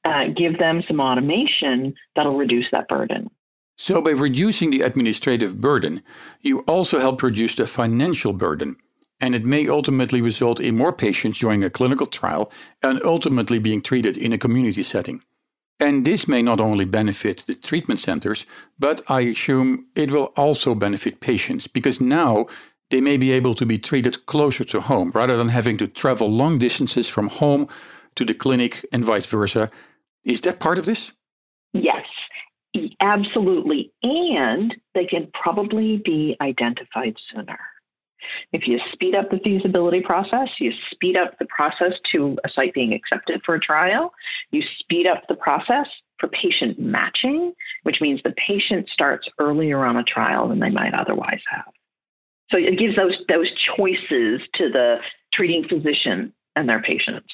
uh, 0.06 0.28
give 0.36 0.58
them 0.58 0.82
some 0.88 1.00
automation 1.00 1.94
that'll 2.16 2.38
reduce 2.38 2.66
that 2.72 2.88
burden. 2.88 3.30
So, 3.78 4.02
by 4.02 4.12
reducing 4.12 4.70
the 4.70 4.82
administrative 4.82 5.60
burden, 5.60 6.04
you 6.42 6.60
also 6.62 7.00
help 7.00 7.24
reduce 7.24 7.56
the 7.56 7.66
financial 7.66 8.32
burden 8.32 8.76
and 9.22 9.36
it 9.36 9.46
may 9.46 9.70
ultimately 9.70 10.20
result 10.20 10.60
in 10.60 10.76
more 10.76 10.92
patients 10.92 11.38
joining 11.38 11.64
a 11.64 11.70
clinical 11.70 12.08
trial 12.08 12.52
and 12.82 13.02
ultimately 13.06 13.60
being 13.60 13.82
treated 13.82 14.18
in 14.18 14.34
a 14.34 14.38
community 14.38 14.84
setting. 14.84 15.22
And 15.80 16.06
this 16.06 16.28
may 16.28 16.42
not 16.42 16.60
only 16.60 16.86
benefit 16.86 17.44
the 17.48 17.56
treatment 17.56 18.00
centers, 18.00 18.46
but 18.78 19.02
I 19.08 19.22
assume 19.22 19.86
it 19.96 20.12
will 20.12 20.34
also 20.36 20.76
benefit 20.76 21.22
patients 21.22 21.68
because 21.68 22.02
now 22.02 22.48
they 22.90 23.02
may 23.02 23.18
be 23.18 23.32
able 23.32 23.56
to 23.56 23.66
be 23.66 23.78
treated 23.78 24.26
closer 24.26 24.64
to 24.66 24.82
home 24.82 25.12
rather 25.16 25.38
than 25.38 25.50
having 25.50 25.78
to 25.78 25.88
travel 25.88 26.30
long 26.30 26.60
distances 26.60 27.08
from 27.08 27.30
home 27.30 27.68
to 28.16 28.26
the 28.26 28.34
clinic 28.34 28.86
and 28.92 29.06
vice 29.06 29.26
versa. 29.26 29.72
Is 30.24 30.42
that 30.42 30.60
part 30.60 30.78
of 30.78 30.86
this? 30.86 31.12
Yes, 31.74 32.06
absolutely. 33.00 33.92
And 34.04 34.76
they 34.94 35.06
can 35.06 35.32
probably 35.34 36.02
be 36.04 36.36
identified 36.42 37.16
sooner. 37.34 37.60
If 38.52 38.68
you 38.68 38.80
speed 38.92 39.16
up 39.16 39.30
the 39.30 39.40
feasibility 39.40 40.02
process, 40.02 40.50
you 40.60 40.72
speed 40.92 41.18
up 41.18 41.38
the 41.40 41.46
process 41.46 41.94
to 42.12 42.38
a 42.44 42.50
site 42.50 42.74
being 42.74 42.94
accepted 42.94 43.42
for 43.46 43.56
a 43.56 43.60
trial, 43.60 44.14
you 44.52 44.64
speed 44.80 45.08
up 45.08 45.24
the 45.28 45.36
process 45.36 45.88
for 46.20 46.28
patient 46.30 46.80
matching, 46.80 47.54
which 47.84 48.02
means 48.02 48.22
the 48.24 48.34
patient 48.48 48.88
starts 48.94 49.28
earlier 49.40 49.86
on 49.86 49.98
a 49.98 50.04
trial 50.04 50.48
than 50.48 50.60
they 50.60 50.70
might 50.70 50.94
otherwise 50.94 51.42
have. 51.50 51.74
So 52.52 52.58
it 52.58 52.78
gives 52.78 52.96
those, 52.96 53.16
those 53.30 53.50
choices 53.76 54.42
to 54.56 54.70
the 54.70 54.98
treating 55.34 55.68
physician 55.68 56.34
and 56.56 56.68
their 56.68 56.82
patients. 56.82 57.34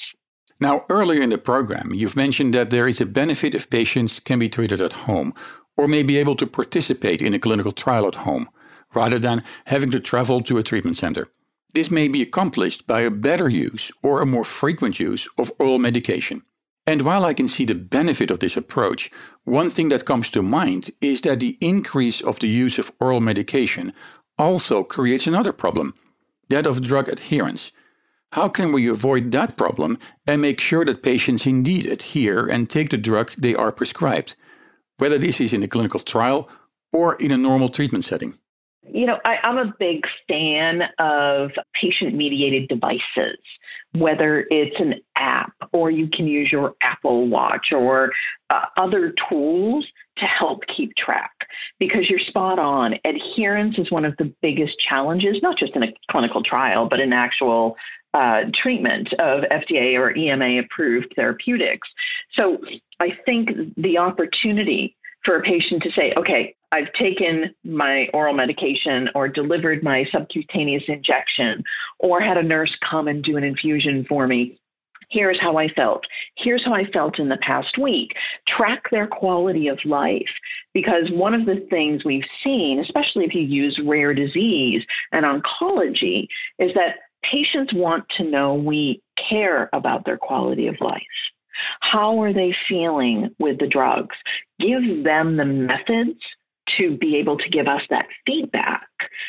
Now, 0.60 0.84
earlier 0.88 1.22
in 1.22 1.30
the 1.30 1.38
program, 1.38 1.92
you've 1.94 2.16
mentioned 2.16 2.54
that 2.54 2.70
there 2.70 2.88
is 2.88 3.00
a 3.00 3.06
benefit 3.06 3.54
if 3.54 3.70
patients 3.70 4.20
can 4.20 4.38
be 4.38 4.48
treated 4.48 4.80
at 4.80 4.92
home 4.92 5.34
or 5.76 5.86
may 5.86 6.02
be 6.02 6.18
able 6.18 6.34
to 6.36 6.46
participate 6.46 7.22
in 7.22 7.34
a 7.34 7.38
clinical 7.38 7.72
trial 7.72 8.08
at 8.08 8.16
home 8.16 8.48
rather 8.94 9.18
than 9.18 9.42
having 9.66 9.90
to 9.90 10.00
travel 10.00 10.40
to 10.42 10.58
a 10.58 10.62
treatment 10.62 10.96
center. 10.96 11.28
This 11.74 11.90
may 11.90 12.08
be 12.08 12.22
accomplished 12.22 12.86
by 12.86 13.02
a 13.02 13.10
better 13.10 13.48
use 13.48 13.92
or 14.02 14.20
a 14.20 14.26
more 14.26 14.44
frequent 14.44 14.98
use 14.98 15.28
of 15.36 15.52
oral 15.58 15.78
medication. 15.78 16.42
And 16.86 17.02
while 17.02 17.26
I 17.26 17.34
can 17.34 17.48
see 17.48 17.66
the 17.66 17.74
benefit 17.74 18.30
of 18.30 18.38
this 18.38 18.56
approach, 18.56 19.10
one 19.44 19.68
thing 19.68 19.90
that 19.90 20.06
comes 20.06 20.30
to 20.30 20.42
mind 20.42 20.90
is 21.02 21.20
that 21.20 21.40
the 21.40 21.58
increase 21.60 22.22
of 22.22 22.38
the 22.38 22.48
use 22.48 22.78
of 22.78 22.92
oral 22.98 23.20
medication 23.20 23.92
also 24.38 24.82
creates 24.82 25.26
another 25.26 25.52
problem 25.52 25.94
that 26.48 26.66
of 26.66 26.82
drug 26.82 27.08
adherence. 27.08 27.72
How 28.32 28.48
can 28.48 28.72
we 28.72 28.88
avoid 28.88 29.32
that 29.32 29.56
problem 29.56 29.98
and 30.26 30.40
make 30.40 30.60
sure 30.60 30.84
that 30.86 31.02
patients 31.02 31.46
indeed 31.46 31.84
adhere 31.84 32.46
and 32.46 32.68
take 32.68 32.88
the 32.88 32.96
drug 32.96 33.32
they 33.36 33.54
are 33.54 33.72
prescribed, 33.72 34.34
whether 34.96 35.18
this 35.18 35.40
is 35.40 35.52
in 35.52 35.62
a 35.62 35.68
clinical 35.68 36.00
trial 36.00 36.48
or 36.92 37.16
in 37.16 37.32
a 37.32 37.36
normal 37.36 37.68
treatment 37.68 38.04
setting? 38.04 38.38
You 38.92 39.06
know, 39.06 39.18
I, 39.24 39.38
am 39.42 39.58
a 39.58 39.74
big 39.78 40.04
fan 40.26 40.82
of 40.98 41.50
patient 41.80 42.14
mediated 42.14 42.68
devices, 42.68 43.38
whether 43.92 44.46
it's 44.50 44.78
an 44.78 44.94
app 45.16 45.52
or 45.72 45.90
you 45.90 46.08
can 46.08 46.26
use 46.26 46.50
your 46.50 46.74
Apple 46.82 47.28
Watch 47.28 47.68
or 47.72 48.12
uh, 48.50 48.66
other 48.76 49.14
tools 49.28 49.86
to 50.18 50.24
help 50.24 50.62
keep 50.74 50.94
track 50.96 51.32
because 51.78 52.08
you're 52.08 52.18
spot 52.18 52.58
on. 52.58 52.94
Adherence 53.04 53.78
is 53.78 53.90
one 53.90 54.04
of 54.04 54.16
the 54.18 54.32
biggest 54.42 54.74
challenges, 54.78 55.36
not 55.42 55.58
just 55.58 55.74
in 55.76 55.82
a 55.82 55.92
clinical 56.10 56.42
trial, 56.42 56.88
but 56.88 57.00
in 57.00 57.12
actual 57.12 57.76
uh, 58.14 58.42
treatment 58.54 59.12
of 59.14 59.44
FDA 59.44 59.98
or 59.98 60.16
EMA 60.16 60.60
approved 60.60 61.12
therapeutics. 61.14 61.88
So 62.34 62.58
I 63.00 63.10
think 63.26 63.50
the 63.76 63.98
opportunity 63.98 64.96
for 65.28 65.36
a 65.36 65.42
patient 65.42 65.82
to 65.82 65.90
say, 65.92 66.14
okay, 66.16 66.56
I've 66.72 66.90
taken 66.94 67.54
my 67.62 68.06
oral 68.14 68.32
medication 68.32 69.10
or 69.14 69.28
delivered 69.28 69.82
my 69.82 70.06
subcutaneous 70.10 70.84
injection 70.88 71.62
or 71.98 72.18
had 72.18 72.38
a 72.38 72.42
nurse 72.42 72.74
come 72.88 73.08
and 73.08 73.22
do 73.22 73.36
an 73.36 73.44
infusion 73.44 74.06
for 74.08 74.26
me. 74.26 74.58
Here's 75.10 75.38
how 75.38 75.58
I 75.58 75.68
felt. 75.68 76.04
Here's 76.38 76.64
how 76.64 76.72
I 76.72 76.84
felt 76.94 77.18
in 77.18 77.28
the 77.28 77.36
past 77.42 77.76
week. 77.76 78.12
Track 78.56 78.84
their 78.90 79.06
quality 79.06 79.68
of 79.68 79.78
life. 79.84 80.32
Because 80.72 81.10
one 81.10 81.34
of 81.34 81.44
the 81.44 81.66
things 81.68 82.06
we've 82.06 82.22
seen, 82.42 82.80
especially 82.80 83.26
if 83.26 83.34
you 83.34 83.42
use 83.42 83.78
rare 83.84 84.14
disease 84.14 84.82
and 85.12 85.26
oncology, 85.26 86.26
is 86.58 86.72
that 86.74 87.00
patients 87.22 87.74
want 87.74 88.04
to 88.16 88.24
know 88.24 88.54
we 88.54 89.02
care 89.28 89.68
about 89.74 90.06
their 90.06 90.16
quality 90.16 90.68
of 90.68 90.76
life. 90.80 91.02
How 91.80 92.22
are 92.22 92.32
they 92.32 92.54
feeling 92.66 93.34
with 93.38 93.58
the 93.58 93.66
drugs? 93.66 94.16
Give 94.58 95.04
them 95.04 95.36
the 95.36 95.44
methods 95.44 96.18
to 96.76 96.96
be 96.96 97.16
able 97.16 97.38
to 97.38 97.48
give 97.48 97.66
us 97.66 97.82
that 97.90 98.06
feedback. 98.26 98.88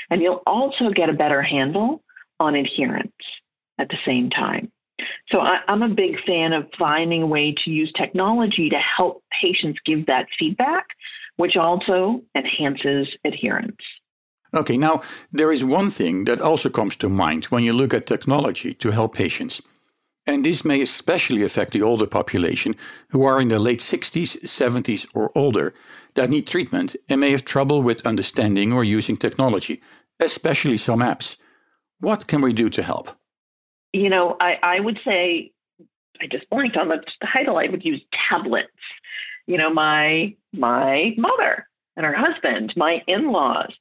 And 0.09 0.21
you'll 0.21 0.43
also 0.45 0.89
get 0.89 1.09
a 1.09 1.13
better 1.13 1.41
handle 1.41 2.03
on 2.39 2.55
adherence 2.55 3.13
at 3.77 3.89
the 3.89 3.97
same 4.05 4.29
time. 4.29 4.71
So 5.29 5.39
I, 5.39 5.59
am 5.67 5.81
a 5.81 5.89
big 5.89 6.21
fan 6.25 6.53
of 6.53 6.67
finding 6.77 7.23
a 7.23 7.27
way 7.27 7.55
to 7.63 7.69
use 7.69 7.91
technology 7.95 8.69
to 8.69 8.77
help 8.77 9.23
patients 9.41 9.79
give 9.85 10.05
that 10.07 10.27
feedback, 10.37 10.85
which 11.37 11.55
also 11.55 12.21
enhances 12.35 13.07
adherence. 13.23 13.77
Okay, 14.53 14.77
now 14.77 15.01
there 15.31 15.51
is 15.51 15.63
one 15.63 15.89
thing 15.89 16.25
that 16.25 16.41
also 16.41 16.69
comes 16.69 16.95
to 16.97 17.09
mind 17.09 17.45
when 17.45 17.63
you 17.63 17.71
look 17.71 17.93
at 17.93 18.07
technology 18.07 18.73
to 18.75 18.91
help 18.91 19.13
patients. 19.15 19.61
And 20.29 20.45
this 20.45 20.63
may 20.63 20.79
especially 20.79 21.41
affect 21.41 21.71
the 21.73 21.81
older 21.81 22.05
population 22.05 22.75
who 23.09 23.23
are 23.23 23.41
in 23.41 23.47
their 23.47 23.57
late 23.57 23.79
60s, 23.79 24.39
70s, 24.43 25.07
or 25.15 25.31
older 25.33 25.73
that 26.13 26.29
need 26.29 26.45
treatment 26.45 26.95
and 27.09 27.19
may 27.19 27.31
have 27.31 27.45
trouble 27.45 27.81
with 27.81 28.05
understanding 28.05 28.71
or 28.71 28.83
using 28.83 29.17
technology, 29.17 29.81
especially 30.19 30.77
some 30.77 30.99
apps. 30.99 31.37
What 31.99 32.27
can 32.27 32.41
we 32.41 32.53
do 32.53 32.69
to 32.69 32.83
help? 32.83 33.09
You 33.91 34.07
know, 34.07 34.37
I, 34.39 34.59
I 34.61 34.79
would 34.79 34.99
say, 35.03 35.51
I 36.21 36.27
just 36.27 36.47
blanked 36.51 36.77
on 36.77 36.89
the 36.89 37.03
title, 37.33 37.57
I 37.57 37.65
would 37.65 37.83
use 37.83 38.01
tablets. 38.29 38.69
You 39.47 39.57
know, 39.57 39.73
my 39.73 40.35
my 40.53 41.15
mother 41.17 41.67
and 41.97 42.05
her 42.05 42.13
husband, 42.13 42.71
my 42.77 43.01
in-laws, 43.07 43.73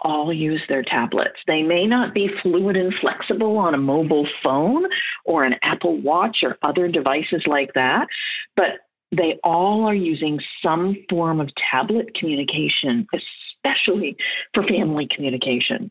all 0.00 0.32
use 0.32 0.62
their 0.68 0.82
tablets. 0.82 1.36
They 1.46 1.62
may 1.62 1.86
not 1.86 2.14
be 2.14 2.30
fluid 2.42 2.76
and 2.76 2.92
flexible 3.00 3.56
on 3.56 3.74
a 3.74 3.78
mobile 3.78 4.26
phone 4.42 4.84
or 5.24 5.44
an 5.44 5.54
Apple 5.62 6.00
Watch 6.00 6.38
or 6.42 6.58
other 6.62 6.88
devices 6.88 7.42
like 7.46 7.72
that, 7.74 8.06
but 8.56 8.80
they 9.16 9.38
all 9.44 9.84
are 9.84 9.94
using 9.94 10.40
some 10.62 10.96
form 11.08 11.40
of 11.40 11.48
tablet 11.70 12.14
communication, 12.14 13.06
especially 13.64 14.16
for 14.52 14.64
family 14.64 15.08
communication. 15.14 15.90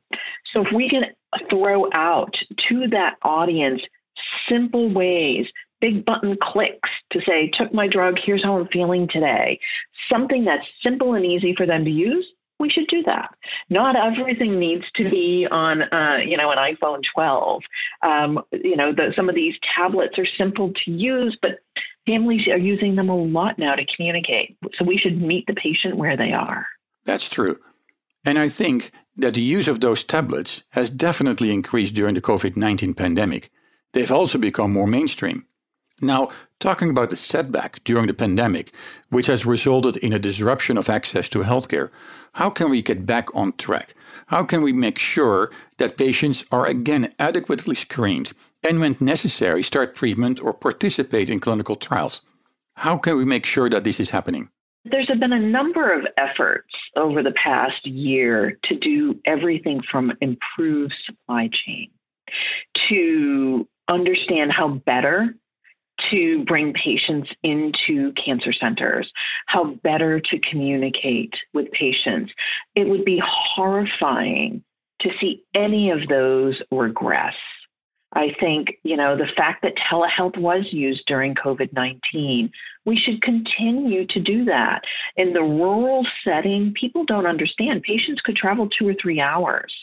So 0.53 0.61
if 0.61 0.67
we 0.75 0.89
can 0.89 1.03
throw 1.49 1.89
out 1.93 2.33
to 2.69 2.87
that 2.91 3.15
audience 3.23 3.81
simple 4.49 4.93
ways, 4.93 5.47
big 5.81 6.05
button 6.05 6.37
clicks 6.41 6.89
to 7.11 7.19
say, 7.27 7.49
took 7.57 7.73
my 7.73 7.87
drug, 7.87 8.15
here's 8.23 8.43
how 8.43 8.59
I'm 8.59 8.67
feeling 8.67 9.07
today, 9.11 9.59
something 10.11 10.45
that's 10.45 10.65
simple 10.81 11.13
and 11.13 11.25
easy 11.25 11.53
for 11.55 11.65
them 11.65 11.83
to 11.85 11.91
use, 11.91 12.25
we 12.59 12.69
should 12.69 12.87
do 12.87 13.03
that. 13.03 13.33
Not 13.69 13.95
everything 13.95 14.59
needs 14.59 14.85
to 14.95 15.09
be 15.09 15.47
on, 15.49 15.81
uh, 15.81 16.17
you 16.25 16.37
know, 16.37 16.51
an 16.51 16.57
iPhone 16.57 17.01
12. 17.13 17.61
Um, 18.01 18.43
you 18.51 18.75
know, 18.75 18.93
the, 18.93 19.13
some 19.15 19.29
of 19.29 19.35
these 19.35 19.55
tablets 19.75 20.17
are 20.17 20.27
simple 20.37 20.71
to 20.85 20.91
use, 20.91 21.37
but 21.41 21.59
families 22.05 22.47
are 22.47 22.57
using 22.57 22.95
them 22.95 23.09
a 23.09 23.15
lot 23.15 23.57
now 23.57 23.75
to 23.75 23.85
communicate. 23.95 24.57
So 24.77 24.85
we 24.85 24.97
should 24.97 25.21
meet 25.21 25.45
the 25.47 25.53
patient 25.53 25.97
where 25.97 26.17
they 26.17 26.31
are. 26.31 26.65
That's 27.05 27.29
true. 27.29 27.59
And 28.25 28.39
I 28.39 28.49
think 28.49 28.91
that 29.17 29.33
the 29.33 29.41
use 29.41 29.67
of 29.67 29.79
those 29.79 30.03
tablets 30.03 30.63
has 30.69 30.89
definitely 30.89 31.51
increased 31.51 31.93
during 31.93 32.15
the 32.15 32.21
COVID 32.21 32.55
19 32.55 32.93
pandemic. 32.93 33.51
They've 33.91 34.11
also 34.11 34.37
become 34.37 34.71
more 34.71 34.87
mainstream. 34.87 35.45
Now, 36.01 36.29
talking 36.59 36.89
about 36.89 37.09
the 37.09 37.15
setback 37.15 37.83
during 37.83 38.07
the 38.07 38.13
pandemic, 38.13 38.71
which 39.09 39.27
has 39.27 39.45
resulted 39.45 39.97
in 39.97 40.11
a 40.11 40.19
disruption 40.19 40.77
of 40.77 40.89
access 40.89 41.29
to 41.29 41.39
healthcare, 41.43 41.91
how 42.33 42.49
can 42.49 42.69
we 42.69 42.81
get 42.81 43.05
back 43.05 43.33
on 43.35 43.53
track? 43.53 43.93
How 44.27 44.43
can 44.43 44.61
we 44.61 44.73
make 44.73 44.97
sure 44.97 45.51
that 45.77 45.97
patients 45.97 46.45
are 46.51 46.65
again 46.65 47.13
adequately 47.19 47.75
screened 47.75 48.33
and, 48.63 48.79
when 48.79 48.97
necessary, 48.99 49.61
start 49.61 49.95
treatment 49.95 50.41
or 50.41 50.53
participate 50.53 51.29
in 51.29 51.39
clinical 51.39 51.75
trials? 51.75 52.21
How 52.75 52.97
can 52.97 53.17
we 53.17 53.25
make 53.25 53.45
sure 53.45 53.69
that 53.69 53.83
this 53.83 53.99
is 53.99 54.09
happening? 54.09 54.49
There's 54.85 55.07
been 55.07 55.31
a 55.31 55.39
number 55.39 55.93
of 55.93 56.05
efforts 56.17 56.73
over 56.97 57.23
the 57.23 57.31
past 57.31 57.85
year 57.85 58.57
to 58.63 58.75
do 58.75 59.19
everything 59.25 59.81
from 59.89 60.11
improve 60.19 60.91
supply 61.05 61.49
chain 61.53 61.89
to 62.89 63.67
understand 63.87 64.51
how 64.51 64.69
better 64.69 65.35
to 66.11 66.43
bring 66.45 66.73
patients 66.73 67.29
into 67.43 68.11
cancer 68.13 68.53
centers, 68.53 69.11
how 69.47 69.75
better 69.83 70.19
to 70.19 70.39
communicate 70.49 71.33
with 71.53 71.71
patients. 71.71 72.31
It 72.75 72.87
would 72.87 73.05
be 73.05 73.21
horrifying 73.25 74.63
to 75.01 75.09
see 75.19 75.43
any 75.53 75.91
of 75.91 76.07
those 76.07 76.61
regress. 76.71 77.35
I 78.15 78.27
think, 78.39 78.77
you 78.83 78.95
know, 78.95 79.17
the 79.17 79.27
fact 79.35 79.63
that 79.63 79.73
telehealth 79.91 80.37
was 80.37 80.65
used 80.71 81.03
during 81.07 81.33
COVID 81.33 81.73
19, 81.73 82.51
we 82.85 82.97
should 82.97 83.21
continue 83.21 84.05
to 84.07 84.19
do 84.19 84.45
that. 84.45 84.81
In 85.15 85.33
the 85.33 85.41
rural 85.41 86.05
setting, 86.23 86.73
people 86.79 87.05
don't 87.05 87.25
understand. 87.25 87.81
Patients 87.81 88.21
could 88.21 88.35
travel 88.35 88.69
two 88.69 88.87
or 88.87 88.93
three 89.01 89.19
hours 89.19 89.73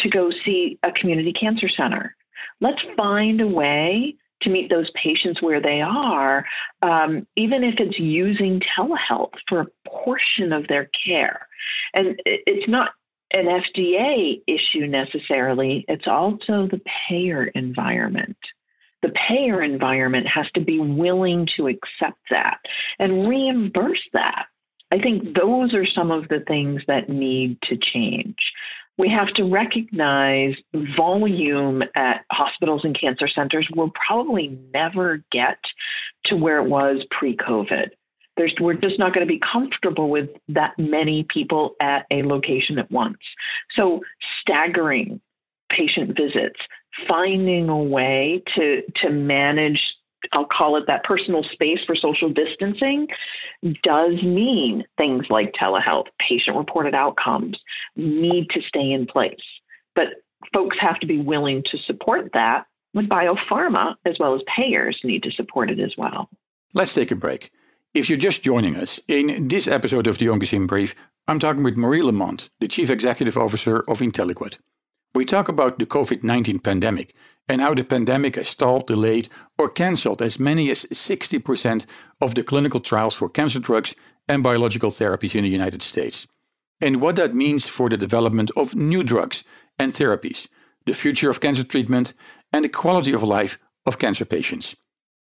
to 0.00 0.10
go 0.10 0.30
see 0.44 0.78
a 0.82 0.92
community 0.92 1.32
cancer 1.32 1.68
center. 1.68 2.14
Let's 2.60 2.82
find 2.96 3.40
a 3.40 3.46
way 3.46 4.16
to 4.42 4.50
meet 4.50 4.70
those 4.70 4.90
patients 5.02 5.42
where 5.42 5.60
they 5.60 5.80
are, 5.80 6.44
um, 6.82 7.26
even 7.36 7.64
if 7.64 7.74
it's 7.78 7.98
using 7.98 8.60
telehealth 8.76 9.32
for 9.48 9.60
a 9.60 9.88
portion 9.88 10.52
of 10.52 10.66
their 10.68 10.90
care. 11.06 11.46
And 11.94 12.20
it's 12.24 12.68
not 12.68 12.90
an 13.32 13.46
FDA 13.46 14.42
issue 14.46 14.86
necessarily, 14.86 15.84
it's 15.88 16.06
also 16.06 16.68
the 16.70 16.80
payer 17.08 17.46
environment. 17.46 18.36
The 19.02 19.12
payer 19.28 19.62
environment 19.62 20.26
has 20.28 20.46
to 20.54 20.60
be 20.60 20.78
willing 20.78 21.48
to 21.56 21.66
accept 21.66 22.20
that 22.30 22.58
and 22.98 23.28
reimburse 23.28 24.02
that. 24.12 24.46
I 24.92 24.98
think 24.98 25.34
those 25.34 25.72
are 25.72 25.86
some 25.86 26.10
of 26.10 26.28
the 26.28 26.44
things 26.46 26.82
that 26.86 27.08
need 27.08 27.58
to 27.62 27.78
change 27.78 28.36
we 28.98 29.08
have 29.08 29.28
to 29.34 29.44
recognize 29.44 30.54
volume 30.96 31.82
at 31.94 32.24
hospitals 32.30 32.82
and 32.84 32.98
cancer 32.98 33.28
centers 33.28 33.66
will 33.74 33.90
probably 34.06 34.58
never 34.72 35.22
get 35.32 35.58
to 36.26 36.36
where 36.36 36.58
it 36.58 36.68
was 36.68 37.04
pre 37.10 37.36
COVID. 37.36 37.90
We're 38.60 38.74
just 38.74 38.98
not 38.98 39.14
going 39.14 39.26
to 39.26 39.32
be 39.32 39.40
comfortable 39.40 40.08
with 40.08 40.30
that 40.48 40.72
many 40.78 41.26
people 41.32 41.74
at 41.80 42.06
a 42.10 42.22
location 42.22 42.78
at 42.78 42.90
once. 42.90 43.18
So, 43.76 44.00
staggering 44.40 45.20
patient 45.70 46.16
visits, 46.16 46.58
finding 47.06 47.68
a 47.68 47.76
way 47.76 48.42
to, 48.54 48.82
to 49.02 49.10
manage 49.10 49.80
I'll 50.32 50.46
call 50.46 50.76
it 50.76 50.84
that 50.86 51.04
personal 51.04 51.44
space 51.52 51.80
for 51.86 51.96
social 51.96 52.28
distancing 52.30 53.08
does 53.82 54.22
mean 54.22 54.84
things 54.96 55.26
like 55.30 55.52
telehealth, 55.60 56.06
patient 56.26 56.56
reported 56.56 56.94
outcomes 56.94 57.58
need 57.96 58.48
to 58.50 58.60
stay 58.62 58.92
in 58.92 59.06
place. 59.06 59.34
But 59.94 60.08
folks 60.52 60.76
have 60.80 60.98
to 61.00 61.06
be 61.06 61.20
willing 61.20 61.62
to 61.70 61.78
support 61.78 62.30
that. 62.34 62.66
And 62.94 63.08
biopharma, 63.08 63.94
as 64.04 64.16
well 64.20 64.34
as 64.34 64.42
payers, 64.54 65.00
need 65.02 65.22
to 65.22 65.30
support 65.30 65.70
it 65.70 65.80
as 65.80 65.94
well. 65.96 66.28
Let's 66.74 66.94
take 66.94 67.10
a 67.10 67.16
break. 67.16 67.50
If 67.94 68.08
you're 68.08 68.18
just 68.18 68.42
joining 68.42 68.76
us, 68.76 69.00
in 69.08 69.48
this 69.48 69.66
episode 69.66 70.06
of 70.06 70.18
the 70.18 70.26
Oncozine 70.26 70.66
Brief, 70.66 70.94
I'm 71.28 71.38
talking 71.38 71.62
with 71.62 71.76
Marie 71.76 72.02
Lamont, 72.02 72.50
the 72.60 72.68
Chief 72.68 72.90
Executive 72.90 73.36
Officer 73.36 73.80
of 73.88 74.00
Inteliquet. 74.00 74.58
We 75.14 75.24
talk 75.26 75.48
about 75.48 75.78
the 75.78 75.86
COVID 75.86 76.22
19 76.22 76.60
pandemic 76.60 77.14
and 77.48 77.60
how 77.60 77.74
the 77.74 77.84
pandemic 77.84 78.36
has 78.36 78.48
stalled, 78.48 78.86
delayed, 78.86 79.28
or 79.58 79.68
cancelled 79.68 80.22
as 80.22 80.38
many 80.38 80.70
as 80.70 80.84
60% 80.86 81.86
of 82.20 82.34
the 82.34 82.42
clinical 82.42 82.80
trials 82.80 83.14
for 83.14 83.28
cancer 83.28 83.58
drugs 83.58 83.94
and 84.28 84.42
biological 84.42 84.90
therapies 84.90 85.34
in 85.34 85.44
the 85.44 85.50
United 85.50 85.82
States, 85.82 86.26
and 86.80 87.02
what 87.02 87.16
that 87.16 87.34
means 87.34 87.66
for 87.66 87.90
the 87.90 87.96
development 87.96 88.50
of 88.56 88.74
new 88.74 89.02
drugs 89.02 89.44
and 89.78 89.92
therapies, 89.92 90.48
the 90.86 90.94
future 90.94 91.28
of 91.28 91.40
cancer 91.40 91.64
treatment, 91.64 92.14
and 92.52 92.64
the 92.64 92.68
quality 92.68 93.12
of 93.12 93.22
life 93.22 93.58
of 93.84 93.98
cancer 93.98 94.24
patients. 94.24 94.76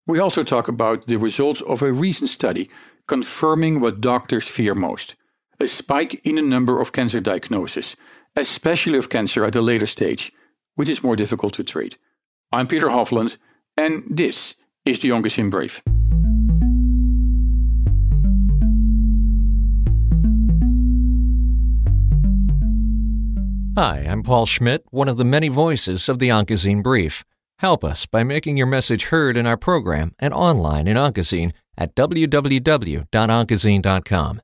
We 0.05 0.19
also 0.19 0.43
talk 0.43 0.67
about 0.67 1.07
the 1.07 1.17
results 1.17 1.61
of 1.61 1.82
a 1.82 1.93
recent 1.93 2.29
study 2.29 2.69
confirming 3.07 3.79
what 3.79 4.01
doctors 4.01 4.47
fear 4.47 4.75
most 4.75 5.15
a 5.59 5.67
spike 5.67 6.19
in 6.23 6.36
the 6.36 6.41
number 6.41 6.82
of 6.82 6.91
cancer 6.91 7.19
diagnoses, 7.19 7.95
especially 8.36 8.97
of 8.97 9.09
cancer 9.09 9.45
at 9.45 9.55
a 9.55 9.61
later 9.61 9.86
stage 9.86 10.34
which 10.75 10.89
is 10.89 11.03
more 11.03 11.15
difficult 11.15 11.53
to 11.53 11.63
treat. 11.63 11.97
I'm 12.51 12.67
Peter 12.67 12.88
Hofland, 12.88 13.38
and 13.77 14.03
this 14.09 14.55
is 14.86 14.99
the 14.99 15.09
Oncozine 15.09 15.49
Brief. 15.49 15.82
Hi, 23.77 23.99
I'm 23.99 24.23
Paul 24.23 24.45
Schmidt, 24.45 24.84
one 24.89 25.07
of 25.07 25.17
the 25.17 25.23
many 25.23 25.47
voices 25.47 26.09
of 26.09 26.19
the 26.19 26.29
Oncozine 26.29 26.84
Brief. 26.84 27.23
Help 27.59 27.84
us 27.84 28.05
by 28.05 28.23
making 28.23 28.57
your 28.57 28.67
message 28.67 29.05
heard 29.05 29.38
in 29.38 29.45
our 29.45 29.57
program 29.57 30.13
and 30.19 30.34
online 30.34 30.88
in 30.88 30.97
Oncozine 30.97 31.53
at 31.77 31.95
www.oncozine.com. 31.95 34.41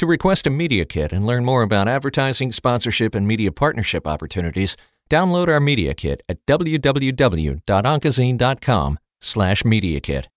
To 0.00 0.06
request 0.06 0.46
a 0.46 0.50
media 0.50 0.86
kit 0.86 1.12
and 1.12 1.26
learn 1.26 1.44
more 1.44 1.60
about 1.60 1.86
advertising, 1.86 2.52
sponsorship, 2.52 3.14
and 3.14 3.28
media 3.28 3.52
partnership 3.52 4.06
opportunities, 4.06 4.74
Download 5.10 5.48
our 5.48 5.60
Media 5.60 5.92
Kit 5.92 6.22
at 6.26 6.46
www.oncozine.com 6.46 8.98
slash 9.20 9.62
Media 9.64 10.00
Kit. 10.00 10.28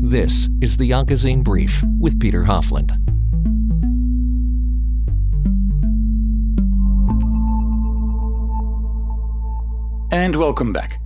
This 0.00 0.48
is 0.60 0.76
the 0.76 0.90
Oncozine 0.90 1.42
Brief 1.42 1.82
with 1.98 2.20
Peter 2.20 2.44
Hofland. 2.44 2.92
And 10.12 10.34
welcome 10.34 10.72
back. 10.72 11.00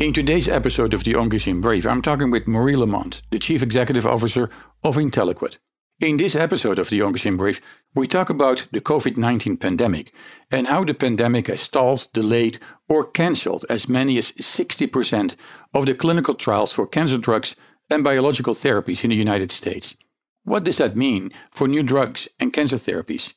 In 0.00 0.12
today's 0.12 0.48
episode 0.48 0.92
of 0.92 1.04
the 1.04 1.12
Oncozine 1.12 1.60
Brief, 1.60 1.86
I'm 1.86 2.02
talking 2.02 2.32
with 2.32 2.48
Marie 2.48 2.74
Lamont, 2.74 3.22
the 3.30 3.38
Chief 3.38 3.62
Executive 3.62 4.04
Officer 4.04 4.50
of 4.82 4.96
Inteliquet. 4.96 5.58
In 6.00 6.16
this 6.16 6.34
episode 6.34 6.80
of 6.80 6.90
the 6.90 6.98
Oncozine 6.98 7.36
Brief, 7.36 7.60
we 7.94 8.08
talk 8.08 8.28
about 8.28 8.66
the 8.72 8.80
COVID 8.80 9.16
19 9.16 9.56
pandemic 9.56 10.12
and 10.50 10.66
how 10.66 10.82
the 10.82 10.94
pandemic 10.94 11.46
has 11.46 11.60
stalled, 11.60 12.08
delayed, 12.12 12.58
or 12.88 13.04
cancelled 13.04 13.64
as 13.70 13.88
many 13.88 14.18
as 14.18 14.32
60% 14.32 15.36
of 15.72 15.86
the 15.86 15.94
clinical 15.94 16.34
trials 16.34 16.72
for 16.72 16.88
cancer 16.88 17.18
drugs 17.18 17.54
and 17.88 18.02
biological 18.02 18.54
therapies 18.54 19.04
in 19.04 19.10
the 19.10 19.16
United 19.16 19.52
States. 19.52 19.94
What 20.42 20.64
does 20.64 20.78
that 20.78 20.96
mean 20.96 21.30
for 21.52 21.68
new 21.68 21.84
drugs 21.84 22.26
and 22.40 22.52
cancer 22.52 22.76
therapies? 22.78 23.34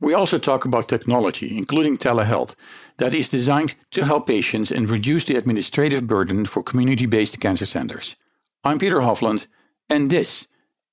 We 0.00 0.14
also 0.14 0.38
talk 0.38 0.64
about 0.64 0.88
technology, 0.88 1.56
including 1.58 1.98
telehealth, 1.98 2.54
that 2.96 3.14
is 3.14 3.28
designed 3.28 3.74
to 3.90 4.06
help 4.06 4.26
patients 4.26 4.70
and 4.70 4.88
reduce 4.88 5.24
the 5.24 5.36
administrative 5.36 6.06
burden 6.06 6.46
for 6.46 6.62
community 6.62 7.04
based 7.04 7.38
cancer 7.38 7.66
centers. 7.66 8.16
I'm 8.64 8.78
Peter 8.78 9.00
Hofland, 9.00 9.46
and 9.90 10.10
this 10.10 10.46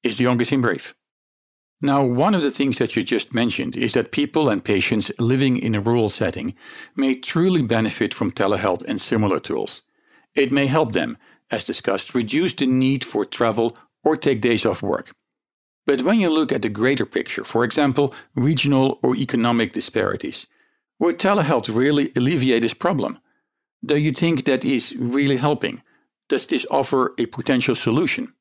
is 0.03 0.17
the 0.17 0.25
Oncozine 0.25 0.61
Brief. 0.61 0.93
Now, 1.81 2.03
one 2.03 2.35
of 2.35 2.41
the 2.41 2.51
things 2.51 2.79
that 2.79 2.97
you 2.97 3.03
just 3.03 3.33
mentioned 3.33 3.77
is 3.77 3.93
that 3.93 4.11
people 4.11 4.49
and 4.49 4.63
patients 4.63 5.11
living 5.19 5.57
in 5.57 5.75
a 5.75 5.79
rural 5.79 6.09
setting 6.09 6.53
may 6.95 7.15
truly 7.15 7.61
benefit 7.61 8.13
from 8.13 8.31
telehealth 8.31 8.83
and 8.87 8.99
similar 8.99 9.39
tools. 9.39 9.83
It 10.35 10.51
may 10.51 10.67
help 10.67 10.91
them, 10.93 11.17
as 11.49 11.63
discussed, 11.63 12.13
reduce 12.13 12.53
the 12.53 12.67
need 12.67 13.05
for 13.05 13.23
travel 13.23 13.77
or 14.03 14.17
take 14.17 14.41
days 14.41 14.65
off 14.65 14.81
work. 14.81 15.13
But 15.87 16.01
when 16.01 16.19
you 16.19 16.29
look 16.29 16.51
at 16.51 16.61
the 16.61 16.69
greater 16.69 17.05
picture, 17.05 17.45
for 17.45 17.63
example, 17.63 18.13
regional 18.35 18.99
or 19.01 19.15
economic 19.15 19.71
disparities, 19.71 20.45
would 20.99 21.17
telehealth 21.17 21.73
really 21.73 22.11
alleviate 22.15 22.61
this 22.61 22.73
problem? 22.73 23.19
Do 23.85 23.95
you 23.95 24.11
think 24.11 24.45
that 24.45 24.65
is 24.65 24.93
really 24.97 25.37
helping? 25.37 25.81
Does 26.27 26.45
this 26.45 26.65
offer 26.69 27.13
a 27.17 27.25
potential 27.27 27.73
solution? 27.73 28.33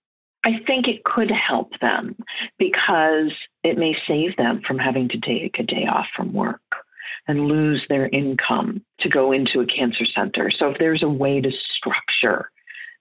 I 0.44 0.59
think 0.66 0.88
it 0.88 1.05
could 1.05 1.30
help 1.30 1.70
them 1.80 2.16
because 2.59 3.32
it 3.62 3.78
may 3.78 3.97
save 4.09 4.36
them 4.36 4.62
from 4.66 4.78
having 4.78 5.09
to 5.11 5.20
take 5.20 5.59
a 5.61 5.62
day 5.62 5.86
off 5.86 6.07
from 6.16 6.32
work 6.32 6.61
and 7.28 7.47
lose 7.47 7.84
their 7.88 8.09
income 8.09 8.82
to 9.01 9.09
go 9.09 9.30
into 9.30 9.61
a 9.61 9.66
cancer 9.66 10.05
center. 10.05 10.51
So 10.51 10.70
if 10.70 10.78
there's 10.78 11.03
a 11.03 11.09
way 11.09 11.40
to 11.40 11.51
structure 11.76 12.51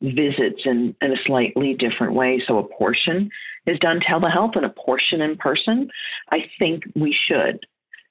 visits 0.01 0.61
in, 0.65 0.95
in 1.01 1.13
a 1.13 1.23
slightly 1.25 1.73
different 1.73 2.13
way, 2.13 2.43
so 2.45 2.59
a 2.59 2.63
portion 2.63 3.31
is 3.67 3.79
done 3.79 3.99
telehealth 3.99 4.55
and 4.55 4.65
a 4.65 4.69
portion 4.69 5.21
in 5.21 5.37
person, 5.37 5.89
I 6.31 6.49
think 6.59 6.83
we 6.95 7.15
should. 7.27 7.65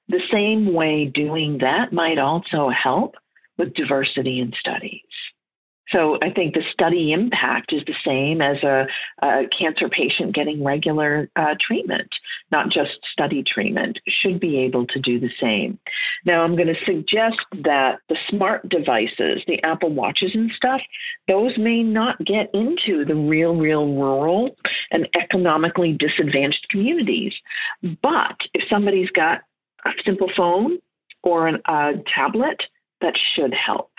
The 0.09 0.23
same 0.31 0.73
way 0.73 1.07
doing 1.07 1.59
that 1.59 1.93
might 1.93 2.19
also 2.19 2.69
help 2.71 3.15
with 3.57 3.75
diversity 3.75 4.41
in 4.41 4.53
studies. 4.59 5.01
So 5.91 6.19
I 6.23 6.31
think 6.31 6.55
the 6.55 6.63
study 6.73 7.13
impact 7.13 7.73
is 7.73 7.83
the 7.87 7.95
same 8.05 8.41
as 8.41 8.63
a, 8.63 8.87
a 9.23 9.43
cancer 9.57 9.89
patient 9.89 10.35
getting 10.35 10.65
regular 10.65 11.29
uh, 11.37 11.55
treatment, 11.61 12.09
not 12.51 12.71
just 12.71 12.93
study 13.13 13.43
treatment, 13.43 13.99
should 14.09 14.41
be 14.41 14.59
able 14.59 14.87
to 14.89 15.01
do 15.01 15.21
the 15.21 15.31
same. 15.41 15.79
Now 16.25 16.43
I'm 16.43 16.57
going 16.57 16.75
to 16.75 16.85
suggest 16.87 17.39
that 17.65 17.99
the 18.09 18.17
smart 18.29 18.69
devices, 18.69 19.43
the 19.47 19.63
Apple 19.63 19.91
Watches 19.91 20.31
and 20.35 20.51
stuff, 20.57 20.81
those 21.29 21.57
may 21.59 21.83
not 21.83 22.19
get 22.25 22.51
into 22.55 23.05
the 23.05 23.15
real, 23.15 23.55
real 23.55 23.87
rural 23.87 24.57
and 24.91 25.09
economically 25.15 25.93
disadvantaged 25.93 26.67
communities. 26.71 27.35
But 28.03 28.37
if 28.55 28.69
somebody's 28.71 29.11
got 29.11 29.43
a 29.85 29.91
simple 30.05 30.31
phone 30.35 30.79
or 31.23 31.49
a 31.49 31.93
tablet, 32.15 32.63
that 33.01 33.15
should 33.35 33.53
help. 33.53 33.91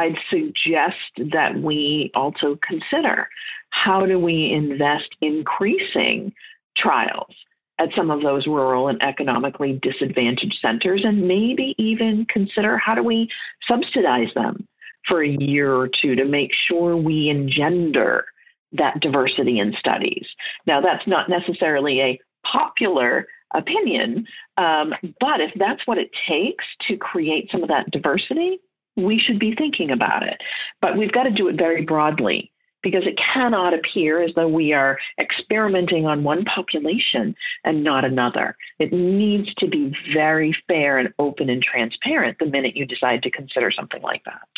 I'd 0.00 0.16
suggest 0.30 1.30
that 1.32 1.60
we 1.60 2.10
also 2.14 2.58
consider 2.66 3.28
how 3.68 4.06
do 4.06 4.18
we 4.18 4.50
invest 4.50 5.10
increasing 5.20 6.32
trials 6.74 7.34
at 7.78 7.90
some 7.94 8.10
of 8.10 8.22
those 8.22 8.46
rural 8.46 8.88
and 8.88 9.02
economically 9.02 9.78
disadvantaged 9.82 10.58
centers 10.62 11.02
and 11.04 11.28
maybe 11.28 11.74
even 11.76 12.26
consider 12.32 12.78
how 12.78 12.94
do 12.94 13.02
we 13.02 13.28
subsidize 13.68 14.32
them 14.34 14.66
for 15.06 15.22
a 15.22 15.28
year 15.28 15.74
or 15.74 15.88
two 15.88 16.14
to 16.14 16.24
make 16.24 16.50
sure 16.66 16.96
we 16.96 17.28
engender 17.28 18.24
that 18.72 19.00
diversity 19.00 19.58
in 19.58 19.74
studies. 19.78 20.26
Now, 20.66 20.80
that's 20.80 21.06
not 21.06 21.28
necessarily 21.28 22.00
a 22.00 22.20
popular 22.46 23.26
opinion, 23.54 24.26
um, 24.56 24.94
but 25.20 25.40
if 25.40 25.50
that's 25.56 25.86
what 25.86 25.98
it 25.98 26.10
takes 26.26 26.64
to 26.88 26.96
create 26.96 27.50
some 27.50 27.62
of 27.62 27.68
that 27.68 27.90
diversity, 27.90 28.60
we 29.02 29.18
should 29.18 29.38
be 29.38 29.54
thinking 29.54 29.90
about 29.90 30.22
it. 30.22 30.40
But 30.80 30.96
we've 30.96 31.12
got 31.12 31.24
to 31.24 31.30
do 31.30 31.48
it 31.48 31.56
very 31.56 31.84
broadly 31.84 32.50
because 32.82 33.06
it 33.06 33.18
cannot 33.18 33.74
appear 33.74 34.22
as 34.22 34.32
though 34.34 34.48
we 34.48 34.72
are 34.72 34.98
experimenting 35.18 36.06
on 36.06 36.24
one 36.24 36.44
population 36.44 37.34
and 37.64 37.84
not 37.84 38.04
another. 38.04 38.56
It 38.78 38.92
needs 38.92 39.52
to 39.56 39.68
be 39.68 39.94
very 40.14 40.56
fair 40.66 40.98
and 40.98 41.12
open 41.18 41.50
and 41.50 41.62
transparent 41.62 42.38
the 42.38 42.46
minute 42.46 42.76
you 42.76 42.86
decide 42.86 43.22
to 43.22 43.30
consider 43.30 43.70
something 43.70 44.02
like 44.02 44.24
that. 44.24 44.48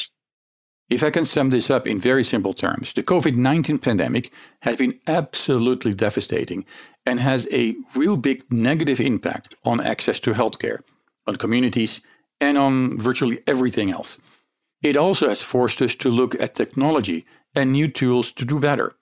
If 0.90 1.03
I 1.03 1.11
can 1.11 1.24
sum 1.24 1.51
this 1.51 1.70
up 1.70 1.86
in 1.86 1.99
very 1.99 2.22
simple 2.22 2.53
terms, 2.53 2.93
the 2.93 3.03
COVID 3.03 3.34
19 3.34 3.78
pandemic 3.78 4.30
has 4.61 4.76
been 4.76 5.01
absolutely 5.07 5.95
devastating 5.95 6.66
and 7.07 7.18
has 7.18 7.49
a 7.51 7.74
real 7.95 8.16
big 8.16 8.45
negative 8.53 9.01
impact 9.01 9.55
on 9.64 9.80
access 9.80 10.20
to 10.20 10.34
healthcare, 10.34 10.80
on 11.26 11.36
communities, 11.36 12.03
and 12.43 12.59
on 12.59 12.99
virtually 12.99 13.40
everything 13.47 13.90
else. 13.90 14.18
It 14.83 14.97
also 14.97 15.28
has 15.28 15.43
forced 15.43 15.80
us 15.80 15.95
to 15.97 16.09
look 16.09 16.41
at 16.41 16.55
technology 16.55 17.24
and 17.55 17.72
new 17.72 17.89
tools 17.89 18.33
to 18.33 18.45
do 18.45 18.59
better. 18.59 18.97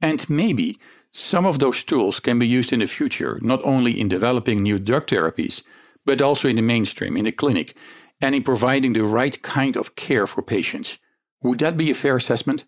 And 0.00 0.28
maybe 0.28 0.78
some 1.10 1.46
of 1.46 1.58
those 1.58 1.82
tools 1.82 2.20
can 2.20 2.38
be 2.38 2.46
used 2.46 2.72
in 2.72 2.80
the 2.80 2.86
future, 2.86 3.38
not 3.42 3.64
only 3.64 3.98
in 3.98 4.08
developing 4.08 4.62
new 4.62 4.78
drug 4.78 5.06
therapies, 5.06 5.62
but 6.04 6.20
also 6.20 6.48
in 6.48 6.56
the 6.56 6.62
mainstream, 6.62 7.16
in 7.16 7.24
the 7.24 7.32
clinic, 7.32 7.74
and 8.20 8.34
in 8.34 8.42
providing 8.42 8.92
the 8.92 9.04
right 9.04 9.40
kind 9.42 9.76
of 9.76 9.94
care 9.94 10.26
for 10.26 10.42
patients. 10.42 10.98
Would 11.42 11.60
that 11.60 11.76
be 11.76 11.90
a 11.90 11.94
fair 11.94 12.16
assessment? 12.16 12.64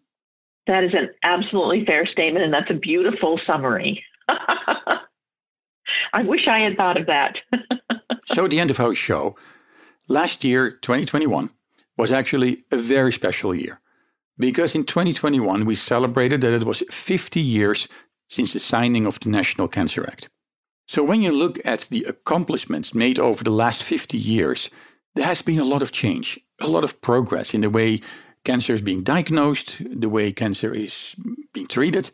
That 0.66 0.84
is 0.84 0.94
an 0.94 1.10
absolutely 1.22 1.84
fair 1.84 2.06
statement, 2.06 2.44
and 2.44 2.54
that's 2.54 2.70
a 2.70 2.74
beautiful 2.74 3.38
summary. 3.46 4.02
I 4.28 6.22
wish 6.22 6.46
I 6.48 6.60
had 6.60 6.76
thought 6.76 6.98
of 6.98 7.06
that. 7.06 7.36
so, 8.26 8.46
at 8.46 8.50
the 8.50 8.60
end 8.60 8.70
of 8.70 8.80
our 8.80 8.94
show, 8.94 9.36
Last 10.06 10.44
year, 10.44 10.70
2021, 10.70 11.48
was 11.96 12.12
actually 12.12 12.64
a 12.70 12.76
very 12.76 13.12
special 13.12 13.54
year 13.54 13.80
because 14.38 14.74
in 14.74 14.84
2021 14.84 15.64
we 15.64 15.74
celebrated 15.74 16.40
that 16.40 16.54
it 16.54 16.64
was 16.64 16.82
50 16.90 17.40
years 17.40 17.88
since 18.28 18.52
the 18.52 18.58
signing 18.58 19.06
of 19.06 19.20
the 19.20 19.28
National 19.28 19.68
Cancer 19.68 20.06
Act. 20.06 20.28
So 20.86 21.02
when 21.02 21.22
you 21.22 21.32
look 21.32 21.58
at 21.64 21.86
the 21.90 22.04
accomplishments 22.04 22.94
made 22.94 23.18
over 23.18 23.44
the 23.44 23.50
last 23.50 23.82
50 23.82 24.18
years, 24.18 24.70
there 25.14 25.26
has 25.26 25.42
been 25.42 25.60
a 25.60 25.64
lot 25.64 25.82
of 25.82 25.92
change, 25.92 26.40
a 26.60 26.66
lot 26.66 26.84
of 26.84 27.00
progress 27.00 27.54
in 27.54 27.62
the 27.62 27.70
way 27.70 28.00
cancer 28.44 28.74
is 28.74 28.82
being 28.82 29.02
diagnosed, 29.02 29.80
the 29.80 30.08
way 30.08 30.32
cancer 30.32 30.74
is 30.74 31.16
being 31.52 31.66
treated, 31.66 32.10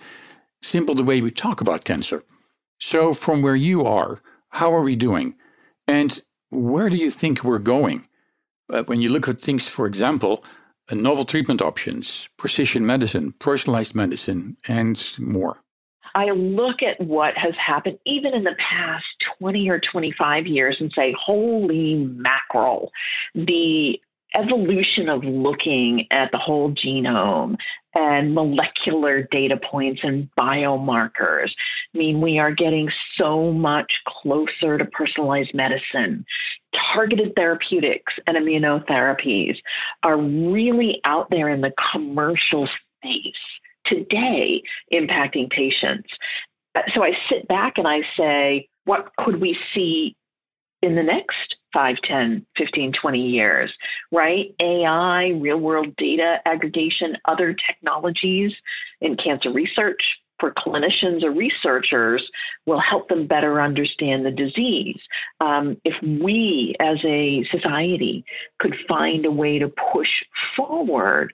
simple 0.63 0.95
the 0.95 1.03
way 1.03 1.21
we 1.21 1.31
talk 1.31 1.61
about 1.61 1.85
cancer. 1.85 2.23
So 2.79 3.13
from 3.13 3.43
where 3.43 3.57
you 3.57 3.85
are, 3.85 4.21
how 4.51 4.73
are 4.75 4.83
we 4.83 4.97
doing? 4.97 5.35
And 5.89 6.21
where 6.51 6.89
do 6.89 6.97
you 6.97 7.11
think 7.11 7.43
we're 7.43 7.59
going? 7.59 8.07
Uh, 8.73 8.83
when 8.85 9.01
you 9.01 9.09
look 9.09 9.29
at 9.29 9.41
things, 9.41 9.67
for 9.69 9.87
example, 9.87 10.45
novel 10.91 11.25
treatment 11.25 11.63
options, 11.63 12.29
precision 12.37 12.85
medicine, 12.85 13.33
personalized 13.39 13.95
medicine, 13.95 14.57
and 14.67 15.09
more. 15.19 15.59
I 16.15 16.31
look 16.31 16.83
at 16.83 17.01
what 17.01 17.37
has 17.37 17.55
happened 17.55 17.99
even 18.05 18.35
in 18.35 18.43
the 18.43 18.57
past 18.59 19.05
20 19.39 19.69
or 19.71 19.81
25 19.81 20.47
years 20.47 20.77
and 20.81 20.93
say, 20.93 21.15
holy 21.19 21.95
mackerel, 21.95 22.91
the 23.35 24.01
evolution 24.35 25.09
of 25.09 25.25
looking 25.25 26.07
at 26.11 26.31
the 26.33 26.39
whole 26.39 26.73
genome 26.73 27.57
and 27.95 28.35
molecular 28.35 29.27
data 29.33 29.59
points 29.71 30.01
and 30.05 30.29
biomarkers 30.39 31.51
I 31.95 31.99
mean 31.99 32.21
we 32.21 32.39
are 32.39 32.53
getting 32.53 32.89
so 33.19 33.53
much 33.53 33.91
closer 34.07 34.79
to 34.79 34.85
personalized 34.85 35.55
medicine. 35.55 36.25
Targeted 36.95 37.35
therapeutics 37.35 38.13
and 38.27 38.37
immunotherapies 38.37 39.57
are 40.03 40.19
really 40.19 41.01
out 41.05 41.29
there 41.31 41.49
in 41.49 41.61
the 41.61 41.73
commercial 41.93 42.69
space 42.99 43.35
today 43.87 44.63
impacting 44.93 45.51
patients. 45.51 46.09
So 46.95 47.03
I 47.03 47.13
sit 47.29 47.49
back 47.49 47.79
and 47.79 47.89
I 47.89 48.03
say, 48.17 48.69
what 48.85 49.11
could 49.19 49.41
we 49.41 49.59
see 49.75 50.17
in 50.83 50.95
the 50.95 51.03
next 51.03 51.57
5, 51.73 51.97
10, 52.05 52.47
15, 52.57 52.93
20 52.93 53.29
years, 53.29 53.73
right? 54.11 54.55
AI, 54.61 55.29
real 55.41 55.59
world 55.59 55.95
data 55.97 56.39
aggregation, 56.47 57.17
other 57.27 57.55
technologies 57.55 58.53
in 59.01 59.17
cancer 59.17 59.53
research 59.53 60.03
for 60.41 60.53
clinicians 60.53 61.23
or 61.23 61.31
researchers 61.31 62.29
will 62.67 62.81
help 62.81 63.09
them 63.09 63.27
better 63.27 63.61
understand 63.61 64.25
the 64.25 64.31
disease. 64.31 64.99
Um, 65.41 65.77
if 65.85 65.95
we 66.03 66.75
as 66.81 66.99
a 67.05 67.45
society 67.51 68.25
could 68.59 68.75
find 68.89 69.27
a 69.27 69.31
way 69.31 69.59
to 69.59 69.69
push 69.93 70.09
forward 70.57 71.33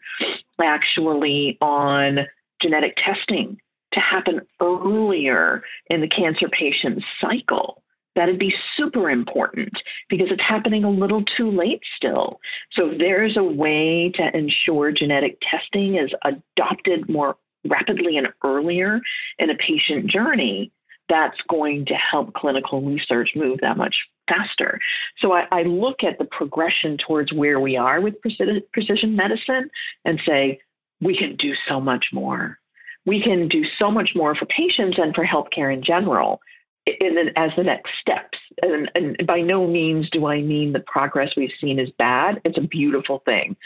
actually 0.61 1.57
on 1.61 2.21
genetic 2.61 2.97
testing 2.97 3.59
to 3.93 4.01
happen 4.01 4.41
earlier 4.61 5.63
in 5.89 6.01
the 6.01 6.09
cancer 6.09 6.49
patient's 6.49 7.05
cycle 7.21 7.83
That'd 8.17 8.39
be 8.39 8.55
super 8.77 9.11
important 9.11 9.73
because 10.09 10.29
it's 10.31 10.43
happening 10.43 10.85
a 10.85 10.91
little 10.91 11.23
too 11.37 11.51
late 11.51 11.83
still. 11.97 12.41
So 12.73 12.91
if 12.91 12.99
there's 12.99 13.37
a 13.37 13.45
way 13.45 14.11
to 14.17 14.37
ensure 14.37 14.91
genetic 14.91 15.39
testing 15.49 15.97
is 15.97 16.11
adopted 16.25 17.11
more 17.11 17.37
rapidly 17.69 18.17
and 18.17 18.29
earlier 18.45 19.01
in 19.39 19.51
a 19.51 19.57
patient 19.57 20.07
journey, 20.07 20.73
that's 21.09 21.39
going 21.49 21.87
to 21.87 21.95
help 21.95 22.35
clinical 22.35 22.81
research 22.81 23.31
move 23.37 23.61
that 23.61 23.77
much 23.77 23.95
faster. 24.29 24.81
So 25.19 25.33
I, 25.33 25.47
I 25.53 25.63
look 25.63 26.03
at 26.03 26.19
the 26.19 26.25
progression 26.25 26.97
towards 26.99 27.33
where 27.33 27.61
we 27.61 27.77
are 27.77 28.01
with 28.01 28.15
precision, 28.21 29.17
medicine 29.17 29.71
and 30.05 30.21
say, 30.27 30.61
we 31.01 31.17
can 31.17 31.37
do 31.37 31.55
so 31.69 31.81
much 31.81 32.07
more. 32.13 32.59
We 33.05 33.23
can 33.23 33.49
do 33.49 33.65
so 33.79 33.91
much 33.91 34.11
more 34.17 34.35
for 34.35 34.47
patients 34.47 34.99
and 34.99 35.15
for 35.15 35.25
healthcare 35.25 35.73
in 35.73 35.83
general 35.83 36.41
in, 36.87 37.31
as 37.37 37.51
the 37.57 37.63
next 37.63 37.93
steps. 38.01 38.39
And, 38.63 38.91
and, 38.95 39.27
by 39.27 39.41
no 39.41 39.67
means 39.67 40.09
do 40.11 40.27
I 40.27 40.41
mean 40.41 40.73
the 40.73 40.81
progress 40.81 41.33
we've 41.37 41.51
seen 41.61 41.79
is 41.79 41.91
bad. 41.99 42.41
It's 42.45 42.59
a 42.59 42.63
beautiful 42.63 43.23
thing. 43.25 43.57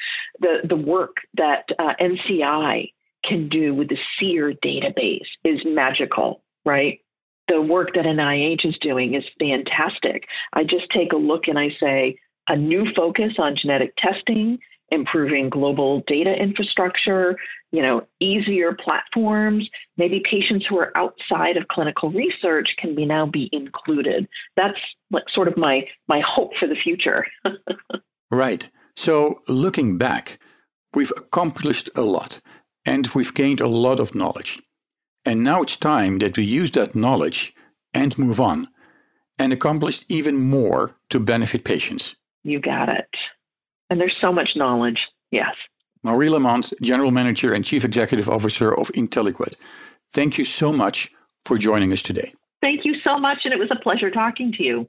The 0.40 0.60
the 0.64 0.76
work 0.76 1.16
that 1.34 1.68
uh, 1.78 1.94
NCI 2.00 2.92
can 3.24 3.48
do 3.48 3.74
with 3.74 3.88
the 3.88 3.98
SEER 4.18 4.54
database 4.64 5.26
is 5.44 5.60
magical, 5.64 6.42
right? 6.64 7.00
The 7.48 7.60
work 7.60 7.90
that 7.94 8.04
NIH 8.04 8.64
is 8.64 8.78
doing 8.80 9.14
is 9.14 9.24
fantastic. 9.38 10.24
I 10.52 10.64
just 10.64 10.88
take 10.90 11.12
a 11.12 11.16
look 11.16 11.48
and 11.48 11.58
I 11.58 11.70
say 11.80 12.18
a 12.48 12.56
new 12.56 12.86
focus 12.94 13.34
on 13.38 13.56
genetic 13.56 13.94
testing, 13.96 14.58
improving 14.90 15.48
global 15.50 16.02
data 16.06 16.32
infrastructure, 16.32 17.36
you 17.70 17.82
know, 17.82 18.06
easier 18.20 18.72
platforms. 18.72 19.68
Maybe 19.96 20.22
patients 20.28 20.66
who 20.68 20.78
are 20.78 20.96
outside 20.96 21.56
of 21.56 21.68
clinical 21.68 22.10
research 22.10 22.68
can 22.78 22.94
be 22.94 23.04
now 23.04 23.26
be 23.26 23.48
included. 23.52 24.28
That's 24.56 24.78
like 25.10 25.24
sort 25.32 25.48
of 25.48 25.56
my 25.56 25.82
my 26.08 26.20
hope 26.26 26.52
for 26.58 26.66
the 26.66 26.74
future. 26.74 27.26
right. 28.30 28.68
So 28.96 29.42
looking 29.46 29.96
back, 29.96 30.38
we've 30.94 31.12
accomplished 31.16 31.88
a 31.94 32.02
lot 32.02 32.40
and 32.84 33.06
we've 33.08 33.34
gained 33.34 33.60
a 33.60 33.68
lot 33.68 34.00
of 34.00 34.14
knowledge. 34.14 34.60
And 35.24 35.42
now 35.44 35.62
it's 35.62 35.76
time 35.76 36.18
that 36.18 36.36
we 36.36 36.44
use 36.44 36.70
that 36.72 36.94
knowledge 36.94 37.54
and 37.92 38.18
move 38.18 38.40
on 38.40 38.68
and 39.38 39.52
accomplish 39.52 40.04
even 40.08 40.36
more 40.36 40.96
to 41.10 41.20
benefit 41.20 41.64
patients. 41.64 42.16
You 42.42 42.60
got 42.60 42.88
it. 42.88 43.08
And 43.88 44.00
there's 44.00 44.16
so 44.20 44.32
much 44.32 44.50
knowledge. 44.56 44.98
Yes. 45.30 45.54
Marie 46.02 46.30
Lamont, 46.30 46.72
General 46.80 47.10
Manager 47.10 47.52
and 47.52 47.64
Chief 47.64 47.84
Executive 47.84 48.28
Officer 48.28 48.72
of 48.74 48.88
Inteliquet. 48.92 49.54
Thank 50.12 50.38
you 50.38 50.44
so 50.44 50.72
much 50.72 51.10
for 51.44 51.58
joining 51.58 51.92
us 51.92 52.02
today. 52.02 52.32
Thank 52.60 52.84
you 52.84 52.94
so 53.02 53.18
much, 53.18 53.38
and 53.44 53.52
it 53.52 53.58
was 53.58 53.70
a 53.70 53.82
pleasure 53.82 54.10
talking 54.10 54.52
to 54.52 54.62
you. 54.62 54.88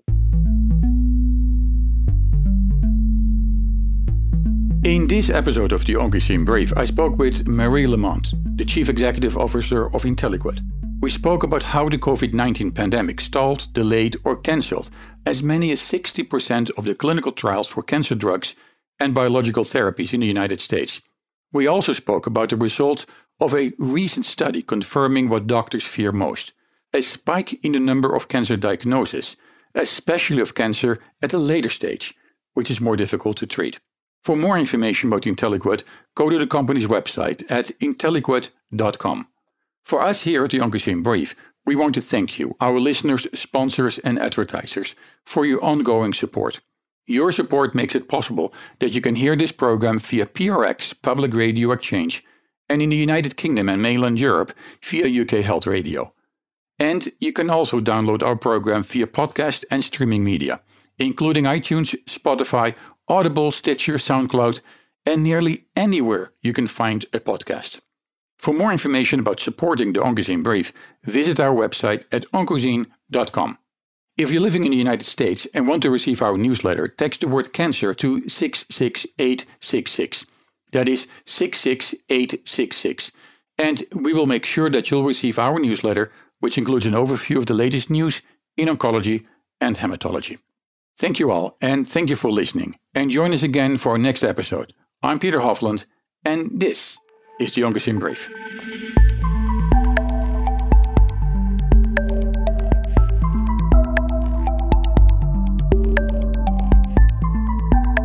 In 4.84 5.06
this 5.06 5.30
episode 5.30 5.74
of 5.74 5.86
the 5.86 5.94
Oncozine 5.94 6.44
Brief, 6.44 6.76
I 6.76 6.86
spoke 6.86 7.20
with 7.20 7.48
Marie 7.48 7.86
Lamont, 7.86 8.34
the 8.58 8.66
Chief 8.66 8.90
Executive 8.90 9.38
Officer 9.38 9.86
of 9.94 10.06
Inteliquet. 10.06 10.60
We 11.02 11.12
spoke 11.12 11.44
about 11.44 11.62
how 11.62 11.88
the 11.88 12.00
COVID 12.00 12.34
19 12.34 12.72
pandemic 12.72 13.22
stalled, 13.22 13.72
delayed, 13.74 14.18
or 14.24 14.36
cancelled 14.36 14.90
as 15.24 15.44
many 15.44 15.72
as 15.72 15.82
60% 15.82 16.72
of 16.80 16.86
the 16.86 16.96
clinical 16.96 17.32
trials 17.32 17.68
for 17.68 17.84
cancer 17.84 18.16
drugs 18.16 18.56
and 19.00 19.14
biological 19.14 19.64
therapies 19.64 20.16
in 20.16 20.22
the 20.22 20.26
United 20.26 20.60
States. 20.60 21.00
We 21.54 21.68
also 21.68 21.94
spoke 21.94 22.26
about 22.26 22.50
the 22.50 22.58
results 22.58 23.06
of 23.40 23.54
a 23.54 23.74
recent 23.78 24.26
study 24.26 24.64
confirming 24.64 25.30
what 25.30 25.46
doctors 25.46 25.84
fear 25.84 26.12
most 26.12 26.54
a 26.92 27.04
spike 27.04 27.64
in 27.64 27.74
the 27.74 27.80
number 27.80 28.16
of 28.16 28.30
cancer 28.30 28.58
diagnoses, 28.58 29.36
especially 29.76 30.42
of 30.42 30.56
cancer 30.56 30.98
at 31.22 31.34
a 31.34 31.38
later 31.38 31.70
stage, 31.70 32.16
which 32.56 32.72
is 32.72 32.82
more 32.82 32.98
difficult 32.98 33.38
to 33.38 33.46
treat. 33.46 33.80
For 34.24 34.36
more 34.36 34.58
information 34.58 35.10
about 35.10 35.24
Inteliquet, 35.24 35.84
go 36.16 36.30
to 36.30 36.38
the 36.38 36.48
company's 36.48 36.86
website 36.88 37.44
at 37.50 37.72
inteliquet.com. 37.80 39.28
For 39.84 40.02
us 40.02 40.22
here 40.22 40.44
at 40.44 40.52
the 40.52 40.60
Oncozine 40.60 41.02
Brief, 41.02 41.36
we 41.66 41.76
want 41.76 41.96
to 41.96 42.02
thank 42.02 42.40
you, 42.40 42.56
our 42.60 42.80
listeners, 42.80 43.28
sponsors, 43.34 43.98
and 44.00 44.20
advertisers, 44.20 44.96
for 45.26 45.46
your 45.46 45.64
ongoing 45.64 46.14
support. 46.14 46.60
Your 47.08 47.32
support 47.32 47.76
makes 47.76 47.96
it 47.96 48.08
possible 48.08 48.54
that 48.80 48.94
you 48.94 49.02
can 49.02 49.16
hear 49.16 49.36
this 49.36 49.52
program 49.52 50.00
via 50.00 50.26
PRX 50.26 50.94
Public 51.02 51.34
Radio 51.34 51.72
Exchange 51.72 52.24
and 52.70 52.82
in 52.82 52.90
the 52.90 52.96
United 52.96 53.36
Kingdom 53.36 53.68
and 53.70 53.82
mainland 53.82 54.20
Europe 54.20 54.54
via 54.84 55.22
UK 55.22 55.44
Health 55.44 55.68
Radio. 55.68 56.14
And 56.80 57.12
you 57.20 57.34
can 57.34 57.50
also 57.50 57.80
download 57.80 58.24
our 58.24 58.36
program 58.36 58.84
via 58.84 59.08
podcast 59.08 59.66
and 59.70 59.84
streaming 59.84 60.24
media, 60.24 60.62
including 60.98 61.44
iTunes, 61.44 61.96
Spotify, 62.06 62.76
Audible, 63.12 63.52
Stitcher, 63.52 63.96
SoundCloud, 63.96 64.62
and 65.06 65.22
nearly 65.22 65.66
anywhere 65.76 66.32
you 66.42 66.54
can 66.54 66.66
find 66.66 67.06
a 67.12 67.20
podcast. 67.20 67.82
For 68.38 68.54
more 68.54 68.72
information 68.72 69.20
about 69.20 69.42
supporting 69.42 69.92
the 69.92 70.00
Oncozine 70.00 70.44
Brief, 70.44 70.72
visit 71.04 71.38
our 71.42 71.54
website 71.54 72.06
at 72.14 72.26
oncozine.com. 72.32 73.58
If 74.16 74.32
you're 74.32 74.42
living 74.42 74.64
in 74.64 74.72
the 74.72 74.78
United 74.78 75.06
States 75.06 75.46
and 75.54 75.68
want 75.68 75.84
to 75.84 75.92
receive 75.92 76.22
our 76.22 76.38
newsletter, 76.38 76.88
text 76.88 77.20
the 77.20 77.28
word 77.28 77.52
cancer 77.52 77.94
to 77.96 78.30
66866. 78.30 80.26
That 80.72 80.88
is 80.88 81.08
66866. 81.26 83.12
And 83.58 83.84
we 83.92 84.14
will 84.14 84.26
make 84.26 84.46
sure 84.46 84.70
that 84.70 84.90
you'll 84.90 85.04
receive 85.04 85.38
our 85.38 85.60
newsletter, 85.60 86.14
which 86.40 86.58
includes 86.58 86.86
an 86.86 86.94
overview 86.94 87.40
of 87.40 87.48
the 87.48 87.56
latest 87.56 87.90
news 87.90 88.22
in 88.56 88.70
oncology 88.70 89.26
and 89.60 89.80
hematology. 89.80 90.38
Thank 91.02 91.18
you 91.18 91.32
all, 91.32 91.58
and 91.60 91.88
thank 91.88 92.12
you 92.12 92.16
for 92.16 92.30
listening. 92.30 92.76
And 92.94 93.10
join 93.10 93.34
us 93.34 93.42
again 93.42 93.80
for 93.80 93.94
our 93.94 93.98
next 93.98 94.24
episode. 94.24 94.72
I'm 95.02 95.18
Peter 95.18 95.40
Hofland, 95.40 95.86
and 96.24 96.52
this 96.54 96.96
is 97.40 97.54
the 97.54 97.64
Oncozine 97.64 98.00
Brief. 98.00 98.30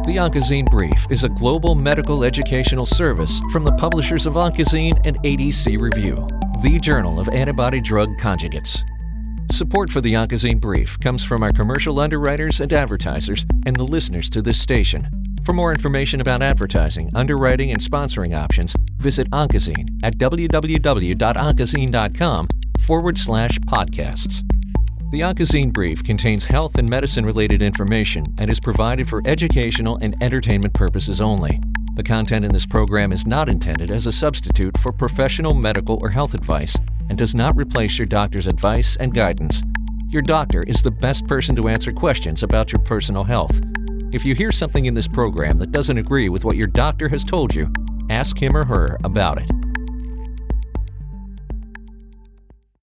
The 0.06 0.16
Oncozine 0.16 0.70
Brief 0.70 1.06
is 1.10 1.22
a 1.22 1.28
global 1.28 1.74
medical 1.74 2.24
educational 2.24 2.86
service 2.86 3.42
from 3.52 3.64
the 3.64 3.72
publishers 3.72 4.24
of 4.24 4.36
Oncozine 4.36 4.98
and 5.04 5.22
ADC 5.22 5.78
Review, 5.78 6.14
the 6.62 6.78
journal 6.80 7.20
of 7.20 7.28
antibody 7.28 7.82
drug 7.82 8.16
conjugates. 8.16 8.82
Support 9.52 9.90
for 9.90 10.00
the 10.00 10.14
Oncozine 10.14 10.60
Brief 10.60 10.98
comes 11.00 11.24
from 11.24 11.42
our 11.42 11.50
commercial 11.50 11.98
underwriters 12.00 12.60
and 12.60 12.72
advertisers 12.72 13.44
and 13.64 13.76
the 13.76 13.84
listeners 13.84 14.28
to 14.30 14.42
this 14.42 14.60
station. 14.60 15.08
For 15.44 15.52
more 15.52 15.70
information 15.72 16.20
about 16.20 16.42
advertising, 16.42 17.10
underwriting, 17.14 17.70
and 17.70 17.80
sponsoring 17.80 18.36
options, 18.36 18.74
visit 18.98 19.30
Oncozine 19.30 19.86
at 20.02 20.18
www.oncozine.com 20.18 22.48
forward 22.80 23.18
slash 23.18 23.58
podcasts. 23.60 24.42
The 25.12 25.20
Oncozine 25.20 25.72
Brief 25.72 26.02
contains 26.02 26.46
health 26.46 26.76
and 26.76 26.88
medicine 26.88 27.24
related 27.24 27.62
information 27.62 28.24
and 28.38 28.50
is 28.50 28.58
provided 28.58 29.08
for 29.08 29.22
educational 29.24 29.96
and 30.02 30.16
entertainment 30.20 30.74
purposes 30.74 31.20
only. 31.20 31.60
The 31.96 32.02
content 32.02 32.44
in 32.44 32.52
this 32.52 32.66
program 32.66 33.10
is 33.10 33.26
not 33.26 33.48
intended 33.48 33.90
as 33.90 34.06
a 34.06 34.12
substitute 34.12 34.76
for 34.76 34.92
professional 34.92 35.54
medical 35.54 35.98
or 36.02 36.10
health 36.10 36.34
advice 36.34 36.76
and 37.08 37.16
does 37.16 37.34
not 37.34 37.56
replace 37.56 37.98
your 37.98 38.04
doctor's 38.04 38.46
advice 38.46 38.96
and 38.96 39.14
guidance. 39.14 39.62
Your 40.10 40.20
doctor 40.20 40.62
is 40.66 40.82
the 40.82 40.90
best 40.90 41.26
person 41.26 41.56
to 41.56 41.68
answer 41.68 41.92
questions 41.92 42.42
about 42.42 42.70
your 42.70 42.82
personal 42.82 43.24
health. 43.24 43.58
If 44.12 44.26
you 44.26 44.34
hear 44.34 44.52
something 44.52 44.84
in 44.84 44.92
this 44.92 45.08
program 45.08 45.58
that 45.58 45.72
doesn't 45.72 45.96
agree 45.96 46.28
with 46.28 46.44
what 46.44 46.56
your 46.56 46.66
doctor 46.66 47.08
has 47.08 47.24
told 47.24 47.54
you, 47.54 47.72
ask 48.10 48.40
him 48.40 48.54
or 48.54 48.66
her 48.66 48.98
about 49.02 49.40
it. 49.40 49.50